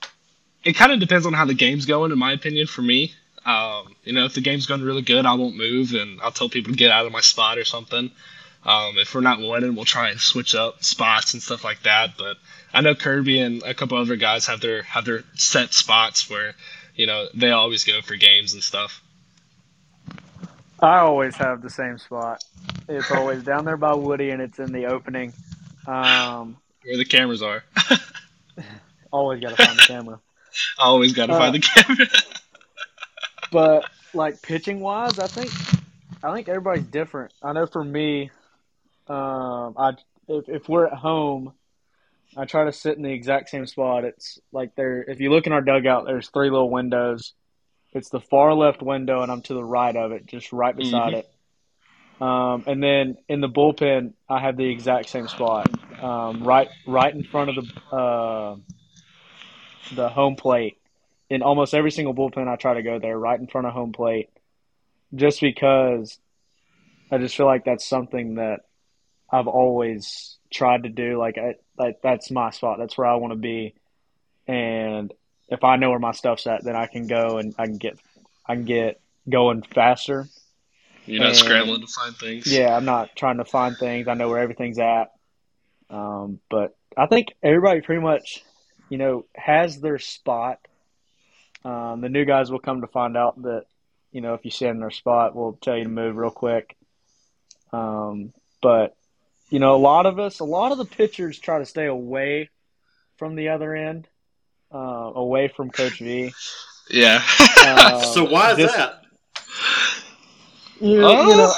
it 0.64 0.72
kind 0.74 0.92
of 0.92 1.00
depends 1.00 1.26
on 1.26 1.32
how 1.32 1.44
the 1.44 1.54
game's 1.54 1.86
going, 1.86 2.12
in 2.12 2.18
my 2.18 2.32
opinion. 2.32 2.66
For 2.66 2.82
me, 2.82 3.14
um, 3.46 3.94
you 4.04 4.12
know, 4.12 4.24
if 4.24 4.34
the 4.34 4.40
game's 4.40 4.66
going 4.66 4.82
really 4.82 5.02
good, 5.02 5.24
I 5.26 5.34
won't 5.34 5.56
move, 5.56 5.94
and 5.94 6.20
I'll 6.20 6.30
tell 6.30 6.48
people 6.48 6.72
to 6.72 6.78
get 6.78 6.90
out 6.90 7.06
of 7.06 7.12
my 7.12 7.20
spot 7.20 7.58
or 7.58 7.64
something. 7.64 8.10
Um, 8.64 8.98
if 8.98 9.14
we're 9.14 9.22
not 9.22 9.40
winning, 9.40 9.74
we'll 9.74 9.84
try 9.84 10.10
and 10.10 10.20
switch 10.20 10.54
up 10.54 10.84
spots 10.84 11.32
and 11.32 11.42
stuff 11.42 11.64
like 11.64 11.82
that. 11.84 12.18
But 12.18 12.36
I 12.74 12.80
know 12.80 12.94
Kirby 12.94 13.38
and 13.38 13.62
a 13.62 13.72
couple 13.72 13.96
other 13.96 14.16
guys 14.16 14.46
have 14.46 14.60
their 14.60 14.82
have 14.82 15.04
their 15.04 15.24
set 15.34 15.72
spots 15.72 16.28
where, 16.28 16.54
you 16.94 17.06
know, 17.06 17.28
they 17.34 17.50
always 17.50 17.84
go 17.84 18.02
for 18.02 18.16
games 18.16 18.52
and 18.52 18.62
stuff. 18.62 19.02
I 20.80 20.98
always 20.98 21.34
have 21.36 21.62
the 21.62 21.70
same 21.70 21.98
spot. 21.98 22.44
It's 22.88 23.10
always 23.10 23.42
down 23.42 23.64
there 23.64 23.76
by 23.76 23.94
Woody, 23.94 24.30
and 24.30 24.40
it's 24.40 24.58
in 24.58 24.72
the 24.72 24.86
opening. 24.86 25.32
Um, 25.86 26.56
Where 26.84 26.96
the 26.96 27.04
cameras 27.04 27.42
are. 27.42 27.64
always 29.12 29.40
got 29.40 29.56
to 29.56 29.64
find 29.64 29.78
the 29.78 29.82
camera. 29.82 30.20
Always 30.78 31.12
got 31.12 31.26
to 31.26 31.34
uh, 31.34 31.38
find 31.38 31.54
the 31.54 31.60
camera. 31.60 32.06
but 33.52 33.84
like 34.12 34.42
pitching 34.42 34.80
wise, 34.80 35.18
I 35.18 35.28
think 35.28 35.52
I 36.24 36.34
think 36.34 36.48
everybody's 36.48 36.86
different. 36.86 37.32
I 37.40 37.52
know 37.52 37.66
for 37.66 37.84
me, 37.84 38.30
um, 39.06 39.74
I 39.76 39.92
if, 40.26 40.48
if 40.48 40.68
we're 40.68 40.86
at 40.86 40.94
home, 40.94 41.52
I 42.36 42.44
try 42.44 42.64
to 42.64 42.72
sit 42.72 42.96
in 42.96 43.04
the 43.04 43.12
exact 43.12 43.50
same 43.50 43.66
spot. 43.66 44.04
It's 44.04 44.40
like 44.50 44.74
there. 44.74 45.02
If 45.02 45.20
you 45.20 45.30
look 45.30 45.46
in 45.46 45.52
our 45.52 45.60
dugout, 45.60 46.06
there's 46.06 46.28
three 46.28 46.50
little 46.50 46.70
windows 46.70 47.34
it's 47.92 48.10
the 48.10 48.20
far 48.20 48.54
left 48.54 48.82
window, 48.82 49.22
and 49.22 49.32
I'm 49.32 49.42
to 49.42 49.54
the 49.54 49.64
right 49.64 49.94
of 49.94 50.12
it, 50.12 50.26
just 50.26 50.52
right 50.52 50.76
beside 50.76 51.14
mm-hmm. 51.14 51.18
it. 51.18 51.30
Um, 52.20 52.64
and 52.66 52.82
then 52.82 53.16
in 53.28 53.40
the 53.40 53.48
bullpen, 53.48 54.12
I 54.28 54.40
have 54.40 54.56
the 54.56 54.68
exact 54.68 55.08
same 55.08 55.28
spot, 55.28 55.70
um, 56.02 56.42
right 56.42 56.68
right 56.86 57.14
in 57.14 57.22
front 57.22 57.50
of 57.50 57.56
the 57.56 57.96
uh, 57.96 58.56
the 59.94 60.08
home 60.08 60.36
plate. 60.36 60.78
In 61.30 61.42
almost 61.42 61.74
every 61.74 61.90
single 61.90 62.14
bullpen, 62.14 62.48
I 62.48 62.56
try 62.56 62.74
to 62.74 62.82
go 62.82 62.98
there, 62.98 63.16
right 63.16 63.38
in 63.38 63.46
front 63.46 63.66
of 63.66 63.72
home 63.72 63.92
plate, 63.92 64.30
just 65.14 65.40
because 65.40 66.18
I 67.10 67.18
just 67.18 67.36
feel 67.36 67.46
like 67.46 67.64
that's 67.64 67.86
something 67.86 68.36
that 68.36 68.60
I've 69.30 69.46
always 69.46 70.38
tried 70.50 70.84
to 70.84 70.88
do. 70.88 71.18
Like, 71.18 71.38
I, 71.38 71.54
like 71.78 72.00
that's 72.02 72.30
my 72.30 72.50
spot. 72.50 72.78
That's 72.78 72.96
where 72.98 73.06
I 73.06 73.16
want 73.16 73.32
to 73.32 73.38
be, 73.38 73.74
and 74.46 75.12
if 75.48 75.64
I 75.64 75.76
know 75.76 75.90
where 75.90 75.98
my 75.98 76.12
stuff's 76.12 76.46
at, 76.46 76.64
then 76.64 76.76
I 76.76 76.86
can 76.86 77.06
go 77.06 77.38
and 77.38 77.54
I 77.58 77.66
can 77.66 77.78
get 77.78 77.98
I 78.46 78.54
can 78.54 78.64
get 78.64 79.00
going 79.28 79.62
faster. 79.62 80.26
You're 81.06 81.20
not 81.20 81.30
and, 81.30 81.36
scrambling 81.36 81.80
to 81.80 81.86
find 81.86 82.14
things. 82.16 82.52
Yeah, 82.52 82.76
I'm 82.76 82.84
not 82.84 83.16
trying 83.16 83.38
to 83.38 83.44
find 83.44 83.76
things. 83.76 84.08
I 84.08 84.14
know 84.14 84.28
where 84.28 84.40
everything's 84.40 84.78
at. 84.78 85.12
Um, 85.88 86.40
but 86.50 86.76
I 86.96 87.06
think 87.06 87.28
everybody 87.42 87.80
pretty 87.80 88.02
much, 88.02 88.44
you 88.90 88.98
know, 88.98 89.24
has 89.34 89.80
their 89.80 89.98
spot. 89.98 90.58
Um, 91.64 92.02
the 92.02 92.10
new 92.10 92.26
guys 92.26 92.50
will 92.50 92.58
come 92.58 92.82
to 92.82 92.86
find 92.86 93.16
out 93.16 93.40
that, 93.42 93.64
you 94.12 94.20
know, 94.20 94.34
if 94.34 94.44
you 94.44 94.50
stand 94.50 94.76
in 94.76 94.80
their 94.80 94.90
spot, 94.90 95.34
we'll 95.34 95.58
tell 95.62 95.76
you 95.76 95.84
to 95.84 95.90
move 95.90 96.16
real 96.16 96.30
quick. 96.30 96.76
Um, 97.72 98.32
but 98.60 98.94
you 99.50 99.60
know, 99.60 99.74
a 99.74 99.78
lot 99.78 100.04
of 100.04 100.18
us, 100.18 100.40
a 100.40 100.44
lot 100.44 100.72
of 100.72 100.78
the 100.78 100.84
pitchers 100.84 101.38
try 101.38 101.58
to 101.58 101.66
stay 101.66 101.86
away 101.86 102.50
from 103.16 103.34
the 103.34 103.48
other 103.48 103.74
end 103.74 104.06
uh, 104.72 105.12
away 105.14 105.48
from 105.48 105.70
Coach 105.70 105.98
V. 105.98 106.32
Yeah. 106.90 107.22
Uh, 107.40 108.00
so 108.14 108.24
why 108.24 108.52
is 108.52 108.56
this, 108.56 108.72
that? 108.72 109.02
You, 110.80 111.04
oh. 111.04 111.28
you 111.28 111.36
know, 111.36 111.52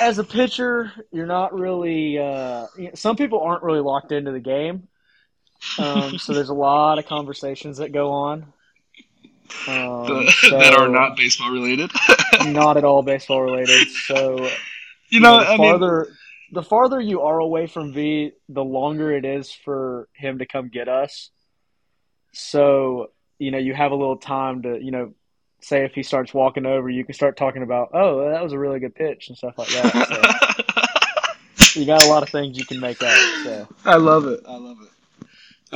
as 0.00 0.18
a 0.18 0.24
pitcher, 0.24 0.92
you're 1.12 1.26
not 1.26 1.52
really. 1.52 2.18
Uh, 2.18 2.66
you 2.76 2.84
know, 2.84 2.90
some 2.94 3.16
people 3.16 3.40
aren't 3.40 3.62
really 3.62 3.80
locked 3.80 4.12
into 4.12 4.32
the 4.32 4.40
game, 4.40 4.88
um, 5.78 6.18
so 6.18 6.32
there's 6.32 6.48
a 6.48 6.54
lot 6.68 6.98
of 6.98 7.06
conversations 7.06 7.78
that 7.78 7.92
go 7.92 8.10
on. 8.12 8.52
Um, 9.68 10.26
so, 10.28 10.50
that 10.50 10.74
are 10.76 10.88
not 10.88 11.16
baseball 11.16 11.50
related. 11.50 11.90
not 12.46 12.76
at 12.76 12.84
all 12.84 13.02
baseball 13.02 13.42
related. 13.42 13.88
So 14.06 14.38
you, 14.44 14.50
you 15.10 15.20
know, 15.20 15.38
the 15.38 15.56
farther 15.56 16.04
mean, 16.06 16.16
the 16.52 16.62
farther 16.62 17.00
you 17.00 17.22
are 17.22 17.38
away 17.38 17.66
from 17.66 17.92
V, 17.92 18.32
the 18.48 18.64
longer 18.64 19.12
it 19.12 19.24
is 19.24 19.52
for 19.52 20.08
him 20.14 20.38
to 20.38 20.46
come 20.46 20.68
get 20.68 20.88
us. 20.88 21.30
So, 22.38 23.12
you 23.38 23.50
know, 23.50 23.56
you 23.56 23.72
have 23.72 23.92
a 23.92 23.94
little 23.94 24.18
time 24.18 24.62
to, 24.62 24.78
you 24.78 24.90
know, 24.90 25.14
say 25.60 25.86
if 25.86 25.94
he 25.94 26.02
starts 26.02 26.34
walking 26.34 26.66
over, 26.66 26.90
you 26.90 27.02
can 27.02 27.14
start 27.14 27.38
talking 27.38 27.62
about, 27.62 27.90
oh, 27.94 28.28
that 28.28 28.42
was 28.42 28.52
a 28.52 28.58
really 28.58 28.78
good 28.78 28.94
pitch 28.94 29.28
and 29.28 29.38
stuff 29.38 29.56
like 29.56 29.68
that. 29.68 30.60
So, 31.56 31.80
you 31.80 31.86
got 31.86 32.04
a 32.04 32.08
lot 32.08 32.22
of 32.22 32.28
things 32.28 32.58
you 32.58 32.66
can 32.66 32.78
make 32.78 33.02
out. 33.02 33.16
So 33.42 33.66
I 33.86 33.96
love 33.96 34.26
it. 34.26 34.40
I 34.46 34.56
love 34.56 34.76
it. 34.82 35.26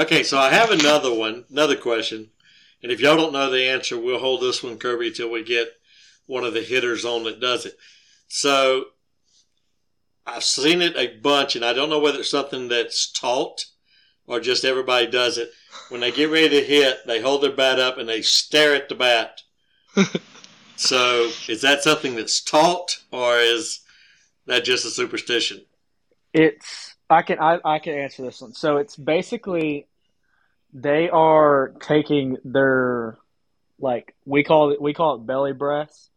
Okay, 0.00 0.22
so 0.22 0.38
I 0.38 0.50
have 0.50 0.70
another 0.70 1.14
one, 1.14 1.46
another 1.50 1.76
question. 1.76 2.28
And 2.82 2.92
if 2.92 3.00
y'all 3.00 3.16
don't 3.16 3.32
know 3.32 3.50
the 3.50 3.66
answer, 3.66 3.98
we'll 3.98 4.20
hold 4.20 4.42
this 4.42 4.62
one, 4.62 4.76
Kirby, 4.76 5.08
until 5.08 5.30
we 5.30 5.42
get 5.42 5.68
one 6.26 6.44
of 6.44 6.52
the 6.52 6.60
hitters 6.60 7.06
on 7.06 7.24
that 7.24 7.40
does 7.40 7.64
it. 7.64 7.76
So 8.28 8.84
I've 10.26 10.44
seen 10.44 10.82
it 10.82 10.94
a 10.94 11.16
bunch, 11.18 11.56
and 11.56 11.64
I 11.64 11.72
don't 11.72 11.88
know 11.88 11.98
whether 11.98 12.20
it's 12.20 12.30
something 12.30 12.68
that's 12.68 13.10
taught 13.10 13.64
or 14.30 14.38
just 14.38 14.64
everybody 14.64 15.08
does 15.08 15.38
it. 15.38 15.52
When 15.88 16.00
they 16.00 16.12
get 16.12 16.30
ready 16.30 16.48
to 16.50 16.64
hit, 16.64 17.04
they 17.04 17.20
hold 17.20 17.42
their 17.42 17.50
bat 17.50 17.80
up 17.80 17.98
and 17.98 18.08
they 18.08 18.22
stare 18.22 18.76
at 18.76 18.88
the 18.88 18.94
bat. 18.94 19.42
so, 20.76 21.30
is 21.48 21.62
that 21.62 21.82
something 21.82 22.14
that's 22.14 22.40
taught, 22.40 22.98
or 23.10 23.38
is 23.38 23.80
that 24.46 24.64
just 24.64 24.86
a 24.86 24.90
superstition? 24.90 25.62
It's 26.32 26.94
I 27.10 27.22
can 27.22 27.40
I, 27.40 27.58
I 27.64 27.80
can 27.80 27.94
answer 27.94 28.22
this 28.22 28.40
one. 28.40 28.54
So 28.54 28.76
it's 28.76 28.94
basically 28.94 29.88
they 30.72 31.10
are 31.10 31.74
taking 31.80 32.36
their 32.44 33.18
like 33.80 34.14
we 34.24 34.44
call 34.44 34.70
it 34.70 34.80
we 34.80 34.94
call 34.94 35.16
it 35.16 35.26
belly 35.26 35.52
breaths, 35.52 36.08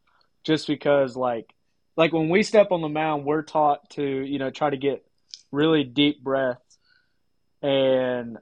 just 0.44 0.68
because 0.68 1.16
like 1.16 1.52
like 1.98 2.14
when 2.14 2.30
we 2.30 2.44
step 2.44 2.68
on 2.70 2.82
the 2.82 2.90
mound, 2.90 3.26
we're 3.26 3.42
taught 3.42 3.90
to 3.92 4.04
you 4.04 4.38
know 4.38 4.52
try 4.52 4.70
to 4.70 4.78
get 4.78 5.04
really 5.52 5.84
deep 5.84 6.24
breaths 6.24 6.63
and 7.64 8.38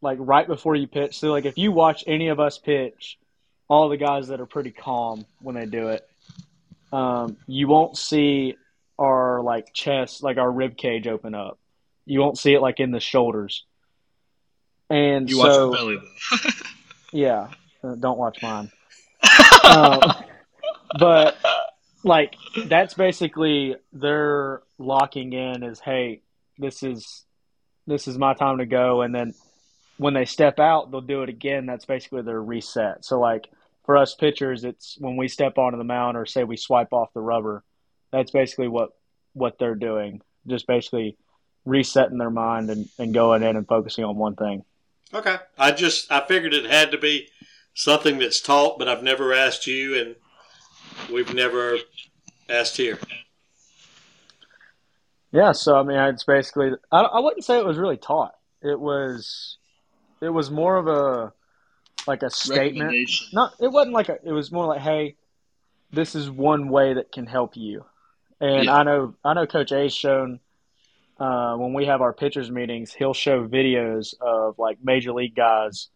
like 0.00 0.18
right 0.20 0.46
before 0.46 0.76
you 0.76 0.86
pitch. 0.86 1.18
So 1.18 1.30
like 1.32 1.44
if 1.44 1.58
you 1.58 1.72
watch 1.72 2.04
any 2.06 2.28
of 2.28 2.40
us 2.40 2.58
pitch, 2.58 3.18
all 3.68 3.88
the 3.88 3.96
guys 3.96 4.28
that 4.28 4.40
are 4.40 4.46
pretty 4.46 4.70
calm 4.70 5.26
when 5.42 5.56
they 5.56 5.66
do 5.66 5.88
it, 5.88 6.08
um, 6.92 7.36
you 7.46 7.66
won't 7.66 7.96
see 7.96 8.56
our 8.98 9.42
like 9.42 9.74
chest, 9.74 10.22
like 10.22 10.38
our 10.38 10.50
rib 10.50 10.76
cage 10.76 11.06
open 11.06 11.34
up. 11.34 11.58
You 12.06 12.20
won't 12.20 12.38
see 12.38 12.54
it 12.54 12.60
like 12.60 12.78
in 12.78 12.92
the 12.92 13.00
shoulders. 13.00 13.64
And 14.88 15.28
You 15.28 15.36
so, 15.36 15.68
watch 15.68 15.78
belly 15.78 15.96
though. 15.96 16.50
yeah, 17.12 17.48
uh, 17.82 17.96
don't 17.96 18.18
watch 18.18 18.40
mine. 18.40 18.70
um, 19.64 20.00
but 21.00 21.36
like 22.04 22.36
that's 22.66 22.94
basically 22.94 23.74
they're 23.92 24.62
locking 24.78 25.32
in 25.32 25.64
is 25.64 25.80
hey, 25.80 26.20
this 26.58 26.84
is 26.84 27.24
this 27.86 28.08
is 28.08 28.18
my 28.18 28.34
time 28.34 28.58
to 28.58 28.66
go, 28.66 29.02
and 29.02 29.14
then 29.14 29.34
when 29.98 30.14
they 30.14 30.24
step 30.24 30.58
out, 30.58 30.90
they'll 30.90 31.00
do 31.00 31.22
it 31.22 31.28
again. 31.28 31.66
That's 31.66 31.84
basically 31.84 32.22
their 32.22 32.42
reset. 32.42 33.04
So 33.04 33.18
like 33.18 33.48
for 33.84 33.96
us 33.96 34.14
pitchers, 34.14 34.64
it's 34.64 34.96
when 34.98 35.16
we 35.16 35.28
step 35.28 35.58
onto 35.58 35.78
the 35.78 35.84
mound 35.84 36.16
or 36.16 36.26
say 36.26 36.44
we 36.44 36.56
swipe 36.56 36.92
off 36.92 37.14
the 37.14 37.20
rubber. 37.20 37.64
That's 38.12 38.30
basically 38.30 38.68
what 38.68 38.90
what 39.32 39.58
they're 39.58 39.74
doing. 39.74 40.22
Just 40.46 40.66
basically 40.66 41.16
resetting 41.64 42.18
their 42.18 42.30
mind 42.30 42.70
and, 42.70 42.88
and 42.98 43.14
going 43.14 43.42
in 43.42 43.56
and 43.56 43.66
focusing 43.66 44.04
on 44.04 44.16
one 44.16 44.36
thing. 44.36 44.64
Okay. 45.12 45.36
I 45.58 45.72
just 45.72 46.10
I 46.10 46.20
figured 46.26 46.54
it 46.54 46.66
had 46.66 46.90
to 46.90 46.98
be 46.98 47.28
something 47.74 48.18
that's 48.18 48.40
taught, 48.40 48.78
but 48.78 48.88
I've 48.88 49.02
never 49.02 49.32
asked 49.32 49.66
you, 49.66 50.00
and 50.00 50.16
we've 51.12 51.34
never 51.34 51.78
asked 52.48 52.76
here. 52.76 52.98
Yeah, 55.36 55.52
so 55.52 55.76
I 55.76 55.82
mean, 55.82 55.98
it's 55.98 56.24
basically 56.24 56.70
I, 56.90 57.00
I 57.00 57.20
wouldn't 57.20 57.44
say 57.44 57.58
it 57.58 57.66
was 57.66 57.76
really 57.76 57.98
taught. 57.98 58.34
It 58.62 58.80
was 58.80 59.58
it 60.22 60.30
was 60.30 60.50
more 60.50 60.76
of 60.76 60.86
a 60.88 61.32
like 62.06 62.22
a 62.22 62.30
statement. 62.30 62.94
Not 63.34 63.52
it 63.60 63.70
wasn't 63.70 63.92
like 63.92 64.08
a. 64.08 64.18
It 64.24 64.32
was 64.32 64.50
more 64.50 64.64
like, 64.64 64.80
hey, 64.80 65.16
this 65.92 66.14
is 66.14 66.30
one 66.30 66.70
way 66.70 66.94
that 66.94 67.12
can 67.12 67.26
help 67.26 67.54
you. 67.54 67.84
And 68.40 68.64
Yeah. 68.64 68.76
I 68.76 68.82
know 68.82 69.14
I 69.22 69.34
know 69.34 69.46
Coach 69.46 69.72
A's 69.72 69.94
shown 69.94 70.40
uh, 71.20 71.54
when 71.56 71.74
we 71.74 71.84
have 71.84 72.00
our 72.00 72.14
pitchers 72.14 72.50
meetings, 72.50 72.94
he'll 72.94 73.12
show 73.12 73.46
videos 73.46 74.14
of 74.18 74.58
like 74.58 74.78
major 74.82 75.12
league 75.12 75.34
guys 75.34 75.88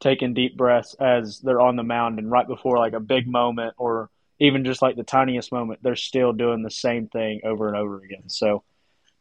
taking 0.00 0.34
deep 0.34 0.56
breaths 0.56 0.96
as 0.98 1.38
they're 1.40 1.60
on 1.60 1.76
the 1.76 1.84
mound 1.84 2.18
and 2.18 2.28
right 2.28 2.48
before 2.48 2.76
like 2.76 2.94
a 2.94 3.00
big 3.00 3.28
moment 3.28 3.74
or 3.78 4.10
even 4.40 4.64
just 4.64 4.82
like 4.82 4.96
the 4.96 5.04
tiniest 5.04 5.52
moment, 5.52 5.78
they're 5.82 5.94
still 5.94 6.32
doing 6.32 6.62
the 6.62 6.70
same 6.70 7.06
thing 7.06 7.40
over 7.44 7.68
and 7.68 7.76
over 7.76 7.98
again. 8.02 8.28
So 8.28 8.64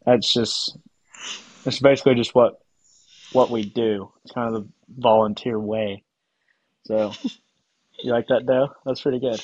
that's 0.09 0.33
just 0.33 0.77
it's 1.65 1.79
basically 1.79 2.15
just 2.15 2.33
what 2.33 2.59
what 3.31 3.49
we 3.49 3.63
do. 3.63 4.11
It's 4.23 4.33
kind 4.33 4.53
of 4.53 4.63
the 4.63 4.69
volunteer 4.97 5.59
way. 5.59 6.03
So 6.85 7.13
you 8.03 8.11
like 8.11 8.27
that, 8.27 8.45
though? 8.45 8.69
That's 8.85 9.01
pretty 9.01 9.19
good. 9.19 9.39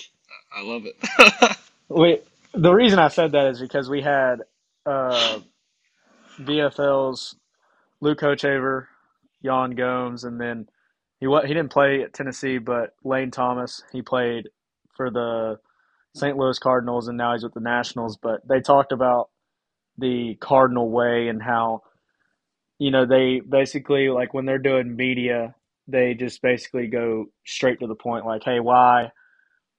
I 0.54 0.64
love 0.64 0.84
it. 0.86 1.58
We 1.88 2.20
the 2.52 2.74
reason 2.74 2.98
I 2.98 3.10
said 3.10 3.34
that 3.34 3.46
is 3.46 3.60
because 3.60 3.88
we 3.88 4.02
had 4.02 4.38
uh, 4.88 5.40
VFL's 6.40 7.36
Luke 8.02 8.22
Hochevar, 8.22 8.88
Yan 9.42 9.76
Gomes, 9.76 10.24
and 10.24 10.42
then 10.42 10.68
he 11.20 11.28
he 11.28 11.54
didn't 11.54 11.70
play 11.70 12.02
at 12.02 12.12
Tennessee, 12.12 12.58
but 12.58 12.96
Lane 13.04 13.30
Thomas 13.30 13.84
he 13.92 14.02
played 14.02 14.50
for 14.98 15.12
the 15.12 15.60
St. 16.16 16.36
Louis 16.36 16.58
Cardinals, 16.58 17.08
and 17.08 17.20
now 17.20 17.34
he's 17.34 17.44
with 17.44 17.54
the 17.54 17.60
Nationals. 17.60 18.18
But 18.18 18.48
they 18.48 18.62
talked 18.62 18.92
about 18.92 19.30
the 19.98 20.36
Cardinal 20.42 20.90
way 20.90 21.28
and 21.30 21.42
how 21.42 21.84
you 22.80 22.92
know 22.92 23.06
they 23.06 23.42
basically 23.48 24.10
like 24.10 24.34
when 24.34 24.46
they're 24.46 24.58
doing 24.60 24.96
media, 24.96 25.56
they 25.88 26.14
just 26.14 26.42
basically 26.42 26.88
go 26.88 27.28
straight 27.46 27.80
to 27.80 27.88
the 27.88 27.96
point, 27.96 28.26
like, 28.26 28.44
"Hey, 28.44 28.60
why?" 28.60 29.12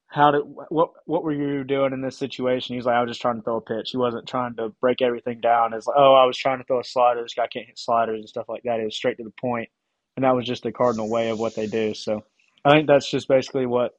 how 0.09 0.31
did 0.31 0.43
what 0.45 0.91
what 1.05 1.25
were 1.25 1.33
you 1.33 1.65
doing 1.65 1.93
in 1.93 2.01
this 2.01 2.17
situation? 2.17 2.75
He's 2.75 2.87
like, 2.87 2.95
I 2.97 3.03
was 3.03 3.11
just 3.11 3.21
trying 3.21 3.37
to 3.37 3.43
throw 3.43 3.57
a 3.57 3.61
pitch. 3.61 3.91
He 3.91 3.97
wasn't 3.97 4.29
trying 4.29 4.55
to 4.57 4.71
break 4.81 5.03
everything 5.03 5.41
down. 5.41 5.75
It's 5.75 5.87
like, 5.87 5.97
oh, 5.99 6.15
I 6.15 6.25
was 6.25 6.39
trying 6.39 6.59
to 6.59 6.65
throw 6.65 6.81
a 6.81 6.85
slider. 6.85 7.23
This 7.23 7.35
guy 7.35 7.47
can't 7.49 7.67
hit 7.67 7.79
sliders 7.79 8.21
and 8.21 8.29
stuff 8.29 8.49
like 8.49 8.63
that. 8.65 8.81
It 8.81 8.85
was 8.85 8.97
straight 8.97 9.17
to 9.19 9.25
the 9.25 9.33
point, 9.41 9.69
and 10.17 10.25
that 10.25 10.35
was 10.35 10.47
just 10.47 10.63
the 10.63 10.73
cardinal 10.73 11.11
way 11.11 11.31
of 11.31 11.39
what 11.39 11.55
they 11.55 11.67
do. 11.67 11.93
So 11.95 12.25
I 12.65 12.71
think 12.71 12.87
that's 12.87 13.11
just 13.11 13.29
basically 13.29 13.67
what 13.67 13.93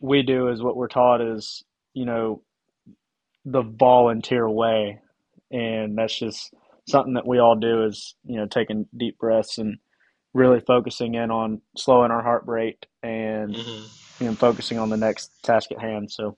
we 0.00 0.22
do. 0.22 0.48
Is 0.48 0.62
what 0.62 0.76
we're 0.76 0.88
taught 0.88 1.20
is 1.20 1.62
you 1.92 2.06
know 2.06 2.42
the 3.44 3.62
volunteer 3.62 4.48
way, 4.48 5.00
and 5.50 5.96
that's 5.96 6.18
just 6.18 6.54
something 6.88 7.14
that 7.14 7.26
we 7.26 7.38
all 7.38 7.56
do. 7.56 7.84
Is 7.84 8.14
you 8.24 8.36
know 8.36 8.46
taking 8.46 8.86
deep 8.96 9.18
breaths 9.18 9.58
and 9.58 9.78
really 10.34 10.60
focusing 10.60 11.14
in 11.14 11.30
on 11.30 11.60
slowing 11.76 12.10
our 12.10 12.22
heart 12.22 12.44
rate 12.46 12.84
and 13.02 13.54
mm-hmm. 13.54 14.24
you 14.24 14.30
know, 14.30 14.36
focusing 14.36 14.78
on 14.78 14.90
the 14.90 14.96
next 14.96 15.30
task 15.42 15.72
at 15.72 15.80
hand. 15.80 16.12
So, 16.12 16.36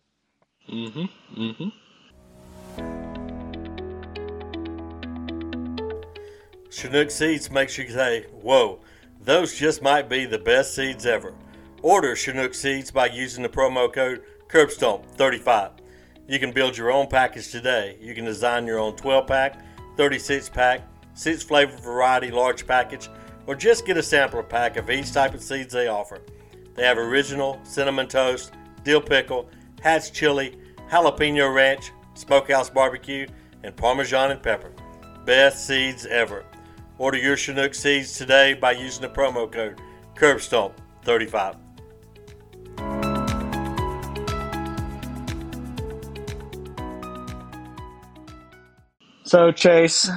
Mm-hmm. 0.71 1.41
Mm-hmm. 1.41 1.69
Chinook 6.71 7.11
seeds 7.11 7.51
makes 7.51 7.79
you 7.79 7.89
say, 7.89 8.27
Whoa, 8.43 8.81
those 9.23 9.55
just 9.55 9.83
might 9.83 10.09
be 10.09 10.27
the 10.27 10.39
best 10.39 10.75
seeds 10.75 11.07
ever. 11.07 11.35
Order 11.83 12.15
Chinook 12.15 12.55
seeds 12.55 12.91
by 12.91 13.07
using 13.07 13.43
the 13.43 13.49
promo 13.49 13.93
code 13.93 14.23
CurbStomp35. 14.49 15.71
You 16.29 16.39
can 16.39 16.53
build 16.53 16.76
your 16.76 16.93
own 16.93 17.07
package 17.07 17.51
today. 17.51 17.97
You 18.03 18.14
can 18.14 18.26
design 18.26 18.66
your 18.66 18.79
own 18.79 18.95
12 18.97 19.26
pack, 19.26 19.64
36 19.97 20.51
pack, 20.51 20.87
6 21.14 21.43
flavor 21.43 21.76
variety 21.79 22.31
large 22.31 22.66
package, 22.66 23.09
or 23.47 23.55
just 23.55 23.87
get 23.87 23.97
a 23.97 24.03
sampler 24.03 24.43
pack 24.43 24.76
of 24.76 24.91
each 24.91 25.11
type 25.12 25.33
of 25.33 25.43
seeds 25.43 25.72
they 25.72 25.89
offer. 25.89 26.20
They 26.74 26.85
have 26.85 26.99
original, 26.99 27.59
cinnamon 27.64 28.09
toast, 28.09 28.53
dill 28.85 29.01
pickle, 29.01 29.49
Hatch 29.81 30.12
chili, 30.12 30.59
jalapeno 30.91 31.55
ranch, 31.55 31.93
smokehouse 32.14 32.68
barbecue, 32.68 33.26
and 33.62 33.74
parmesan 33.74 34.31
and 34.31 34.43
pepper. 34.43 34.72
Best 35.24 35.66
seeds 35.66 36.05
ever. 36.05 36.45
Order 36.99 37.18
your 37.18 37.37
Chinook 37.37 37.74
seeds 37.74 38.18
today 38.18 38.53
by 38.53 38.72
using 38.72 39.03
the 39.03 39.09
promo 39.09 39.51
code 39.51 39.81
CurbStomp35. 40.14 41.68
So 49.29 49.53
Chase, 49.53 50.11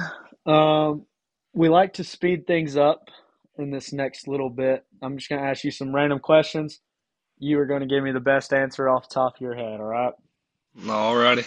um, 0.46 1.04
we 1.52 1.68
like 1.68 1.94
to 1.94 2.04
speed 2.04 2.46
things 2.46 2.76
up 2.78 3.10
in 3.58 3.70
this 3.70 3.92
next 3.92 4.26
little 4.26 4.48
bit. 4.48 4.86
I'm 5.02 5.18
just 5.18 5.28
going 5.28 5.42
to 5.42 5.46
ask 5.46 5.64
you 5.64 5.70
some 5.70 5.94
random 5.94 6.18
questions. 6.18 6.80
You 7.38 7.58
are 7.60 7.66
going 7.66 7.80
to 7.80 7.86
give 7.86 8.02
me 8.02 8.12
the 8.12 8.20
best 8.20 8.54
answer 8.54 8.88
off 8.88 9.08
the 9.08 9.14
top 9.14 9.34
of 9.34 9.40
your 9.42 9.54
head. 9.54 9.80
All 9.80 9.86
right. 9.86 10.14
All 10.88 11.14
righty. 11.14 11.42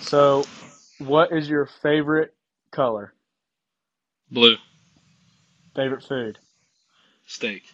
So, 0.00 0.44
what 0.98 1.32
is 1.32 1.48
your 1.48 1.68
favorite 1.82 2.34
color? 2.70 3.12
Blue. 4.30 4.56
Favorite 5.76 6.02
food? 6.02 6.38
Steak. 7.26 7.64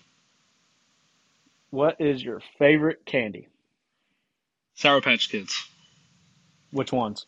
What 1.71 2.01
is 2.01 2.25
your 2.25 2.43
favorite 2.59 3.07
candy? 3.07 3.49
Sour 4.75 5.01
Patch 5.01 5.29
Kids. 5.29 5.69
Which 6.73 6.91
ones? 6.91 7.27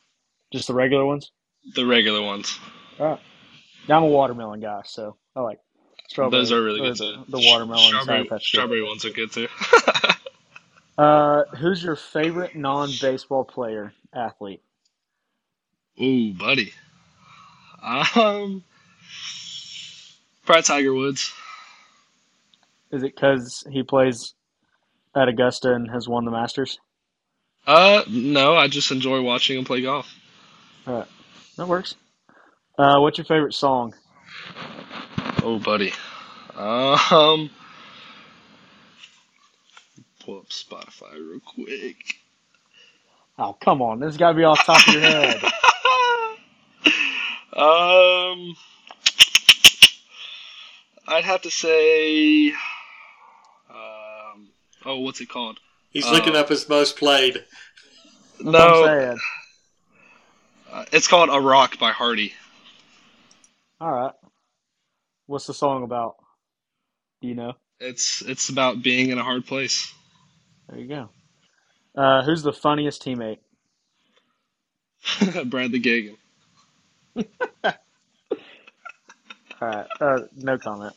Just 0.53 0.67
the 0.67 0.75
regular 0.75 1.07
ones? 1.07 1.31
The 1.75 1.87
regular 1.87 2.23
ones. 2.23 2.59
Right. 2.99 3.21
Now, 3.89 3.99
I'm 3.99 4.05
a 4.05 4.09
watermelon 4.09 4.61
guy, 4.61 4.83
so 4.85 5.17
I 5.35 5.41
like 5.41 5.59
strawberry. 6.09 6.41
Those 6.41 6.53
are 6.53 6.63
really 6.63 6.81
good 6.81 6.97
the, 6.97 7.15
too. 7.15 7.25
the 7.29 7.39
watermelon 7.39 8.03
Strawberry, 8.03 8.41
strawberry 8.41 8.83
ones 8.83 9.05
are 9.05 9.11
good 9.11 9.33
too. 9.33 9.49
Uh, 10.99 11.45
who's 11.57 11.83
your 11.83 11.97
favorite 11.97 12.55
non-baseball 12.55 13.45
player 13.45 13.93
athlete? 14.15 14.63
Ooh, 16.01 16.35
buddy. 16.35 16.73
Um, 17.83 18.63
probably 20.45 20.63
Tiger 20.63 20.95
Woods. 20.95 21.33
Is 22.91 23.03
it 23.03 23.15
because 23.15 23.65
he 23.71 23.83
plays 23.83 24.35
at 25.17 25.29
Augusta 25.29 25.75
and 25.75 25.91
has 25.91 26.07
won 26.09 26.25
the 26.25 26.31
Masters? 26.31 26.79
Uh, 27.67 28.03
no, 28.09 28.55
I 28.55 28.69
just 28.69 28.91
enjoy 28.91 29.23
watching 29.23 29.59
him 29.59 29.65
play 29.65 29.81
golf. 29.83 30.13
All 30.87 30.99
right, 30.99 31.09
that 31.57 31.69
works. 31.69 31.95
Uh, 32.79 32.99
what's 33.01 33.19
your 33.19 33.25
favorite 33.25 33.55
song? 33.55 33.95
Oh, 35.43 35.59
buddy. 35.59 35.93
Um, 36.57 37.51
pull 40.21 40.39
up 40.39 40.49
Spotify 40.49 41.13
real 41.15 41.41
quick. 41.41 41.97
Oh, 43.39 43.57
come 43.61 43.83
on. 43.83 44.01
This 44.01 44.17
got 44.17 44.31
to 44.33 44.37
be 44.37 44.45
off 44.45 44.59
the 44.59 44.73
top 44.73 44.87
of 44.87 44.93
your 44.93 45.03
head. 45.03 45.43
um, 47.57 48.55
I'd 51.09 51.25
have 51.25 51.43
to 51.43 51.51
say, 51.51 52.51
um, 53.71 54.49
oh, 54.85 54.99
what's 55.01 55.21
it 55.21 55.29
called? 55.29 55.59
He's 55.91 56.07
Uh, 56.07 56.13
looking 56.13 56.37
up 56.37 56.49
his 56.49 56.69
most 56.69 56.97
played. 56.97 57.45
That's 58.39 58.45
what 58.45 58.47
I'm 58.47 58.53
No, 58.53 58.75
saying. 58.75 59.19
Uh, 60.73 60.85
it's 60.93 61.09
called 61.09 61.29
"A 61.31 61.41
Rock" 61.41 61.79
by 61.79 61.93
Hardy. 61.93 62.33
All 63.81 63.93
right. 63.93 64.15
What's 65.27 65.47
the 65.47 65.55
song 65.55 65.83
about? 65.83 66.17
Do 67.21 67.29
you 67.29 67.35
know? 67.35 67.55
It's 67.81 68.23
it's 68.23 68.49
about 68.49 68.83
being 68.83 69.11
in 69.11 69.19
a 69.19 69.23
hard 69.23 69.47
place. 69.47 69.93
There 70.69 70.79
you 70.79 70.89
go. 70.89 71.11
Uh, 71.97 72.23
who's 72.23 72.43
the 72.43 72.53
funniest 72.53 73.05
teammate? 73.05 73.39
Bradley 75.47 75.81
Gagan. 75.81 76.17
All 79.61 79.69
right. 79.69 79.87
Uh, 80.01 80.21
no 80.37 80.59
comment. 80.59 80.95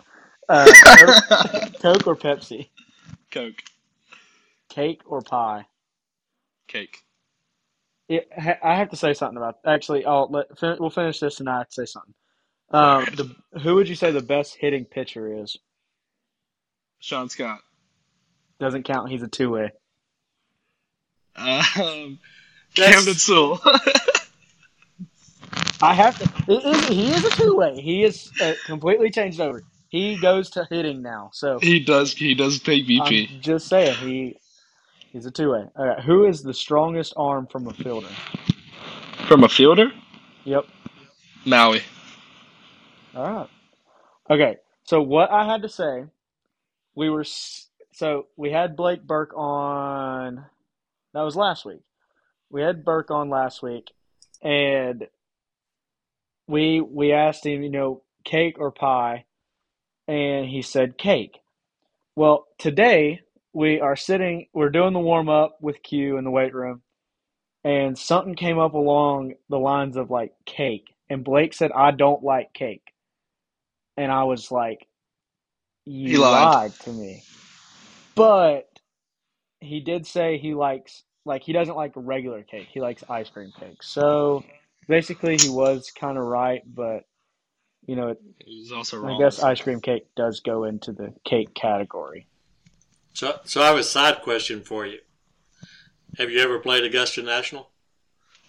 Uh, 0.48 0.72
Coke, 0.84 1.80
Coke 1.82 2.08
or 2.08 2.16
Pepsi? 2.16 2.70
Coke. 3.32 3.64
Cake 4.70 5.02
or 5.06 5.22
pie? 5.22 5.66
Cake. 6.68 7.04
It, 8.08 8.30
I 8.38 8.76
have 8.76 8.90
to 8.90 8.96
say 8.96 9.14
something 9.14 9.38
about. 9.38 9.58
Actually, 9.66 10.06
I'll 10.06 10.28
let 10.30 10.60
fin- 10.60 10.78
we'll 10.80 10.90
finish 10.90 11.20
this 11.20 11.40
and 11.40 11.50
I 11.50 11.60
have 11.60 11.70
to 11.70 11.74
say 11.74 11.86
something. 11.86 12.14
Um, 12.72 13.06
the, 13.16 13.36
who 13.60 13.76
would 13.76 13.88
you 13.90 13.96
say 13.96 14.12
the 14.12 14.22
best 14.22 14.56
hitting 14.56 14.86
pitcher 14.86 15.42
is? 15.44 15.58
Sean 17.00 17.30
Scott. 17.30 17.62
Doesn't 18.60 18.84
count. 18.84 19.10
He's 19.10 19.24
a 19.24 19.28
two 19.28 19.52
way. 19.52 19.72
Um, 21.36 22.20
Camden 22.76 23.14
Sewell. 23.16 23.62
I 25.82 25.94
have 25.94 26.18
to. 26.20 26.52
It 26.52 26.64
is, 26.66 26.88
he 26.88 27.12
is 27.12 27.26
a 27.26 27.30
two 27.32 27.56
way. 27.56 27.80
He 27.82 28.04
is 28.04 28.32
uh, 28.42 28.54
completely 28.66 29.10
changed 29.10 29.40
over. 29.40 29.64
He 29.90 30.18
goes 30.18 30.50
to 30.52 30.68
hitting 30.70 31.02
now. 31.02 31.32
So 31.34 31.60
he 31.60 31.80
does 31.80 32.14
he 32.14 32.34
does 32.34 32.60
take 32.60 32.88
BP. 32.88 33.34
I'm 33.34 33.42
just 33.42 33.68
saying 33.68 33.96
he 33.98 34.38
he's 35.16 35.26
a 35.26 35.32
two 35.32 35.52
way. 35.52 35.64
All 35.76 35.88
right. 35.88 36.00
Who 36.02 36.26
is 36.26 36.44
the 36.44 36.54
strongest 36.54 37.14
arm 37.16 37.48
from 37.48 37.68
a 37.68 37.74
fielder? 37.74 38.10
From 39.28 39.46
a 39.46 39.50
fielder? 39.50 39.92
Yep. 40.44 40.66
Maui. 41.46 41.82
All 43.16 43.32
right. 43.32 43.50
Okay. 44.30 44.58
So 44.84 45.02
what 45.02 45.32
I 45.32 45.46
had 45.46 45.62
to 45.62 45.70
say, 45.70 46.04
we 46.96 47.10
were 47.10 47.24
so 47.24 48.28
we 48.36 48.52
had 48.52 48.76
Blake 48.76 49.04
Burke 49.04 49.34
on. 49.36 50.46
That 51.14 51.22
was 51.22 51.38
last 51.38 51.64
week. 51.66 51.82
We 52.50 52.62
had 52.62 52.84
Burke 52.84 53.10
on 53.10 53.30
last 53.30 53.64
week, 53.64 53.92
and 54.42 55.08
we 56.46 56.82
we 56.82 57.14
asked 57.14 57.46
him, 57.46 57.64
you 57.64 57.70
know, 57.70 58.04
cake 58.26 58.58
or 58.60 58.70
pie, 58.70 59.24
and 60.10 60.46
he 60.46 60.62
said 60.62 60.98
cake. 60.98 61.40
Well, 62.18 62.48
today 62.58 63.22
we 63.56 63.80
are 63.80 63.96
sitting, 63.96 64.48
we're 64.54 64.70
doing 64.70 64.94
the 64.94 65.00
warm 65.00 65.30
up 65.30 65.58
with 65.62 65.82
Q 65.82 66.18
in 66.18 66.26
the 66.26 66.30
weight 66.32 66.54
room, 66.54 66.82
and 67.64 67.98
something 67.98 68.36
came 68.36 68.60
up 68.60 68.74
along 68.74 69.36
the 69.50 69.58
lines 69.58 69.96
of 69.96 70.12
like 70.12 70.34
cake, 70.46 70.94
and 71.10 71.24
Blake 71.24 71.54
said, 71.54 71.72
"I 71.72 71.92
don't 71.92 72.22
like 72.22 72.54
cake," 72.54 72.94
and 73.96 74.12
I 74.12 74.26
was 74.26 74.52
like, 74.52 74.86
"You 75.86 76.10
He 76.10 76.18
lied. 76.18 76.44
lied 76.44 76.74
to 76.82 76.92
me," 76.92 77.24
but 78.14 78.68
he 79.62 79.80
did 79.80 80.06
say 80.06 80.38
he 80.38 80.54
likes 80.54 81.04
like 81.24 81.42
he 81.42 81.54
doesn't 81.54 81.78
like 81.78 81.94
regular 81.96 82.44
cake. 82.44 82.68
He 82.74 82.82
likes 82.82 83.06
ice 83.10 83.30
cream 83.30 83.54
cake. 83.58 83.82
So 83.84 84.44
basically, 84.90 85.38
he 85.38 85.50
was 85.50 85.92
kind 85.98 86.18
of 86.18 86.26
right, 86.26 86.62
but 86.66 87.06
you 87.88 87.96
know, 87.96 88.16
He's 88.40 88.74
also 88.74 89.00
wrong. 89.00 89.16
I 89.16 89.24
guess 89.24 89.42
ice 89.42 89.62
cream 89.62 89.80
cake 89.80 90.08
does 90.18 90.42
go 90.42 90.66
into 90.66 90.92
the 90.92 91.14
cake 91.24 91.56
category. 91.56 92.28
So, 93.16 93.40
so 93.46 93.62
I 93.62 93.68
have 93.68 93.78
a 93.78 93.84
side 93.84 94.22
question 94.24 94.62
for 94.62 94.86
you. 94.86 95.00
Have 96.18 96.32
you 96.32 96.40
ever 96.40 96.60
played 96.60 96.84
Augusta 96.84 97.22
National? 97.24 97.70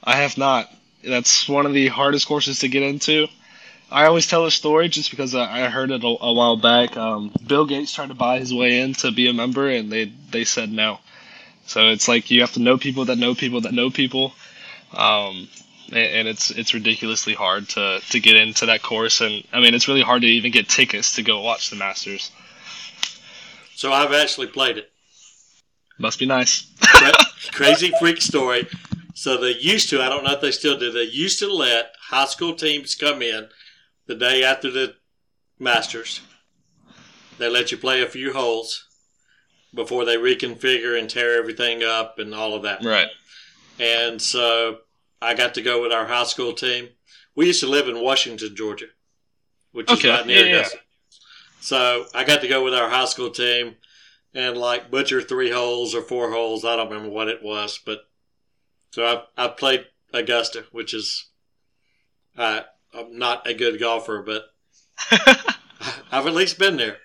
I 0.02 0.16
have 0.16 0.36
not. 0.36 0.68
That's 1.04 1.48
one 1.48 1.66
of 1.66 1.72
the 1.72 1.86
hardest 1.86 2.26
courses 2.26 2.58
to 2.58 2.68
get 2.68 2.82
into. 2.82 3.28
I 3.92 4.06
always 4.06 4.26
tell 4.26 4.44
a 4.44 4.50
story 4.50 4.88
just 4.88 5.10
because 5.10 5.36
I 5.36 5.68
heard 5.68 5.92
it 5.92 6.02
a, 6.02 6.16
a 6.20 6.32
while 6.32 6.56
back. 6.56 6.96
Um, 6.96 7.32
Bill 7.46 7.64
Gates 7.64 7.94
tried 7.94 8.08
to 8.08 8.14
buy 8.14 8.40
his 8.40 8.52
way 8.52 8.80
in 8.80 8.94
to 8.94 9.12
be 9.12 9.28
a 9.28 9.32
member, 9.32 9.70
and 9.70 9.90
they 9.90 10.12
they 10.32 10.42
said 10.42 10.72
no. 10.72 10.98
So 11.66 11.86
it's 11.86 12.08
like 12.08 12.32
you 12.32 12.40
have 12.40 12.54
to 12.54 12.60
know 12.60 12.76
people 12.76 13.04
that 13.04 13.18
know 13.18 13.36
people 13.36 13.60
that 13.60 13.72
know 13.72 13.90
people, 13.90 14.34
um, 14.92 15.48
and, 15.90 15.96
and 15.96 16.28
it's 16.28 16.50
it's 16.50 16.74
ridiculously 16.74 17.34
hard 17.34 17.68
to 17.70 18.00
to 18.10 18.18
get 18.18 18.34
into 18.34 18.66
that 18.66 18.82
course. 18.82 19.20
And 19.20 19.44
I 19.52 19.60
mean, 19.60 19.74
it's 19.74 19.86
really 19.86 20.02
hard 20.02 20.22
to 20.22 20.28
even 20.28 20.50
get 20.50 20.68
tickets 20.68 21.14
to 21.14 21.22
go 21.22 21.40
watch 21.40 21.70
the 21.70 21.76
Masters. 21.76 22.32
So 23.76 23.92
I've 23.92 24.14
actually 24.14 24.46
played 24.46 24.78
it. 24.78 24.90
Must 25.98 26.18
be 26.18 26.24
nice. 26.24 26.66
Crazy 27.52 27.92
freak 28.00 28.22
story. 28.22 28.66
So 29.14 29.36
they 29.36 29.50
used 29.50 29.90
to, 29.90 30.00
I 30.00 30.08
don't 30.08 30.24
know 30.24 30.32
if 30.32 30.40
they 30.40 30.50
still 30.50 30.78
do, 30.78 30.90
they 30.90 31.02
used 31.02 31.38
to 31.40 31.52
let 31.52 31.92
high 32.00 32.24
school 32.24 32.54
teams 32.54 32.94
come 32.94 33.20
in 33.20 33.48
the 34.06 34.14
day 34.14 34.42
after 34.42 34.70
the 34.70 34.94
Masters. 35.58 36.22
They 37.36 37.50
let 37.50 37.70
you 37.70 37.76
play 37.76 38.02
a 38.02 38.08
few 38.08 38.32
holes 38.32 38.86
before 39.74 40.06
they 40.06 40.16
reconfigure 40.16 40.98
and 40.98 41.08
tear 41.08 41.38
everything 41.38 41.82
up 41.82 42.18
and 42.18 42.34
all 42.34 42.54
of 42.54 42.62
that. 42.62 42.82
Right. 42.82 43.08
And 43.78 44.20
so 44.22 44.78
I 45.20 45.34
got 45.34 45.52
to 45.54 45.62
go 45.62 45.82
with 45.82 45.92
our 45.92 46.06
high 46.06 46.24
school 46.24 46.54
team. 46.54 46.88
We 47.34 47.46
used 47.46 47.60
to 47.60 47.68
live 47.68 47.88
in 47.88 48.00
Washington, 48.00 48.56
Georgia, 48.56 48.86
which 49.72 49.90
is 49.92 49.98
Okay, 49.98 50.08
right 50.08 50.26
near 50.26 50.44
yeah, 50.46 50.50
yeah. 50.50 50.56
Augusta. 50.60 50.78
So 51.66 52.06
I 52.14 52.22
got 52.22 52.42
to 52.42 52.48
go 52.48 52.62
with 52.62 52.74
our 52.74 52.88
high 52.88 53.06
school 53.06 53.28
team 53.28 53.74
and 54.32 54.56
like 54.56 54.88
butcher 54.88 55.20
three 55.20 55.50
holes 55.50 55.96
or 55.96 56.00
four 56.00 56.30
holes. 56.30 56.64
I 56.64 56.76
don't 56.76 56.88
remember 56.88 57.10
what 57.10 57.26
it 57.26 57.42
was, 57.42 57.80
but 57.84 58.06
so 58.92 59.26
I 59.36 59.46
I 59.46 59.48
played 59.48 59.84
Augusta, 60.14 60.66
which 60.70 60.94
is 60.94 61.24
uh, 62.38 62.60
I'm 62.94 63.18
not 63.18 63.48
a 63.48 63.52
good 63.52 63.80
golfer, 63.80 64.22
but 64.22 64.44
I've 66.12 66.28
at 66.28 66.34
least 66.34 66.56
been 66.56 66.76
there. 66.76 66.98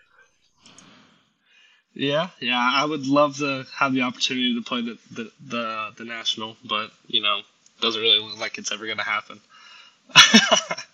Yeah, 1.95 2.29
yeah, 2.39 2.59
I 2.59 2.85
would 2.85 3.07
love 3.07 3.37
to 3.37 3.65
have 3.73 3.93
the 3.93 4.03
opportunity 4.03 4.53
to 4.53 4.61
play 4.61 4.81
the 4.83 4.99
the 5.09 5.31
the, 5.43 5.89
the 5.97 6.05
national, 6.05 6.55
but 6.63 6.91
you 7.07 7.23
know, 7.23 7.41
doesn't 7.81 7.99
really 7.99 8.19
look 8.19 8.39
like 8.39 8.59
it's 8.59 8.71
ever 8.71 8.85
gonna 8.85 9.01
happen. 9.01 9.41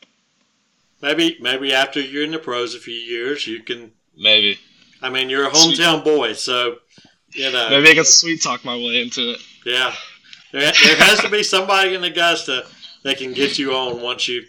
Maybe 1.01 1.37
maybe 1.39 1.73
after 1.73 1.99
you're 1.99 2.23
in 2.23 2.31
the 2.31 2.39
pros 2.39 2.75
a 2.75 2.79
few 2.79 2.93
years, 2.93 3.45
you 3.45 3.61
can. 3.61 3.91
Maybe, 4.17 4.59
I 5.01 5.09
mean, 5.09 5.29
you're 5.29 5.47
a 5.47 5.51
hometown 5.51 6.03
boy, 6.03 6.33
so 6.33 6.77
you 7.33 7.51
know. 7.51 7.69
maybe 7.69 7.89
I 7.89 7.93
can 7.95 8.05
sweet 8.05 8.41
talk 8.41 8.65
my 8.65 8.75
way 8.75 9.01
into 9.01 9.31
it. 9.31 9.39
Yeah, 9.65 9.93
there, 10.51 10.61
there 10.61 10.95
has 10.95 11.19
to 11.19 11.29
be 11.29 11.43
somebody 11.43 11.93
in 11.93 12.03
Augusta 12.03 12.65
that 13.03 13.17
can 13.17 13.33
get 13.33 13.59
you 13.59 13.73
on 13.73 14.01
once 14.01 14.27
you, 14.27 14.43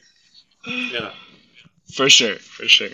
you 0.66 1.00
know. 1.00 1.12
For 1.94 2.08
sure, 2.08 2.36
for 2.36 2.66
sure. 2.66 2.90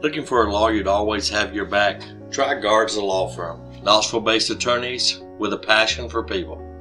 Looking 0.00 0.24
for 0.24 0.46
a 0.46 0.52
lawyer 0.52 0.82
to 0.82 0.90
always 0.90 1.28
have 1.30 1.54
your 1.54 1.64
back? 1.64 2.02
Try 2.30 2.60
Garza, 2.60 2.96
the 2.96 3.04
law 3.04 3.28
firm. 3.30 3.60
Knoxville-based 3.82 4.50
attorneys 4.50 5.20
with 5.38 5.52
a 5.52 5.58
passion 5.58 6.08
for 6.08 6.22
people. 6.22 6.73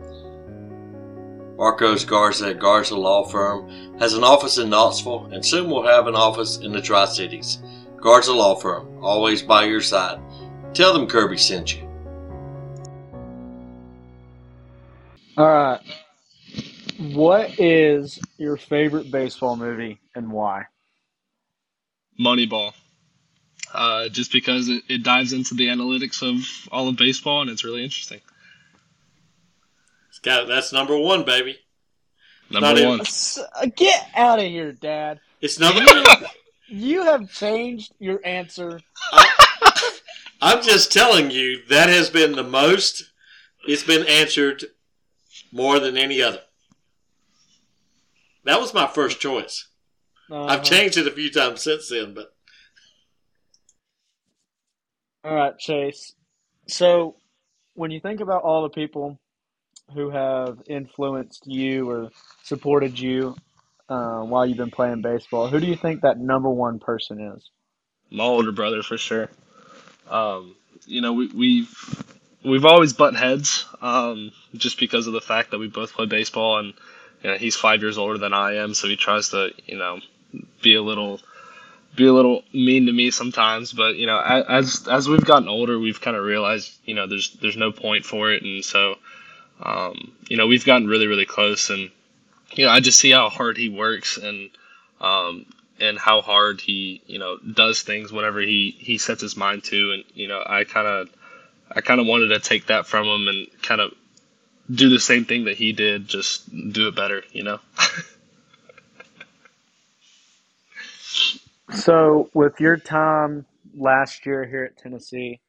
Marcos 1.57 2.03
Garza, 2.03 2.53
Garza 2.53 2.95
Law 2.95 3.25
Firm, 3.25 3.69
has 3.99 4.13
an 4.13 4.23
office 4.23 4.57
in 4.57 4.69
Knoxville 4.69 5.25
and 5.31 5.45
soon 5.45 5.69
will 5.69 5.85
have 5.85 6.07
an 6.07 6.15
office 6.15 6.57
in 6.57 6.71
the 6.71 6.81
Tri 6.81 7.05
Cities. 7.05 7.61
Garza 7.97 8.33
Law 8.33 8.55
Firm, 8.55 9.03
always 9.03 9.41
by 9.41 9.65
your 9.65 9.81
side. 9.81 10.19
Tell 10.73 10.93
them 10.93 11.07
Kirby 11.07 11.37
sent 11.37 11.75
you. 11.75 11.87
All 15.37 15.47
right. 15.47 15.79
What 16.99 17.59
is 17.59 18.19
your 18.37 18.57
favorite 18.57 19.11
baseball 19.11 19.55
movie 19.55 19.99
and 20.15 20.31
why? 20.31 20.65
Moneyball. 22.19 22.73
Uh, 23.73 24.09
just 24.09 24.31
because 24.31 24.69
it, 24.69 24.83
it 24.87 25.03
dives 25.03 25.33
into 25.33 25.55
the 25.55 25.67
analytics 25.67 26.21
of 26.21 26.45
all 26.71 26.87
of 26.87 26.95
baseball 26.95 27.41
and 27.41 27.49
it's 27.49 27.63
really 27.63 27.83
interesting. 27.83 28.21
It's 30.23 30.29
got, 30.33 30.47
that's 30.47 30.71
number 30.71 30.97
one, 30.97 31.25
baby. 31.25 31.57
Number 32.49 32.73
Not 32.73 32.87
one. 32.87 33.01
S- 33.01 33.39
Get 33.75 34.07
out 34.15 34.39
of 34.39 34.45
here, 34.45 34.71
Dad. 34.71 35.19
It's 35.41 35.59
number. 35.59 35.83
One. 35.83 36.05
You 36.69 37.03
have 37.03 37.29
changed 37.29 37.93
your 37.99 38.19
answer. 38.25 38.79
I'm 40.41 40.63
just 40.63 40.91
telling 40.91 41.29
you 41.29 41.61
that 41.67 41.89
has 41.89 42.09
been 42.09 42.31
the 42.31 42.43
most. 42.43 43.03
It's 43.67 43.83
been 43.83 44.07
answered 44.07 44.63
more 45.51 45.79
than 45.79 45.97
any 45.97 46.21
other. 46.21 46.39
That 48.45 48.59
was 48.59 48.73
my 48.73 48.87
first 48.87 49.19
choice. 49.19 49.67
Uh-huh. 50.31 50.45
I've 50.45 50.63
changed 50.63 50.97
it 50.97 51.05
a 51.05 51.11
few 51.11 51.29
times 51.29 51.61
since 51.61 51.89
then, 51.89 52.15
but. 52.15 52.33
All 55.23 55.35
right, 55.35 55.59
Chase. 55.59 56.13
So, 56.67 57.17
when 57.75 57.91
you 57.91 57.99
think 57.99 58.19
about 58.19 58.41
all 58.41 58.63
the 58.63 58.69
people 58.69 59.19
who 59.93 60.09
have 60.09 60.59
influenced 60.67 61.43
you 61.45 61.89
or 61.89 62.09
supported 62.43 62.99
you 62.99 63.35
uh, 63.89 64.21
while 64.21 64.45
you've 64.45 64.57
been 64.57 64.71
playing 64.71 65.01
baseball, 65.01 65.47
who 65.47 65.59
do 65.59 65.67
you 65.67 65.75
think 65.75 66.01
that 66.01 66.19
number 66.19 66.49
one 66.49 66.79
person 66.79 67.19
is? 67.35 67.49
My 68.11 68.23
older 68.23 68.51
brother, 68.51 68.83
for 68.83 68.97
sure. 68.97 69.29
Um, 70.09 70.55
you 70.85 71.01
know, 71.01 71.13
we, 71.13 71.27
we've 71.27 72.03
we've 72.43 72.65
always 72.65 72.93
butt 72.93 73.15
heads, 73.15 73.65
um, 73.81 74.31
just 74.55 74.79
because 74.79 75.07
of 75.07 75.13
the 75.13 75.21
fact 75.21 75.51
that 75.51 75.59
we 75.59 75.67
both 75.67 75.93
play 75.93 76.05
baseball, 76.05 76.59
and 76.59 76.73
you 77.23 77.31
know, 77.31 77.37
he's 77.37 77.55
five 77.55 77.81
years 77.81 77.97
older 77.97 78.17
than 78.17 78.33
I 78.33 78.55
am, 78.55 78.73
so 78.73 78.87
he 78.87 78.95
tries 78.95 79.29
to, 79.29 79.51
you 79.65 79.77
know, 79.77 79.99
be 80.61 80.75
a 80.75 80.81
little 80.81 81.19
be 81.95 82.05
a 82.05 82.13
little 82.13 82.43
mean 82.53 82.87
to 82.87 82.91
me 82.91 83.11
sometimes. 83.11 83.71
But 83.71 83.95
you 83.95 84.07
know, 84.07 84.19
as 84.19 84.87
as 84.87 85.07
we've 85.07 85.25
gotten 85.25 85.47
older, 85.47 85.79
we've 85.79 86.01
kind 86.01 86.17
of 86.17 86.23
realized, 86.23 86.71
you 86.85 86.95
know, 86.95 87.07
there's 87.07 87.33
there's 87.33 87.57
no 87.57 87.71
point 87.71 88.05
for 88.05 88.31
it, 88.31 88.43
and 88.43 88.63
so, 88.63 88.95
um, 89.61 90.13
you 90.27 90.37
know, 90.37 90.47
we've 90.47 90.65
gotten 90.65 90.87
really 90.87 91.07
really 91.07 91.25
close, 91.25 91.69
and 91.69 91.89
you 92.53 92.65
know, 92.65 92.71
I 92.71 92.79
just 92.79 92.99
see 92.99 93.11
how 93.11 93.29
hard 93.29 93.57
he 93.57 93.69
works, 93.69 94.17
and 94.17 94.49
um, 95.01 95.45
and 95.79 95.97
how 95.97 96.21
hard 96.21 96.61
he 96.61 97.01
you 97.07 97.19
know 97.19 97.37
does 97.37 97.81
things 97.81 98.11
whenever 98.11 98.41
he 98.41 98.75
he 98.77 98.97
sets 98.97 99.21
his 99.21 99.37
mind 99.37 99.63
to, 99.65 99.93
and 99.93 100.03
you 100.13 100.27
know, 100.27 100.43
I 100.45 100.63
kind 100.63 100.87
of 100.87 101.09
I 101.71 101.81
kind 101.81 101.99
of 101.99 102.07
wanted 102.07 102.29
to 102.29 102.39
take 102.39 102.67
that 102.67 102.87
from 102.87 103.07
him 103.07 103.27
and 103.27 103.47
kind 103.61 103.81
of 103.81 103.93
do 104.71 104.89
the 104.89 104.99
same 104.99 105.25
thing 105.25 105.45
that 105.45 105.57
he 105.57 105.73
did, 105.73 106.07
just 106.07 106.49
do 106.71 106.87
it 106.87 106.95
better, 106.95 107.23
you 107.31 107.43
know. 107.43 107.59
So, 111.71 112.29
with 112.33 112.59
your 112.59 112.77
time 112.77 113.45
last 113.75 114.25
year 114.25 114.45
here 114.45 114.65
at 114.65 114.77
Tennessee, 114.77 115.41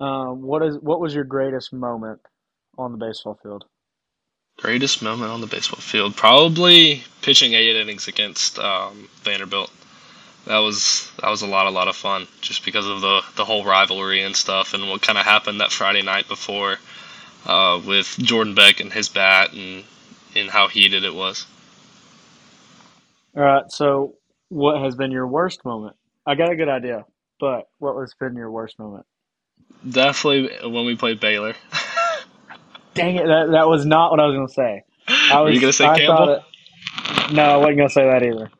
um, 0.00 0.42
what 0.42 0.62
is 0.62 0.78
what 0.78 1.00
was 1.00 1.14
your 1.14 1.24
greatest 1.24 1.72
moment 1.72 2.20
on 2.78 2.92
the 2.92 2.98
baseball 2.98 3.38
field? 3.42 3.64
Greatest 4.58 5.02
moment 5.02 5.30
on 5.30 5.40
the 5.40 5.46
baseball 5.46 5.80
field, 5.80 6.16
probably 6.16 7.02
pitching 7.22 7.52
eight 7.52 7.76
innings 7.76 8.08
against 8.08 8.58
um, 8.58 9.08
Vanderbilt. 9.22 9.70
That 10.46 10.58
was 10.58 11.10
that 11.20 11.28
was 11.30 11.42
a 11.42 11.46
lot 11.46 11.66
a 11.66 11.70
lot 11.70 11.88
of 11.88 11.96
fun, 11.96 12.26
just 12.40 12.64
because 12.64 12.86
of 12.86 13.00
the 13.00 13.22
the 13.36 13.44
whole 13.44 13.64
rivalry 13.64 14.22
and 14.22 14.34
stuff, 14.34 14.74
and 14.74 14.88
what 14.88 15.02
kind 15.02 15.18
of 15.18 15.24
happened 15.24 15.60
that 15.60 15.70
Friday 15.70 16.02
night 16.02 16.26
before 16.26 16.78
uh, 17.46 17.80
with 17.86 18.16
Jordan 18.18 18.54
Beck 18.54 18.80
and 18.80 18.92
his 18.92 19.08
bat, 19.08 19.52
and 19.52 19.84
and 20.34 20.50
how 20.50 20.68
heated 20.68 21.04
it 21.04 21.14
was. 21.14 21.46
All 23.36 23.42
right, 23.42 23.70
so 23.70 24.14
what 24.48 24.82
has 24.82 24.96
been 24.96 25.12
your 25.12 25.26
worst 25.26 25.64
moment? 25.64 25.96
I 26.26 26.34
got 26.34 26.50
a 26.50 26.56
good 26.56 26.68
idea, 26.68 27.04
but 27.38 27.68
what 27.78 28.00
has 28.00 28.14
been 28.18 28.34
your 28.34 28.50
worst 28.50 28.78
moment? 28.78 29.06
Definitely 29.88 30.68
when 30.70 30.86
we 30.86 30.96
played 30.96 31.20
Baylor. 31.20 31.54
Dang 32.98 33.16
it! 33.16 33.26
That, 33.26 33.50
that 33.52 33.68
was 33.68 33.86
not 33.86 34.10
what 34.10 34.20
I 34.20 34.26
was 34.26 34.34
going 34.34 34.46
to 34.46 34.52
say. 34.52 34.84
I 35.08 35.40
was, 35.40 35.48
Were 35.48 35.54
you 35.54 35.60
going 35.60 35.72
to 35.72 35.76
say 35.76 35.86
I 35.86 35.98
Campbell? 35.98 36.28
It, 36.34 37.32
no, 37.32 37.42
I 37.42 37.56
wasn't 37.56 37.76
going 37.76 37.88
to 37.88 37.94
say 37.94 38.04
that 38.04 38.22
either. 38.22 38.50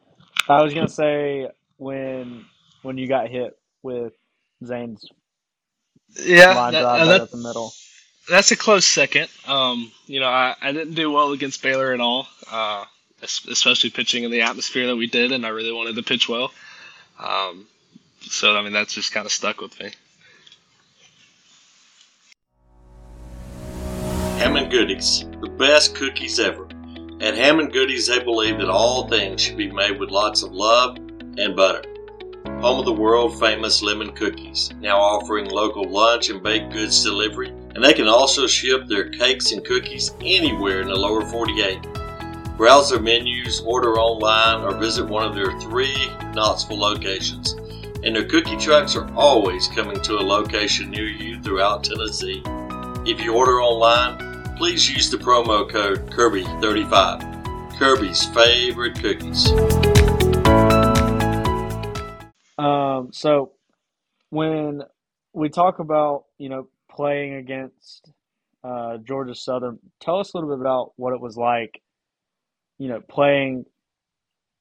I 0.49 0.62
was 0.62 0.72
going 0.72 0.86
to 0.86 0.93
say 0.93 1.49
when 1.76 2.45
when 2.82 2.99
you 2.99 3.07
got 3.07 3.28
hit 3.28 3.59
with 3.82 4.12
Zane's 4.64 5.05
yeah 6.16 6.55
line 6.55 6.72
that, 6.72 6.80
drive 6.80 7.09
uh, 7.09 7.11
right 7.11 7.20
up 7.20 7.30
the 7.30 7.36
middle. 7.36 7.72
That's 8.28 8.51
a 8.51 8.57
close 8.57 8.86
second. 8.86 9.28
Um, 9.47 9.91
you 10.07 10.20
know, 10.20 10.28
I, 10.28 10.55
I 10.61 10.72
didn't 10.72 10.95
do 10.95 11.11
well 11.11 11.32
against 11.32 11.62
Baylor 11.62 11.93
at 11.93 12.01
all. 12.01 12.26
Uh, 12.51 12.84
especially 13.22 13.91
pitching 13.91 14.24
in 14.24 14.30
the 14.30 14.43
atmosphere 14.43 14.86
that 14.86 14.97
we 14.97 15.07
did, 15.07 15.32
and 15.32 15.45
I 15.45 15.49
really 15.49 15.72
wanted 15.72 15.97
to 15.97 16.03
pitch 16.03 16.28
well. 16.28 16.53
Um, 17.18 17.66
so 18.20 18.57
I 18.57 18.62
mean, 18.62 18.72
that's 18.72 18.95
just 18.95 19.12
kind 19.12 19.26
of 19.26 19.32
stuck 19.32 19.61
with 19.61 19.78
me. 19.80 19.91
Hammond 24.39 24.70
Goodies, 24.70 25.24
the 25.41 25.49
best 25.49 25.97
cookies 25.97 26.39
ever. 26.39 26.68
At 27.20 27.34
Hammond 27.34 27.72
Goodies, 27.72 28.07
they 28.07 28.22
believe 28.22 28.59
that 28.59 28.70
all 28.70 29.09
things 29.09 29.43
should 29.43 29.57
be 29.57 29.68
made 29.68 29.99
with 29.99 30.12
lots 30.12 30.45
of 30.45 30.53
love 30.53 30.97
and 30.97 31.57
butter. 31.57 31.82
Home 32.61 32.78
of 32.78 32.84
the 32.84 32.93
world 32.93 33.41
famous 33.41 33.82
lemon 33.82 34.12
cookies, 34.12 34.70
now 34.80 34.97
offering 34.97 35.51
local 35.51 35.91
lunch 35.91 36.30
and 36.30 36.41
baked 36.41 36.72
goods 36.72 37.03
delivery, 37.03 37.49
and 37.49 37.82
they 37.82 37.93
can 37.93 38.07
also 38.07 38.47
ship 38.47 38.86
their 38.86 39.09
cakes 39.09 39.51
and 39.51 39.64
cookies 39.64 40.14
anywhere 40.20 40.82
in 40.82 40.86
the 40.86 40.95
lower 40.95 41.26
48. 41.26 41.82
Browse 42.57 42.91
their 42.91 43.01
menus, 43.01 43.61
order 43.62 43.99
online, 43.99 44.62
or 44.62 44.78
visit 44.78 45.05
one 45.05 45.26
of 45.26 45.34
their 45.34 45.59
three 45.62 45.97
Knoxville 46.32 46.78
locations. 46.78 47.55
And 48.05 48.14
their 48.14 48.24
cookie 48.24 48.57
trucks 48.57 48.95
are 48.95 49.12
always 49.14 49.66
coming 49.66 50.01
to 50.03 50.12
a 50.14 50.22
location 50.22 50.93
near 50.93 51.09
you 51.09 51.43
throughout 51.43 51.82
Tennessee. 51.82 52.41
If 53.05 53.20
you 53.20 53.34
order 53.34 53.61
online, 53.61 54.28
please 54.59 54.90
use 54.90 55.11
the 55.11 55.16
promo 55.16 55.68
code 55.70 56.11
Kirby35. 56.11 57.78
Kirby's 57.78 58.24
favorite 58.26 59.00
cookies. 59.00 59.50
Um, 62.59 63.11
so 63.12 63.52
when 64.30 64.82
we 65.32 65.48
talk 65.48 65.78
about, 65.78 66.24
you 66.36 66.48
know, 66.48 66.68
playing 66.90 67.34
against 67.34 68.11
uh, 68.62 68.98
Georgia 68.98 69.34
Southern, 69.34 69.78
tell 70.00 70.18
us 70.18 70.34
a 70.34 70.36
little 70.36 70.50
bit 70.54 70.61
about 70.61 70.92
what 70.96 71.14
it 71.14 71.20
was 71.20 71.36
like 71.36 71.80
you 72.78 72.88
know, 72.88 73.00
playing 73.00 73.66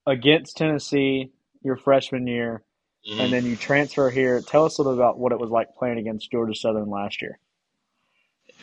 against 0.06 0.58
Tennessee 0.58 1.32
your 1.64 1.78
freshman 1.78 2.28
year, 2.28 2.64
mm-hmm. 3.10 3.22
and 3.22 3.32
then 3.32 3.46
you 3.46 3.56
transfer 3.56 4.10
here. 4.10 4.42
Tell 4.42 4.66
us 4.66 4.78
a 4.78 4.82
little 4.82 4.98
bit 4.98 5.02
about 5.02 5.20
what 5.20 5.32
it 5.32 5.40
was 5.40 5.50
like 5.50 5.76
playing 5.76 6.00
against 6.00 6.32
Georgia 6.32 6.56
Southern 6.56 6.90
last 6.90 7.22
year. 7.22 7.40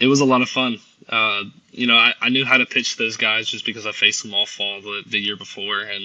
It 0.01 0.09
was 0.09 0.21
a 0.21 0.25
lot 0.25 0.43
of 0.43 0.49
fun. 0.49 0.79
Uh, 1.09 1.45
you 1.71 1.87
know, 1.87 1.97
I, 1.97 2.15
I 2.21 2.29
knew 2.31 2.45
how 2.45 2.57
to 2.57 2.67
pitch 2.67 2.97
those 2.97 3.17
guys 3.17 3.47
just 3.47 3.67
because 3.67 3.87
I 3.87 3.93
faced 3.93 4.23
them 4.23 4.35
all 4.35 4.47
fall 4.47 4.81
the, 4.81 5.03
the 5.07 5.19
year 5.19 5.37
before, 5.37 5.81
and 5.81 6.03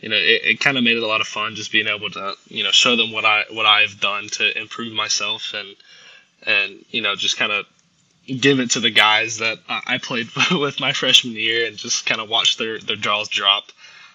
you 0.00 0.08
know, 0.08 0.16
it, 0.16 0.42
it 0.44 0.60
kind 0.60 0.76
of 0.76 0.84
made 0.84 0.96
it 0.96 1.02
a 1.02 1.06
lot 1.06 1.20
of 1.20 1.26
fun 1.26 1.54
just 1.54 1.72
being 1.72 1.86
able 1.86 2.10
to 2.10 2.34
you 2.48 2.64
know 2.64 2.72
show 2.72 2.96
them 2.96 3.12
what 3.12 3.24
I 3.24 3.44
what 3.50 3.66
I've 3.66 4.00
done 4.00 4.28
to 4.32 4.58
improve 4.60 4.92
myself 4.92 5.54
and 5.54 5.76
and 6.46 6.84
you 6.90 7.00
know 7.00 7.14
just 7.14 7.36
kind 7.36 7.52
of 7.52 7.66
give 8.26 8.58
it 8.58 8.70
to 8.72 8.80
the 8.80 8.90
guys 8.90 9.38
that 9.38 9.58
I 9.68 9.98
played 9.98 10.28
with 10.50 10.80
my 10.80 10.92
freshman 10.92 11.34
year 11.34 11.66
and 11.66 11.76
just 11.76 12.06
kind 12.06 12.20
of 12.20 12.28
watch 12.28 12.56
their, 12.56 12.78
their 12.78 12.96
jaws 12.96 13.28
drop 13.28 13.64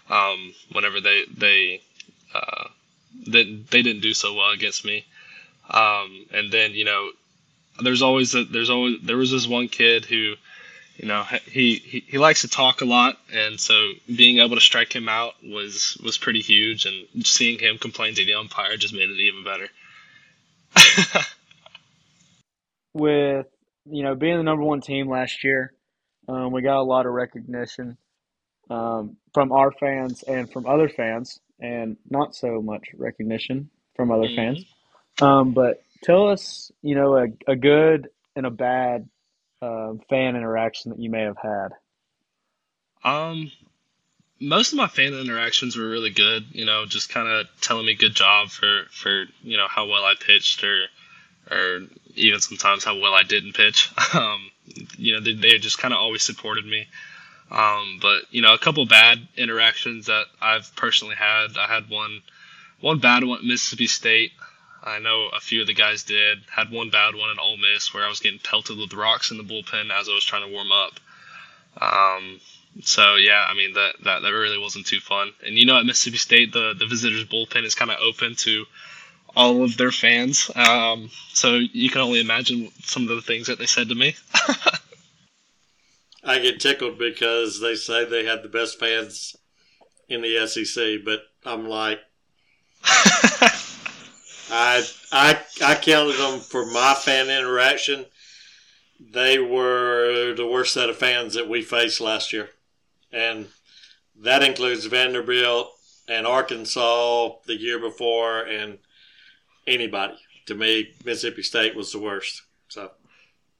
um, 0.10 0.54
whenever 0.72 1.00
they 1.00 1.26
they 1.36 1.82
uh, 2.34 2.66
they, 3.28 3.44
they 3.44 3.82
didn't 3.82 4.02
do 4.02 4.14
so 4.14 4.34
well 4.34 4.52
against 4.52 4.86
me. 4.86 5.06
Um, 5.70 6.26
and 6.32 6.52
then 6.52 6.74
you 6.74 6.86
know, 6.86 7.12
there's 7.82 8.02
always 8.02 8.36
a, 8.36 8.44
there's 8.44 8.70
always 8.70 8.98
there 9.04 9.18
was 9.18 9.32
this 9.32 9.48
one 9.48 9.68
kid 9.68 10.06
who, 10.06 10.36
you 10.98 11.08
know, 11.08 11.24
he, 11.46 11.76
he 11.76 12.00
he 12.08 12.18
likes 12.18 12.42
to 12.42 12.48
talk 12.48 12.82
a 12.82 12.86
lot, 12.86 13.18
and 13.34 13.60
so 13.60 13.92
being 14.08 14.40
able 14.40 14.56
to 14.56 14.62
strike 14.62 14.94
him 14.94 15.10
out 15.10 15.36
was 15.44 15.98
was 16.04 16.18
pretty 16.18 16.42
huge, 16.42 16.86
and 16.86 17.26
seeing 17.26 17.60
him 17.60 17.78
complain 17.78 18.16
to 18.16 18.26
the 18.26 18.34
umpire 18.34 18.78
just 18.78 18.94
made 18.94 19.10
it 19.10 19.20
even 19.20 19.44
better. 19.44 19.70
with 22.94 23.48
you 23.86 24.04
know, 24.04 24.16
being 24.16 24.38
the 24.38 24.44
number 24.44 24.64
one 24.64 24.82
team 24.82 25.10
last 25.10 25.44
year, 25.44 25.74
um, 26.28 26.52
we 26.52 26.62
got 26.62 26.80
a 26.80 26.84
lot 26.84 27.06
of 27.06 27.14
recognition 27.14 27.98
um, 28.70 29.18
from 29.34 29.52
our 29.52 29.72
fans 29.72 30.24
and 30.24 30.52
from 30.52 30.66
other 30.66 30.90
fans, 30.90 31.40
and 31.60 31.98
not 32.10 32.36
so 32.36 32.62
much 32.62 32.90
recognition 32.96 33.70
from 33.96 34.12
other 34.12 34.28
mm-hmm. 34.28 34.36
fans. 34.36 34.66
Um, 35.22 35.52
but 35.52 35.82
tell 36.04 36.30
us, 36.30 36.72
you 36.82 36.95
know, 36.95 37.18
a, 37.18 37.28
a 37.47 37.56
good 37.56 38.10
and 38.36 38.45
a 38.45 38.52
bad 38.52 39.10
uh, 39.62 39.93
fan 40.10 40.36
interaction 40.36 40.91
that 40.91 41.00
you 41.00 41.10
may 41.10 41.24
have 41.24 41.38
had. 41.38 41.70
Um, 43.04 43.52
most 44.39 44.72
of 44.72 44.78
my 44.78 44.88
fan 44.88 45.14
interactions 45.14 45.76
were 45.76 45.89
really 45.89 46.12
good. 46.12 46.45
You 46.52 46.66
know, 46.66 46.86
just 46.86 47.10
kind 47.10 47.28
of 47.28 47.47
telling 47.62 47.86
me 47.86 47.95
good 47.95 48.16
job 48.16 48.50
for 48.50 48.84
for 48.91 49.26
you 49.41 49.58
know 49.58 49.68
how 49.70 49.88
well 49.88 50.04
I 50.04 50.16
pitched 50.20 50.64
or 50.64 50.86
or 51.50 51.82
even 52.16 52.39
sometimes 52.39 52.84
how 52.84 53.00
well 53.00 53.14
I 53.14 53.24
didn't 53.24 53.54
pitch. 53.54 53.91
Um, 54.14 54.52
you 54.97 55.14
know, 55.14 55.20
they, 55.20 55.34
they 55.34 55.58
just 55.58 55.80
kind 55.80 55.93
of 55.93 56.00
always 56.00 56.22
supported 56.22 56.66
me. 56.66 56.88
Um, 57.52 58.00
but 58.02 58.24
you 58.32 58.41
know, 58.41 58.54
a 58.54 58.58
couple 58.58 58.86
bad 58.86 59.20
interactions 59.38 60.06
that 60.06 60.26
I've 60.41 60.76
personally 60.76 61.16
had. 61.16 61.58
I 61.58 61.68
had 61.68 61.89
one, 61.89 62.22
one 62.80 63.00
bad 63.00 63.24
one 63.24 63.39
at 63.39 63.45
Mississippi 63.45 63.88
State. 63.88 64.32
I 64.84 65.00
know 65.00 65.30
a 65.36 65.40
few 65.40 65.62
of 65.62 65.68
the 65.68 65.74
guys 65.74 66.04
did. 66.04 66.40
Had 66.50 66.72
one 66.72 66.90
bad 66.90 67.16
one 67.16 67.30
at 67.30 67.40
Ole 67.40 67.58
Miss 67.58 67.94
where 67.94 68.06
I 68.06 68.10
was 68.10 68.20
getting 68.20 68.40
pelted 68.40 68.78
with 68.78 68.94
rocks 68.94 69.32
in 69.32 69.38
the 69.38 69.44
bullpen 69.44 69.92
as 69.92 70.08
I 70.08 70.14
was 70.14 70.24
trying 70.24 70.48
to 70.48 70.54
warm 70.54 70.72
up. 70.72 71.00
Um, 71.82 72.40
so 72.82 73.16
yeah, 73.16 73.46
I 73.48 73.54
mean 73.54 73.74
that, 73.74 73.96
that 74.04 74.22
that 74.22 74.30
really 74.30 74.58
wasn't 74.58 74.86
too 74.86 75.00
fun. 75.00 75.32
And 75.46 75.58
you 75.58 75.66
know, 75.66 75.78
at 75.78 75.86
Mississippi 75.86 76.18
State, 76.18 76.54
the 76.54 76.74
the 76.78 76.86
visitors 76.86 77.26
bullpen 77.26 77.64
is 77.64 77.76
kind 77.76 77.92
of 77.92 78.00
open 78.00 78.36
to 78.36 78.66
all 79.36 79.64
of 79.64 79.78
their 79.78 79.92
fans. 79.92 80.50
Um, 80.56 81.10
so 81.34 81.56
you 81.56 81.90
can 81.90 82.02
only 82.02 82.20
imagine 82.20 82.72
some 82.82 83.04
of 83.04 83.10
the 83.10 83.22
things 83.22 83.48
that 83.48 83.60
they 83.60 83.66
said 83.66 83.90
to 83.90 83.96
me. 83.96 84.16
I 86.24 86.40
get 86.40 86.60
tickled 86.60 86.98
because 86.98 87.60
they 87.62 87.76
say 87.76 88.06
they 88.06 88.26
had 88.26 88.44
the 88.44 88.50
best 88.50 88.80
fans 88.80 89.36
in 90.08 90.22
the 90.22 90.48
SEC, 90.48 91.06
but 91.06 91.22
I'm 91.46 91.68
like, 91.68 92.00
I 94.52 94.86
I 95.12 95.39
I 95.64 95.76
counted 95.76 96.18
them 96.18 96.39
for 96.39 96.66
my 96.66 96.93
fan 96.93 97.30
interaction. 97.30 98.06
They 99.00 99.39
were 99.39 100.34
the 100.36 100.47
worst 100.47 100.74
set 100.74 100.89
of 100.89 100.97
fans 100.97 101.34
that 101.36 101.47
we 101.47 101.62
faced 101.62 102.02
last 102.02 102.34
year, 102.34 102.50
and 103.12 103.47
that 104.22 104.43
includes 104.43 104.86
Vanderbilt 104.86 105.72
and 106.08 106.28
Arkansas 106.28 107.36
the 107.45 107.56
year 107.56 107.80
before, 107.80 108.41
and 108.41 108.80
anybody. 109.68 110.18
To 110.47 110.56
me, 110.56 110.89
Mississippi 111.06 111.43
State 111.43 111.76
was 111.76 111.91
the 111.91 112.00
worst. 112.00 112.41
So. 112.70 112.91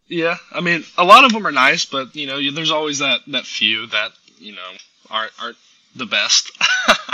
Yeah, 0.08 0.38
I 0.52 0.62
mean, 0.62 0.84
a 0.98 1.06
lot 1.06 1.24
of 1.24 1.32
them 1.32 1.46
are 1.46 1.52
nice, 1.52 1.86
but 1.86 2.16
you 2.16 2.26
know, 2.26 2.52
there's 2.52 2.72
always 2.72 3.00
that 3.00 3.22
that 3.28 3.46
few 3.46 3.86
that 3.88 4.12
you 4.40 4.54
know 4.54 4.72
aren't 5.10 5.32
aren't 5.40 5.58
the 5.96 6.08
best. 6.08 6.52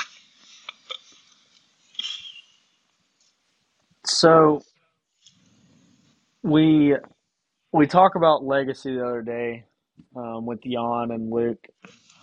so 4.06 4.64
we 6.43 6.95
we 7.72 7.88
talk 7.88 8.16
about 8.16 8.43
legacy 8.43 8.95
the 8.95 9.06
other 9.06 9.22
day 9.22 9.66
um, 10.16 10.45
with 10.45 10.60
Yan 10.64 11.12
and 11.12 11.32
Luke. 11.32 11.68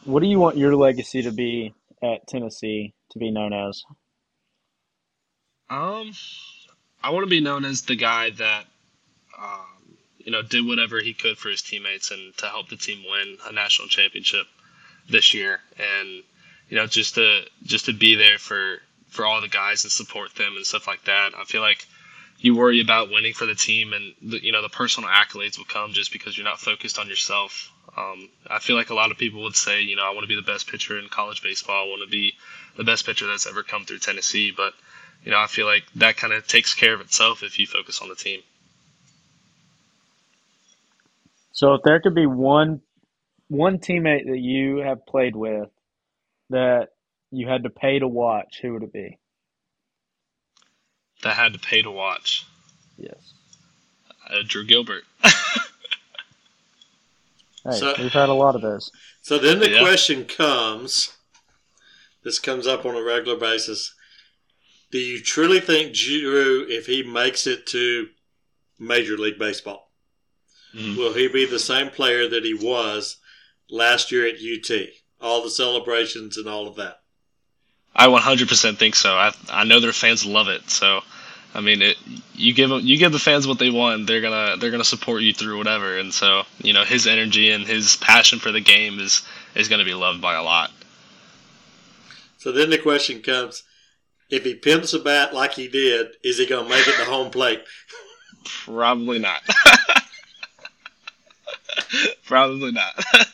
What 0.05 0.21
do 0.21 0.29
you 0.29 0.39
want 0.39 0.57
your 0.57 0.75
legacy 0.75 1.23
to 1.23 1.33
be 1.33 1.75
at 2.03 2.27
Tennessee 2.27 2.95
to 3.11 3.19
be 3.19 3.31
known 3.31 3.53
as? 3.53 3.85
Um, 5.71 6.13
I 7.03 7.11
want 7.11 7.25
to 7.25 7.31
be 7.31 7.41
known 7.41 7.65
as 7.65 7.83
the 7.83 7.97
guy 7.97 8.31
that, 8.31 8.65
um, 9.39 9.97
you 10.19 10.33
know, 10.33 10.43
did 10.43 10.67
whatever 10.67 11.01
he 11.01 11.15
could 11.15 11.39
for 11.39 11.49
his 11.49 11.63
teammates 11.63 12.11
and 12.11 12.37
to 12.39 12.47
help 12.47 12.69
the 12.69 12.77
team 12.77 13.03
win 13.11 13.39
a 13.47 13.53
national 13.53 13.89
championship 13.89 14.47
this 15.09 15.35
year, 15.35 15.61
and 15.79 16.23
you 16.69 16.77
know, 16.77 16.87
just 16.87 17.15
to 17.15 17.43
just 17.65 17.87
to 17.87 17.93
be 17.93 18.17
there 18.17 18.39
for 18.39 18.79
for 19.13 19.27
all 19.27 19.41
the 19.41 19.49
guys 19.49 19.85
and 19.85 19.93
support 19.93 20.35
them 20.35 20.57
and 20.57 20.67
stuff 20.67 20.89
like 20.89 21.05
that. 21.05 21.33
I 21.39 21.45
feel 21.45 21.61
like 21.61 21.87
you 22.39 22.57
worry 22.57 22.81
about 22.81 23.11
winning 23.11 23.35
for 23.35 23.47
the 23.47 23.55
team, 23.55 23.93
and 23.93 24.15
the, 24.23 24.43
you 24.43 24.51
know, 24.51 24.63
the 24.63 24.69
personal 24.69 25.09
accolades 25.09 25.59
will 25.59 25.67
come 25.67 25.93
just 25.93 26.13
because 26.13 26.37
you're 26.37 26.45
not 26.45 26.59
focused 26.59 26.99
on 26.99 27.09
yourself. 27.09 27.71
Um, 27.97 28.29
I 28.49 28.59
feel 28.59 28.75
like 28.75 28.91
a 28.91 28.95
lot 28.95 29.11
of 29.11 29.19
people 29.19 29.43
would 29.43 29.55
say, 29.55 29.83
you 29.83 29.97
know, 29.97 30.05
I 30.05 30.11
want 30.11 30.23
to 30.23 30.29
be 30.29 30.35
the 30.35 30.43
best 30.43 30.67
pitcher 30.67 30.99
in 30.99 31.09
college 31.09 31.43
baseball. 31.43 31.85
I 31.85 31.89
want 31.89 32.03
to 32.03 32.09
be 32.09 32.33
the 32.77 32.85
best 32.85 33.05
pitcher 33.07 33.27
that's 33.27 33.47
ever 33.47 33.63
come 33.63 33.85
through 33.85 33.99
Tennessee, 33.99 34.51
but 34.51 34.73
you 35.25 35.31
know, 35.31 35.39
I 35.39 35.47
feel 35.47 35.67
like 35.67 35.85
that 35.97 36.17
kind 36.17 36.33
of 36.33 36.47
takes 36.49 36.75
care 36.75 36.95
of 36.95 37.01
itself 37.01 37.43
if 37.43 37.59
you 37.59 37.67
focus 37.67 38.01
on 38.01 38.09
the 38.09 38.17
team. 38.17 38.41
So 41.53 41.75
if 41.75 41.83
there 41.83 42.01
could 42.01 42.15
be 42.15 42.27
one 42.27 42.81
one 43.49 43.79
teammate 43.79 44.27
that 44.27 44.39
you 44.39 44.79
have 44.79 45.05
played 45.07 45.37
with 45.37 45.69
that 46.51 46.89
you 47.33 47.49
had 47.49 47.65
to 47.65 47.71
pay 47.71 47.99
to 47.99 48.07
watch, 48.07 48.61
who 48.63 48.75
would 48.75 48.83
it 48.85 48.93
be? 48.93 49.19
That 51.23 51.37
had 51.37 51.53
to 51.55 51.59
pay 51.59 51.83
to 51.83 51.91
watch. 51.91 52.47
Yes. 52.97 53.35
Uh, 54.29 54.43
Drew 54.47 54.65
Gilbert. 54.65 55.05
hey, 55.23 55.33
so, 57.73 57.95
we've 57.99 58.13
had 58.13 58.29
a 58.29 58.35
lot 58.35 58.55
of 58.55 58.63
those. 58.63 58.93
So 59.23 59.39
then 59.39 59.59
the 59.59 59.71
yeah. 59.71 59.81
question 59.81 60.25
comes. 60.25 61.17
This 62.23 62.39
comes 62.39 62.67
up 62.67 62.87
on 62.87 62.95
a 62.95 63.03
regular 63.03 63.39
basis 63.39 63.95
do 64.93 64.99
you 64.99 65.21
truly 65.23 65.59
think 65.59 65.95
Drew, 65.95 66.67
if 66.69 66.87
he 66.87 67.03
makes 67.03 67.47
it 67.47 67.67
to 67.69 68.09
Major 68.79 69.17
League 69.17 69.39
Baseball, 69.39 69.91
mm. 70.75 70.97
will 70.97 71.15
he 71.15 71.29
be 71.29 71.47
the 71.47 71.59
same 71.59 71.89
player 71.89 72.29
that 72.29 72.45
he 72.45 72.55
was 72.55 73.17
last 73.71 74.13
year 74.13 74.29
at 74.29 74.35
UT? 74.35 74.89
All 75.21 75.43
the 75.43 75.51
celebrations 75.51 76.37
and 76.37 76.47
all 76.47 76.69
of 76.69 76.77
that. 76.77 77.01
I 77.95 78.07
100% 78.07 78.79
think 78.79 78.95
so. 78.95 79.15
I 79.15 79.33
I 79.51 79.65
know 79.65 79.81
their 79.81 79.93
fans 79.93 80.25
love 80.25 80.49
it. 80.49 80.71
So, 80.71 81.01
I 81.55 81.61
mean, 81.61 81.83
it 81.83 81.97
you 82.35 82.55
give 82.55 82.71
them, 82.71 82.81
you 82.83 82.99
give 82.99 83.13
the 83.13 83.19
fans 83.19 83.47
what 83.47 83.59
they 83.59 83.71
want, 83.71 84.07
they're 84.07 84.21
gonna 84.21 84.57
they're 84.59 84.71
gonna 84.71 84.85
support 84.85 85.23
you 85.23 85.33
through 85.33 85.59
whatever. 85.59 85.99
And 85.99 86.13
so, 86.13 86.43
you 86.63 86.73
know, 86.73 86.85
his 86.85 87.07
energy 87.07 87.51
and 87.51 87.67
his 87.67 87.97
passion 87.97 88.39
for 88.39 88.51
the 88.51 88.61
game 88.61 88.99
is 88.99 89.23
is 89.55 89.69
gonna 89.69 89.85
be 89.85 89.95
loved 89.95 90.21
by 90.21 90.35
a 90.35 90.43
lot. 90.43 90.71
So 92.39 92.51
then 92.51 92.71
the 92.71 92.79
question 92.79 93.23
comes 93.23 93.63
if 94.33 94.45
he 94.45 94.55
pimps 94.55 94.95
a 94.95 94.99
bat 94.99 95.35
like 95.35 95.53
he 95.53 95.69
did, 95.69 96.17
is 96.25 96.39
he 96.39 96.47
going 96.47 96.65
to 96.65 96.71
make 96.71 96.89
it 96.89 96.97
to 96.97 97.05
home 97.05 97.31
plate? 97.31 97.63
Probably 98.65 99.19
not. 99.19 99.43
Probably 102.25 102.73
not. 102.73 103.05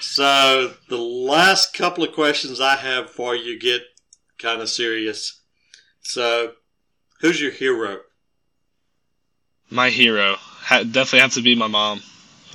so 0.00 0.74
the 0.88 0.98
last 0.98 1.74
couple 1.74 2.04
of 2.04 2.12
questions 2.12 2.60
I 2.60 2.76
have 2.76 3.10
for 3.10 3.34
you 3.34 3.58
get 3.58 3.82
kind 4.38 4.60
of 4.60 4.68
serious. 4.68 5.40
So, 6.02 6.52
who's 7.20 7.40
your 7.40 7.50
hero? 7.50 8.00
My 9.70 9.90
hero 9.90 10.36
ha- 10.38 10.84
definitely 10.84 11.20
has 11.20 11.34
to 11.34 11.42
be 11.42 11.54
my 11.54 11.66
mom. 11.66 12.00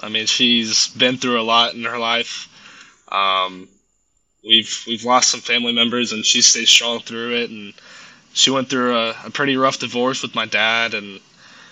I 0.01 0.09
mean, 0.09 0.25
she's 0.25 0.87
been 0.89 1.17
through 1.17 1.39
a 1.39 1.43
lot 1.43 1.75
in 1.75 1.83
her 1.83 1.99
life. 1.99 2.49
Um, 3.11 3.67
we've 4.43 4.83
we've 4.87 5.05
lost 5.05 5.29
some 5.29 5.39
family 5.39 5.73
members, 5.73 6.11
and 6.11 6.25
she 6.25 6.41
stayed 6.41 6.67
strong 6.67 6.99
through 6.99 7.35
it. 7.35 7.49
And 7.49 7.73
she 8.33 8.49
went 8.49 8.69
through 8.69 8.97
a, 8.97 9.15
a 9.25 9.29
pretty 9.29 9.55
rough 9.55 9.79
divorce 9.79 10.21
with 10.21 10.35
my 10.35 10.45
dad, 10.45 10.93
and 10.93 11.19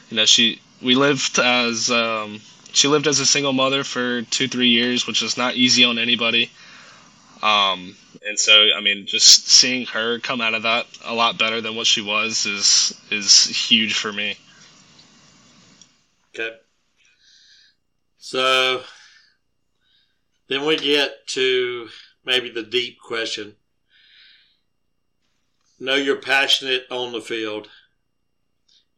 you 0.10 0.18
know 0.18 0.26
she 0.26 0.62
we 0.82 0.96
lived 0.96 1.40
as 1.40 1.90
um, 1.90 2.42
she 2.72 2.88
lived 2.88 3.08
as 3.08 3.20
a 3.20 3.26
single 3.26 3.54
mother 3.54 3.84
for 3.84 4.22
two 4.24 4.48
three 4.48 4.70
years, 4.70 5.08
which 5.08 5.22
is 5.22 5.38
not 5.38 5.56
easy 5.56 5.84
on 5.84 5.98
anybody. 5.98 6.52
Um, 7.42 7.96
and 8.26 8.38
so 8.38 8.68
I 8.76 8.82
mean, 8.82 9.06
just 9.06 9.48
seeing 9.48 9.86
her 9.88 10.20
come 10.20 10.42
out 10.42 10.54
of 10.54 10.64
that 10.64 10.86
a 11.06 11.14
lot 11.14 11.38
better 11.38 11.62
than 11.62 11.76
what 11.76 11.88
she 11.88 12.02
was 12.02 12.46
is 12.46 13.00
is 13.10 13.46
huge 13.46 13.96
for 13.96 14.12
me. 14.12 14.38
Okay. 16.34 16.56
So 18.18 18.84
then 20.48 20.66
we 20.66 20.78
get 20.78 21.28
to 21.30 21.90
maybe 22.24 22.50
the 22.50 22.64
deep 22.64 23.00
question. 23.00 23.56
Know 25.80 25.96
you're 25.96 26.18
passionate 26.18 26.86
on 26.92 27.12
the 27.12 27.22
field. 27.22 27.70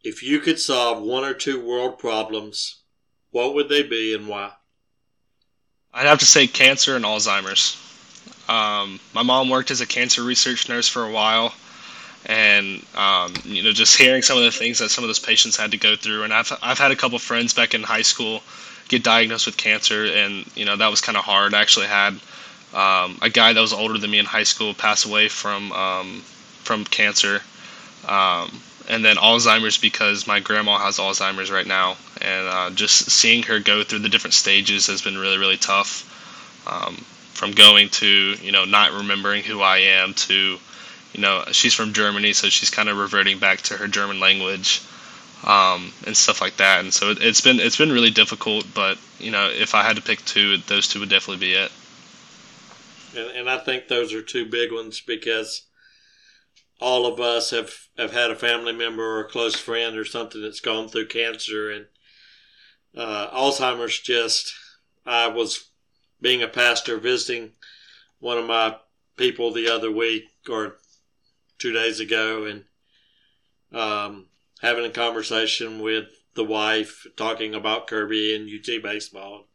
If 0.03 0.21
you 0.21 0.39
could 0.39 0.59
solve 0.59 1.01
one 1.01 1.23
or 1.23 1.33
two 1.33 1.65
world 1.65 1.97
problems, 1.97 2.82
what 3.33 3.55
would 3.55 3.67
they 3.67 3.83
be 3.83 4.15
and 4.15 4.27
why? 4.27 4.51
I'd 5.93 6.07
have 6.07 6.19
to 6.19 6.25
say 6.25 6.47
cancer 6.47 6.95
and 6.95 7.03
Alzheimer's. 7.03 7.77
Um, 8.47 8.99
my 9.13 9.23
mom 9.23 9.49
worked 9.49 9.71
as 9.71 9.81
a 9.81 9.85
cancer 9.85 10.23
research 10.23 10.69
nurse 10.69 10.87
for 10.87 11.03
a 11.03 11.11
while, 11.11 11.53
and 12.25 12.85
um, 12.95 13.33
you 13.43 13.63
know, 13.63 13.71
just 13.71 13.97
hearing 13.97 14.21
some 14.21 14.37
of 14.37 14.43
the 14.43 14.51
things 14.51 14.79
that 14.79 14.89
some 14.89 15.03
of 15.03 15.09
those 15.09 15.19
patients 15.19 15.57
had 15.57 15.71
to 15.71 15.77
go 15.77 15.95
through, 15.95 16.23
and 16.23 16.33
I've 16.33 16.51
I've 16.61 16.79
had 16.79 16.91
a 16.91 16.95
couple 16.95 17.19
friends 17.19 17.53
back 17.53 17.73
in 17.73 17.83
high 17.83 18.01
school 18.01 18.41
get 18.87 19.03
diagnosed 19.03 19.45
with 19.45 19.57
cancer, 19.57 20.05
and 20.05 20.45
you 20.55 20.65
know 20.65 20.77
that 20.77 20.89
was 20.89 21.01
kind 21.01 21.17
of 21.17 21.23
hard. 21.23 21.53
I 21.53 21.61
actually 21.61 21.87
had 21.87 22.13
um, 22.73 23.17
a 23.21 23.29
guy 23.29 23.53
that 23.53 23.61
was 23.61 23.73
older 23.73 23.97
than 23.97 24.11
me 24.11 24.19
in 24.19 24.25
high 24.25 24.43
school 24.43 24.73
pass 24.73 25.05
away 25.05 25.29
from 25.29 25.71
um, 25.71 26.21
from 26.63 26.85
cancer, 26.85 27.41
um, 28.07 28.61
and 28.89 29.03
then 29.03 29.17
Alzheimer's 29.17 29.77
because 29.77 30.27
my 30.27 30.39
grandma 30.39 30.77
has 30.77 30.97
Alzheimer's 30.97 31.51
right 31.51 31.67
now, 31.67 31.97
and 32.21 32.47
uh, 32.47 32.69
just 32.71 33.11
seeing 33.11 33.43
her 33.43 33.59
go 33.59 33.83
through 33.83 33.99
the 33.99 34.09
different 34.09 34.33
stages 34.33 34.87
has 34.87 35.01
been 35.01 35.17
really 35.17 35.37
really 35.37 35.57
tough. 35.57 36.09
Um, 36.67 36.95
from 37.33 37.51
going 37.51 37.89
to 37.89 38.35
you 38.41 38.51
know 38.51 38.65
not 38.65 38.91
remembering 38.91 39.43
who 39.43 39.61
I 39.61 39.77
am 39.79 40.13
to 40.13 40.57
you 41.13 41.21
know 41.21 41.43
she's 41.51 41.73
from 41.73 41.93
Germany, 41.93 42.33
so 42.33 42.49
she's 42.49 42.69
kind 42.69 42.89
of 42.89 42.97
reverting 42.97 43.39
back 43.39 43.61
to 43.63 43.75
her 43.75 43.87
German 43.87 44.19
language. 44.19 44.81
Um, 45.45 45.91
and 46.07 46.15
stuff 46.15 46.39
like 46.39 46.55
that. 46.55 46.79
And 46.79 46.93
so 46.93 47.09
it, 47.09 47.17
has 47.17 47.41
been 47.41 47.59
it's 47.59 47.75
been 47.75 47.91
really 47.91 48.11
difficult. 48.11 48.65
But 48.73 48.97
you 49.19 49.29
know, 49.29 49.49
if 49.49 49.75
I 49.75 49.83
had 49.83 49.97
to 49.97 50.01
pick 50.01 50.23
two, 50.23 50.55
those 50.67 50.87
two 50.87 51.01
would 51.01 51.09
definitely 51.09 51.45
be 51.45 51.51
it 51.55 51.69
and, 53.15 53.31
and 53.31 53.49
I 53.49 53.57
think 53.57 53.87
those 53.87 54.13
are 54.13 54.21
two 54.21 54.45
big 54.45 54.71
ones 54.71 55.01
because 55.01 55.63
all 56.83 57.05
of 57.05 57.17
us 57.21 57.51
have, 57.51 57.73
have 57.97 58.11
had 58.11 58.29
a 58.29 58.35
family 58.35 58.73
member 58.73 59.01
or 59.01 59.21
a 59.21 59.29
close 59.29 59.55
friend 59.55 59.95
or 59.95 60.03
something 60.03 60.41
that's 60.41 60.59
gone 60.59 60.89
through 60.89 61.07
cancer 61.07 61.71
and 61.71 61.85
uh, 62.97 63.29
Alzheimer's. 63.29 63.97
Just 64.01 64.53
I 65.05 65.29
was 65.29 65.69
being 66.19 66.43
a 66.43 66.47
pastor 66.49 66.97
visiting 66.97 67.53
one 68.19 68.37
of 68.37 68.45
my 68.45 68.75
people 69.15 69.53
the 69.53 69.69
other 69.69 69.89
week 69.89 70.25
or 70.49 70.75
two 71.57 71.71
days 71.71 72.01
ago 72.01 72.43
and 72.43 72.65
um, 73.71 74.25
having 74.61 74.83
a 74.83 74.89
conversation 74.89 75.79
with 75.81 76.09
the 76.35 76.43
wife, 76.43 77.07
talking 77.15 77.55
about 77.55 77.87
Kirby 77.87 78.35
and 78.35 78.49
UT 78.49 78.83
baseball, 78.83 79.47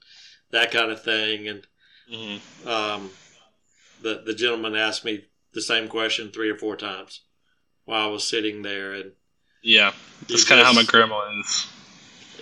that 0.50 0.70
kind 0.70 0.90
of 0.90 1.02
thing, 1.02 1.46
and 1.46 1.66
mm-hmm. 2.10 2.68
um, 2.68 3.10
the 4.00 4.22
the 4.24 4.34
gentleman 4.34 4.74
asked 4.74 5.04
me 5.04 5.24
the 5.53 5.62
same 5.62 5.88
question 5.88 6.30
three 6.30 6.51
or 6.51 6.57
four 6.59 6.76
times 6.76 7.22
while 7.84 8.09
I 8.09 8.11
was 8.11 8.28
sitting 8.28 8.62
there, 8.62 8.92
and 8.92 9.12
yeah, 9.62 9.92
that's 10.28 10.44
kind 10.44 10.61
of 10.61 10.66
how 10.66 10.72
my 10.72 10.84
grandma 10.84 11.30
is. 11.40 11.66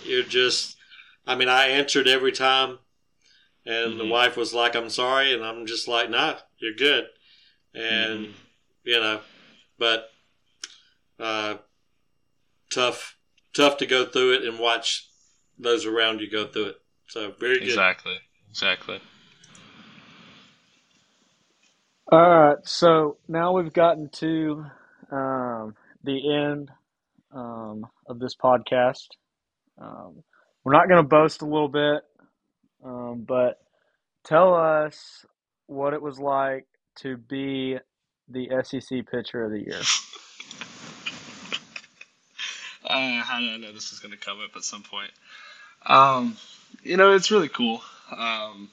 You're 0.05 0.23
just, 0.23 0.77
I 1.25 1.35
mean, 1.35 1.49
I 1.49 1.67
answered 1.67 2.07
every 2.07 2.31
time, 2.31 2.79
And 3.65 3.95
Mhm. 3.95 3.97
the 3.97 4.05
wife 4.05 4.37
was 4.37 4.53
like, 4.53 4.75
"I'm 4.77 4.89
sorry," 4.89 5.33
and 5.33 5.43
I'm 5.43 5.65
just 5.65 5.89
like, 5.89 6.09
"Nah, 6.09 6.39
you're 6.57 6.73
good." 6.73 7.09
And 7.73 8.33
you 8.85 8.97
know, 8.99 9.21
but 9.77 10.09
uh, 11.19 11.57
tough, 12.69 13.17
tough 13.53 13.77
to 13.77 13.85
go 13.85 14.05
through 14.05 14.35
it 14.35 14.43
and 14.45 14.59
watch 14.59 15.07
those 15.57 15.85
around 15.85 16.21
you 16.21 16.29
go 16.29 16.47
through 16.47 16.65
it. 16.67 16.81
So 17.07 17.31
very 17.31 17.59
good. 17.59 17.67
Exactly. 17.69 18.19
Exactly. 18.49 19.01
All 22.09 22.21
right, 22.21 22.57
so 22.63 23.17
now 23.27 23.51
we've 23.51 23.73
gotten 23.73 24.07
to 24.13 24.65
um, 25.11 25.75
the 26.05 26.33
end 26.33 26.71
um, 27.33 27.85
of 28.07 28.17
this 28.19 28.33
podcast. 28.33 29.09
Um, 29.77 30.23
we're 30.63 30.71
not 30.71 30.87
going 30.87 31.03
to 31.03 31.07
boast 31.07 31.41
a 31.41 31.45
little 31.45 31.67
bit, 31.67 32.03
um, 32.81 33.25
but 33.27 33.59
tell 34.23 34.53
us 34.53 35.25
what 35.65 35.93
it 35.93 36.01
was 36.01 36.17
like 36.17 36.65
to 36.99 37.17
be 37.17 37.77
the 38.29 38.51
SEC 38.63 39.05
Pitcher 39.11 39.43
of 39.43 39.51
the 39.51 39.65
Year. 39.65 39.81
Uh, 42.85 42.87
I 42.89 43.57
know 43.59 43.73
this 43.73 43.91
is 43.91 43.99
going 43.99 44.13
to 44.13 44.17
come 44.17 44.39
up 44.39 44.51
at 44.55 44.63
some 44.63 44.83
point? 44.83 45.11
Um, 45.85 46.37
you 46.83 46.95
know, 46.95 47.13
it's 47.13 47.31
really 47.31 47.49
cool. 47.49 47.81
Um, 48.17 48.69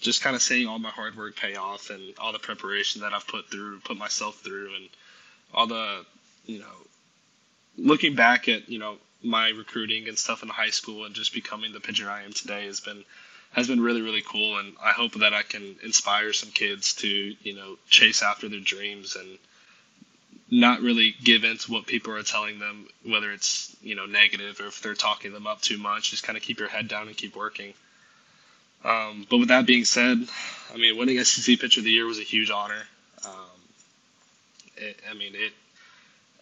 just 0.00 0.22
kind 0.22 0.36
of 0.36 0.42
seeing 0.42 0.66
all 0.68 0.78
my 0.78 0.90
hard 0.90 1.16
work 1.16 1.36
pay 1.36 1.56
off 1.56 1.90
and 1.90 2.14
all 2.18 2.32
the 2.32 2.38
preparation 2.38 3.02
that 3.02 3.12
I've 3.12 3.26
put 3.26 3.50
through, 3.50 3.80
put 3.80 3.96
myself 3.96 4.36
through, 4.40 4.74
and 4.74 4.88
all 5.52 5.66
the, 5.66 6.04
you 6.46 6.60
know, 6.60 6.66
looking 7.76 8.14
back 8.14 8.48
at 8.48 8.68
you 8.68 8.78
know 8.78 8.96
my 9.22 9.50
recruiting 9.50 10.08
and 10.08 10.18
stuff 10.18 10.42
in 10.42 10.48
high 10.48 10.70
school 10.70 11.04
and 11.04 11.14
just 11.14 11.32
becoming 11.32 11.72
the 11.72 11.80
pitcher 11.80 12.08
I 12.08 12.22
am 12.22 12.32
today 12.32 12.66
has 12.66 12.80
been 12.80 13.04
has 13.52 13.66
been 13.66 13.80
really 13.80 14.02
really 14.02 14.22
cool, 14.22 14.58
and 14.58 14.74
I 14.82 14.92
hope 14.92 15.14
that 15.14 15.34
I 15.34 15.42
can 15.42 15.76
inspire 15.82 16.32
some 16.32 16.50
kids 16.50 16.94
to 16.96 17.08
you 17.08 17.54
know 17.54 17.76
chase 17.88 18.22
after 18.22 18.48
their 18.48 18.60
dreams 18.60 19.16
and 19.16 19.38
not 20.50 20.80
really 20.80 21.14
give 21.22 21.44
in 21.44 21.58
to 21.58 21.72
what 21.72 21.86
people 21.86 22.14
are 22.14 22.22
telling 22.22 22.58
them, 22.58 22.86
whether 23.04 23.32
it's 23.32 23.74
you 23.82 23.94
know 23.94 24.06
negative 24.06 24.60
or 24.60 24.66
if 24.66 24.80
they're 24.80 24.94
talking 24.94 25.32
them 25.32 25.46
up 25.46 25.60
too 25.60 25.78
much. 25.78 26.10
Just 26.10 26.24
kind 26.24 26.36
of 26.36 26.42
keep 26.42 26.58
your 26.60 26.68
head 26.68 26.88
down 26.88 27.08
and 27.08 27.16
keep 27.16 27.34
working. 27.34 27.74
Um, 28.84 29.26
but 29.28 29.38
with 29.38 29.48
that 29.48 29.66
being 29.66 29.84
said, 29.84 30.26
I 30.72 30.76
mean, 30.76 30.96
winning 30.96 31.22
SEC 31.24 31.58
Pitcher 31.58 31.80
of 31.80 31.84
the 31.84 31.90
Year 31.90 32.06
was 32.06 32.18
a 32.18 32.22
huge 32.22 32.50
honor. 32.50 32.82
Um, 33.24 33.60
it, 34.76 35.00
I 35.10 35.14
mean, 35.14 35.32
it. 35.34 35.52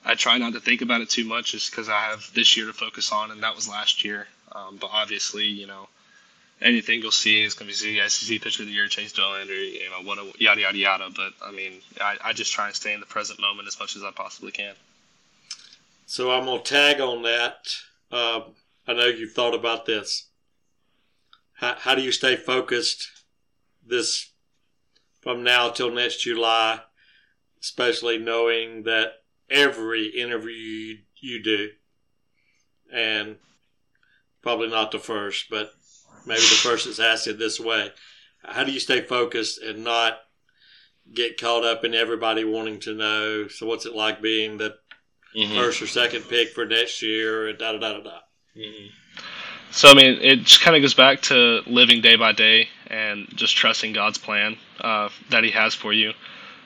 I 0.05 0.15
try 0.15 0.39
not 0.39 0.53
to 0.53 0.61
think 0.61 0.83
about 0.83 1.01
it 1.01 1.11
too 1.11 1.25
much, 1.25 1.53
just 1.53 1.71
because 1.71 1.89
I 1.89 1.99
have 1.99 2.31
this 2.35 2.57
year 2.57 2.67
to 2.67 2.73
focus 2.73 3.11
on, 3.11 3.31
and 3.31 3.43
that 3.43 3.57
was 3.57 3.69
last 3.69 4.05
year. 4.05 4.29
Um, 4.53 4.77
but 4.81 4.91
obviously, 4.93 5.47
you 5.47 5.67
know, 5.67 5.89
anything 6.61 7.03
you'll 7.03 7.11
see 7.11 7.43
is 7.43 7.55
going 7.55 7.71
to 7.71 7.85
be 7.85 7.99
the 7.99 8.09
SEC 8.09 8.41
Pitcher 8.41 8.63
of 8.63 8.69
the 8.69 8.75
Year, 8.75 8.89
Chase 8.89 9.13
Dollander, 9.13 9.51
or 9.51 9.55
you 9.55 9.91
know, 9.91 10.03
what 10.07 10.19
a, 10.19 10.33
yada 10.39 10.61
yada 10.61 10.79
yada. 10.79 11.09
But 11.15 11.33
I 11.45 11.51
mean, 11.53 11.81
I, 12.01 12.17
I 12.25 12.33
just 12.33 12.53
try 12.53 12.67
and 12.67 12.75
stay 12.75 12.93
in 12.93 13.01
the 13.01 13.07
present 13.07 13.41
moment 13.41 13.69
as 13.69 13.79
much 13.79 13.97
as 13.97 14.05
I 14.05 14.11
possibly 14.11 14.53
can. 14.53 14.75
So 16.07 16.31
I'm 16.31 16.45
gonna 16.45 16.63
tag 16.63 17.01
on 17.01 17.23
that. 17.23 17.67
Um, 18.13 18.55
I 18.87 18.93
know 18.93 19.07
you've 19.07 19.33
thought 19.33 19.55
about 19.55 19.87
this. 19.87 20.27
How, 21.57 21.75
how 21.79 21.95
do 21.95 22.03
you 22.03 22.13
stay 22.13 22.37
focused 22.37 23.09
this 23.87 24.31
from 25.23 25.43
now 25.43 25.71
till 25.71 25.91
next 25.91 26.21
July, 26.21 26.81
especially 27.61 28.19
knowing 28.19 28.83
that 28.85 29.23
every 29.49 30.07
interview 30.09 30.53
you, 30.53 30.99
you 31.17 31.43
do, 31.43 31.71
and 32.93 33.37
probably 34.43 34.69
not 34.69 34.91
the 34.93 34.99
first, 34.99 35.47
but 35.51 35.73
maybe 36.27 36.41
the 36.41 36.61
first 36.63 36.85
that's 36.87 37.01
asked 37.01 37.27
it 37.27 37.39
this 37.39 37.59
way. 37.59 37.91
How 38.45 38.63
do 38.65 38.71
you 38.73 38.81
stay 38.81 39.01
focused 39.01 39.61
and 39.61 39.83
not 39.83 40.19
get 41.13 41.41
caught 41.41 41.65
up 41.65 41.85
in 41.85 41.95
everybody 41.95 42.45
wanting 42.45 42.79
to 42.81 42.95
know? 42.95 43.49
So, 43.49 43.67
what's 43.67 43.87
it 43.87 43.95
like 43.95 44.21
being 44.23 44.59
the 44.59 44.77
first 45.57 45.83
or 45.83 45.87
second 45.87 46.29
pick 46.29 46.51
for 46.51 46.65
next 46.65 47.03
year? 47.03 47.49
And 47.49 47.59
Da 47.59 47.73
da 47.73 47.79
da 47.79 47.93
da 47.95 48.01
da. 48.03 48.19
Mhm. 48.57 48.91
So 49.71 49.89
I 49.89 49.95
mean, 49.95 50.19
it 50.23 50.37
just 50.43 50.61
kind 50.61 50.77
of 50.77 50.83
goes 50.83 50.95
back 50.95 51.21
to 51.23 51.63
living 51.67 52.01
day 52.01 52.17
by 52.17 52.33
day 52.33 52.69
and 52.87 53.27
just 53.35 53.57
trusting 53.57 53.93
God's 53.93 54.19
plan 54.19 54.57
uh, 54.81 55.09
that 55.31 55.45
He 55.45 55.51
has 55.51 55.75
for 55.75 55.93
you. 55.93 56.13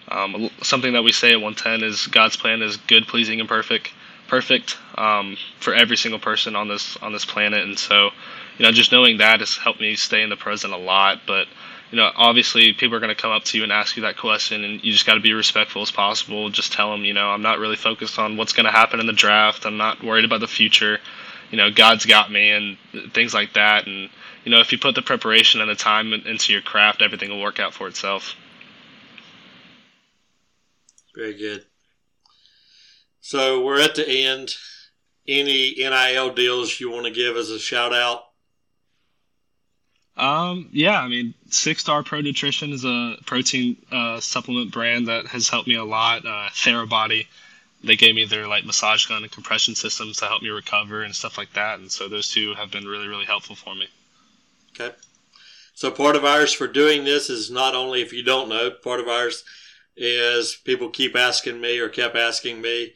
Um, 0.08 0.50
something 0.62 0.92
that 0.94 1.02
we 1.02 1.12
say 1.12 1.32
at 1.32 1.40
110 1.40 1.82
is 1.88 2.06
God's 2.08 2.36
plan 2.36 2.62
is 2.62 2.76
good, 2.76 3.06
pleasing, 3.06 3.40
and 3.40 3.48
perfect. 3.48 3.90
Perfect 4.28 4.76
um, 4.96 5.36
for 5.58 5.74
every 5.74 5.96
single 5.96 6.20
person 6.20 6.54
on 6.54 6.68
this 6.68 6.96
on 6.98 7.12
this 7.12 7.24
planet, 7.24 7.64
and 7.64 7.76
so 7.76 8.10
you 8.58 8.64
know, 8.64 8.72
just 8.72 8.92
knowing 8.92 9.18
that 9.18 9.40
has 9.40 9.56
helped 9.56 9.80
me 9.80 9.96
stay 9.96 10.22
in 10.22 10.28
the 10.28 10.36
present 10.36 10.72
a 10.72 10.76
lot. 10.76 11.22
But 11.26 11.48
you 11.90 11.96
know, 11.96 12.12
obviously, 12.14 12.72
people 12.74 12.94
are 12.96 13.00
going 13.00 13.14
to 13.14 13.20
come 13.20 13.32
up 13.32 13.42
to 13.44 13.58
you 13.58 13.64
and 13.64 13.72
ask 13.72 13.96
you 13.96 14.02
that 14.02 14.18
question, 14.18 14.62
and 14.62 14.84
you 14.84 14.92
just 14.92 15.06
got 15.06 15.14
to 15.14 15.20
be 15.20 15.32
respectful 15.32 15.82
as 15.82 15.90
possible. 15.90 16.48
Just 16.50 16.72
tell 16.72 16.92
them, 16.92 17.04
you 17.04 17.14
know, 17.14 17.30
I'm 17.30 17.42
not 17.42 17.58
really 17.58 17.74
focused 17.74 18.18
on 18.18 18.36
what's 18.36 18.52
going 18.52 18.66
to 18.66 18.70
happen 18.70 19.00
in 19.00 19.06
the 19.06 19.12
draft. 19.12 19.66
I'm 19.66 19.78
not 19.78 20.04
worried 20.04 20.24
about 20.24 20.40
the 20.40 20.46
future 20.46 21.00
you 21.50 21.56
know, 21.56 21.70
God's 21.70 22.06
got 22.06 22.30
me 22.30 22.50
and 22.50 23.12
things 23.12 23.34
like 23.34 23.54
that. 23.54 23.86
And, 23.86 24.08
you 24.44 24.50
know, 24.50 24.60
if 24.60 24.72
you 24.72 24.78
put 24.78 24.94
the 24.94 25.02
preparation 25.02 25.60
and 25.60 25.70
the 25.70 25.74
time 25.74 26.12
into 26.12 26.52
your 26.52 26.62
craft, 26.62 27.02
everything 27.02 27.30
will 27.30 27.40
work 27.40 27.58
out 27.58 27.74
for 27.74 27.88
itself. 27.88 28.34
Very 31.14 31.36
good. 31.36 31.64
So 33.20 33.64
we're 33.64 33.80
at 33.80 33.94
the 33.94 34.08
end. 34.08 34.54
Any 35.28 35.74
NIL 35.76 36.34
deals 36.34 36.80
you 36.80 36.90
want 36.90 37.06
to 37.06 37.12
give 37.12 37.36
as 37.36 37.50
a 37.50 37.58
shout 37.58 37.92
out? 37.92 38.22
Um, 40.16 40.68
yeah, 40.72 41.00
I 41.00 41.08
mean, 41.08 41.34
Six 41.48 41.80
Star 41.80 42.02
Pro 42.02 42.20
Nutrition 42.20 42.72
is 42.72 42.84
a 42.84 43.16
protein 43.26 43.76
uh, 43.90 44.20
supplement 44.20 44.72
brand 44.72 45.08
that 45.08 45.26
has 45.26 45.48
helped 45.48 45.68
me 45.68 45.76
a 45.76 45.84
lot. 45.84 46.26
Uh, 46.26 46.48
Therabody, 46.52 47.26
they 47.82 47.96
gave 47.96 48.14
me 48.14 48.24
their 48.24 48.46
like 48.46 48.64
massage 48.64 49.06
gun 49.06 49.22
and 49.22 49.32
compression 49.32 49.74
systems 49.74 50.18
to 50.18 50.26
help 50.26 50.42
me 50.42 50.48
recover 50.48 51.02
and 51.02 51.14
stuff 51.14 51.38
like 51.38 51.52
that. 51.54 51.78
And 51.78 51.90
so 51.90 52.08
those 52.08 52.30
two 52.30 52.54
have 52.54 52.70
been 52.70 52.86
really, 52.86 53.08
really 53.08 53.24
helpful 53.24 53.56
for 53.56 53.74
me. 53.74 53.88
Okay. 54.74 54.94
So 55.74 55.90
part 55.90 56.16
of 56.16 56.24
ours 56.24 56.52
for 56.52 56.66
doing 56.66 57.04
this 57.04 57.30
is 57.30 57.50
not 57.50 57.74
only 57.74 58.02
if 58.02 58.12
you 58.12 58.22
don't 58.22 58.48
know, 58.48 58.70
part 58.70 59.00
of 59.00 59.08
ours 59.08 59.44
is 59.96 60.58
people 60.64 60.90
keep 60.90 61.16
asking 61.16 61.60
me 61.60 61.78
or 61.78 61.88
kept 61.88 62.16
asking 62.16 62.60
me, 62.60 62.92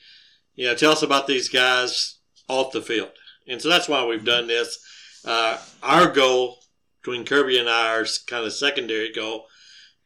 you 0.55 0.67
know, 0.67 0.75
tell 0.75 0.93
us 0.93 1.03
about 1.03 1.27
these 1.27 1.49
guys 1.49 2.19
off 2.49 2.73
the 2.73 2.83
field. 2.83 3.11
And 3.47 3.61
so 3.61 3.69
that's 3.69 3.89
why 3.89 4.05
we've 4.05 4.25
done 4.25 4.47
this. 4.47 4.79
Uh, 5.25 5.59
our 5.83 6.11
goal 6.11 6.59
between 7.01 7.25
Kirby 7.25 7.59
and 7.59 7.69
I, 7.69 7.89
our 7.89 8.07
kind 8.27 8.45
of 8.45 8.53
secondary 8.53 9.13
goal 9.13 9.47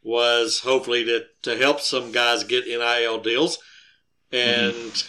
was 0.03 0.61
hopefully 0.61 1.05
to, 1.05 1.25
to 1.43 1.57
help 1.57 1.81
some 1.81 2.13
guys 2.13 2.45
get 2.45 2.67
NIL 2.67 3.19
deals. 3.19 3.59
And 4.33 5.05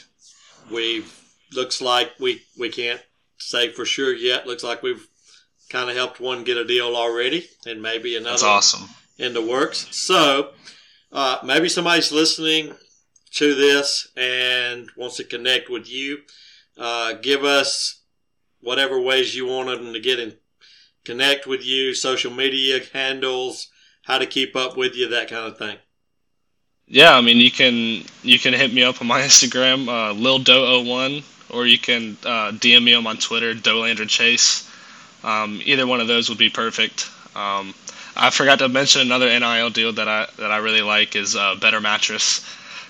we've, 0.72 1.13
looks 1.53 1.82
like 1.82 2.11
we, 2.20 2.41
we 2.57 2.70
can't 2.70 3.01
say 3.38 3.72
for 3.72 3.86
sure 3.86 4.13
yet. 4.13 4.47
Looks 4.47 4.63
like 4.63 4.84
we've 4.84 5.07
kind 5.70 5.89
of 5.89 5.95
helped 5.95 6.20
one 6.20 6.43
get 6.43 6.57
a 6.57 6.65
deal 6.65 6.95
already 6.95 7.47
and 7.65 7.82
maybe 7.82 8.15
another 8.15 8.32
That's 8.32 8.43
awesome. 8.43 8.89
in 9.17 9.34
the 9.34 9.45
works. 9.45 9.88
So 9.91 10.51
uh, 11.11 11.39
maybe 11.43 11.70
somebody's 11.70 12.11
listening 12.11 12.74
to 13.34 13.55
this 13.55 14.07
and 14.15 14.89
wants 14.95 15.17
to 15.17 15.24
connect 15.24 15.70
with 15.70 15.89
you. 15.89 16.20
Uh, 16.78 17.13
give 17.13 17.43
us 17.43 18.01
whatever 18.61 18.99
ways 18.99 19.36
you 19.36 19.45
want 19.45 19.70
them 19.70 19.93
to 19.93 19.99
get 19.99 20.20
in 20.20 20.36
connect 21.05 21.47
with 21.47 21.65
you, 21.65 21.93
social 21.93 22.32
media 22.32 22.80
handles, 22.93 23.70
how 24.03 24.17
to 24.17 24.26
keep 24.26 24.55
up 24.55 24.78
with 24.78 24.95
you, 24.95 25.07
that 25.09 25.30
kind 25.30 25.45
of 25.47 25.57
thing. 25.57 25.78
Yeah, 26.92 27.16
I 27.16 27.22
mean, 27.22 27.38
you 27.38 27.52
can 27.52 28.04
you 28.24 28.40
can 28.40 28.54
hit 28.54 28.74
me 28.74 28.82
up 28.84 29.00
on 29.00 29.08
my 29.08 29.22
Instagram, 29.30 29.88
uh, 29.88 30.14
lildo01, 30.16 31.24
or 31.52 31.68
you 31.68 31.78
can 31.78 32.18
uh, 32.26 32.52
DM 32.52 32.84
me 32.84 32.94
on 32.96 33.04
my 33.04 33.16
Twitter, 33.16 33.54
Dollander 33.54 34.10
Chase. 34.10 34.68
Um, 35.24 35.62
either 35.66 35.86
one 35.86 36.02
of 36.02 36.08
those 36.08 36.30
would 36.30 36.40
be 36.40 36.50
perfect. 36.50 37.08
Um, 37.36 37.76
I 38.16 38.32
forgot 38.32 38.60
to 38.60 38.70
mention 38.70 39.02
another 39.02 39.28
NIL 39.28 39.70
deal 39.70 39.94
that 39.94 40.08
I 40.08 40.28
that 40.38 40.52
I 40.52 40.58
really 40.58 40.82
like 40.82 41.16
is 41.16 41.36
uh, 41.36 41.56
Better 41.56 41.80
Mattress. 41.80 42.44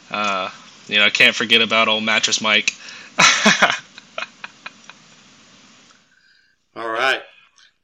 Uh, 0.09 0.49
you 0.87 0.97
know, 0.97 1.05
I 1.05 1.09
can't 1.09 1.35
forget 1.35 1.61
about 1.61 1.89
old 1.89 2.03
Mattress 2.03 2.41
Mike. 2.41 2.73
All 6.75 6.89
right. 6.89 7.21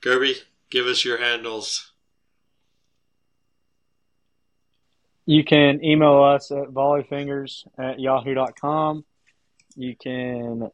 Kirby, 0.02 0.36
give 0.70 0.88
us 0.88 1.04
your 1.04 1.18
handles. 1.18 1.92
You 5.26 5.44
can 5.44 5.84
email 5.84 6.24
us 6.24 6.52
at 6.52 6.68
volleyfingers 6.68 7.66
at 7.80 8.00
yahoo.com. 8.00 9.06
You 9.76 9.96
can 9.96 10.70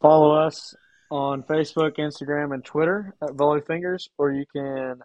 follow 0.00 0.32
us 0.34 0.74
on 1.10 1.42
Facebook, 1.42 1.96
Instagram, 1.96 2.52
and 2.52 2.64
Twitter 2.64 3.14
at 3.22 3.30
volleyfingers, 3.30 4.08
or 4.18 4.32
you 4.32 4.44
can 4.54 5.00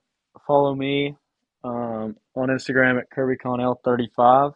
follow 0.45 0.75
me 0.75 1.15
um, 1.63 2.17
on 2.35 2.49
Instagram 2.49 2.99
at 2.99 3.09
KirbyConnell35. 3.15 4.53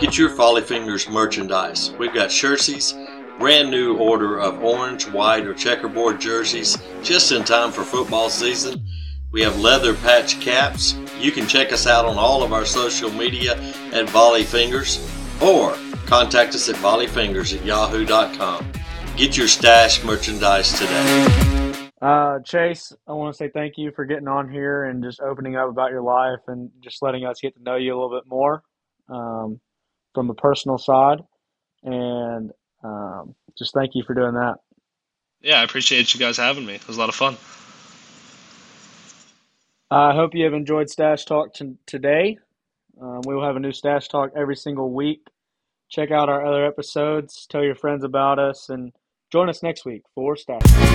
Get 0.00 0.16
your 0.16 0.34
Volley 0.34 0.62
Fingers 0.62 1.08
merchandise. 1.08 1.92
We've 1.98 2.14
got 2.14 2.30
shirtsies, 2.30 2.94
brand 3.38 3.70
new 3.70 3.96
order 3.96 4.38
of 4.40 4.62
orange, 4.62 5.08
white, 5.08 5.46
or 5.46 5.54
checkerboard 5.54 6.20
jerseys 6.20 6.78
just 7.02 7.32
in 7.32 7.44
time 7.44 7.72
for 7.72 7.82
football 7.82 8.30
season. 8.30 8.86
We 9.32 9.40
have 9.40 9.58
leather 9.58 9.94
patch 9.94 10.40
caps. 10.40 10.94
You 11.18 11.32
can 11.32 11.48
check 11.48 11.72
us 11.72 11.86
out 11.86 12.04
on 12.04 12.18
all 12.18 12.42
of 12.42 12.52
our 12.52 12.66
social 12.66 13.10
media 13.10 13.58
at 13.92 14.08
Volley 14.10 14.44
Fingers 14.44 14.98
or 15.40 15.74
contact 16.04 16.54
us 16.54 16.68
at 16.68 16.76
volleyfingers 16.76 17.58
at 17.58 17.64
yahoo.com. 17.64 18.70
Get 19.16 19.36
your 19.36 19.46
Stach 19.46 20.04
merchandise 20.04 20.72
today. 20.78 21.88
Uh, 22.02 22.40
Chase, 22.40 22.92
I 23.06 23.12
want 23.12 23.32
to 23.32 23.36
say 23.36 23.48
thank 23.48 23.74
you 23.78 23.90
for 23.92 24.04
getting 24.04 24.28
on 24.28 24.50
here 24.50 24.84
and 24.84 25.02
just 25.02 25.20
opening 25.20 25.56
up 25.56 25.70
about 25.70 25.92
your 25.92 26.02
life 26.02 26.40
and 26.48 26.70
just 26.82 27.00
letting 27.00 27.24
us 27.24 27.40
get 27.40 27.54
to 27.56 27.62
know 27.62 27.76
you 27.76 27.94
a 27.94 27.96
little 27.98 28.14
bit 28.14 28.28
more 28.28 28.62
um, 29.08 29.60
from 30.14 30.26
the 30.26 30.34
personal 30.34 30.76
side. 30.76 31.20
And 31.84 32.50
um, 32.84 33.34
just 33.56 33.72
thank 33.72 33.94
you 33.94 34.02
for 34.06 34.12
doing 34.12 34.34
that. 34.34 34.56
Yeah, 35.40 35.60
I 35.60 35.64
appreciate 35.64 36.12
you 36.12 36.20
guys 36.20 36.36
having 36.36 36.66
me. 36.66 36.74
It 36.74 36.86
was 36.86 36.96
a 36.96 37.00
lot 37.00 37.08
of 37.08 37.14
fun. 37.14 37.36
I 39.92 40.14
hope 40.14 40.34
you 40.34 40.44
have 40.44 40.54
enjoyed 40.54 40.86
Stach 40.86 41.26
Talk 41.26 41.52
t- 41.52 41.76
today. 41.84 42.38
Um, 42.98 43.20
we 43.26 43.34
will 43.34 43.44
have 43.44 43.56
a 43.56 43.60
new 43.60 43.72
Stach 43.72 44.08
Talk 44.08 44.30
every 44.34 44.56
single 44.56 44.90
week. 44.90 45.26
Check 45.90 46.10
out 46.10 46.30
our 46.30 46.46
other 46.46 46.64
episodes, 46.64 47.46
tell 47.46 47.62
your 47.62 47.74
friends 47.74 48.02
about 48.02 48.38
us, 48.38 48.70
and 48.70 48.92
join 49.30 49.50
us 49.50 49.62
next 49.62 49.84
week 49.84 50.04
for 50.14 50.34
Stash. 50.34 50.91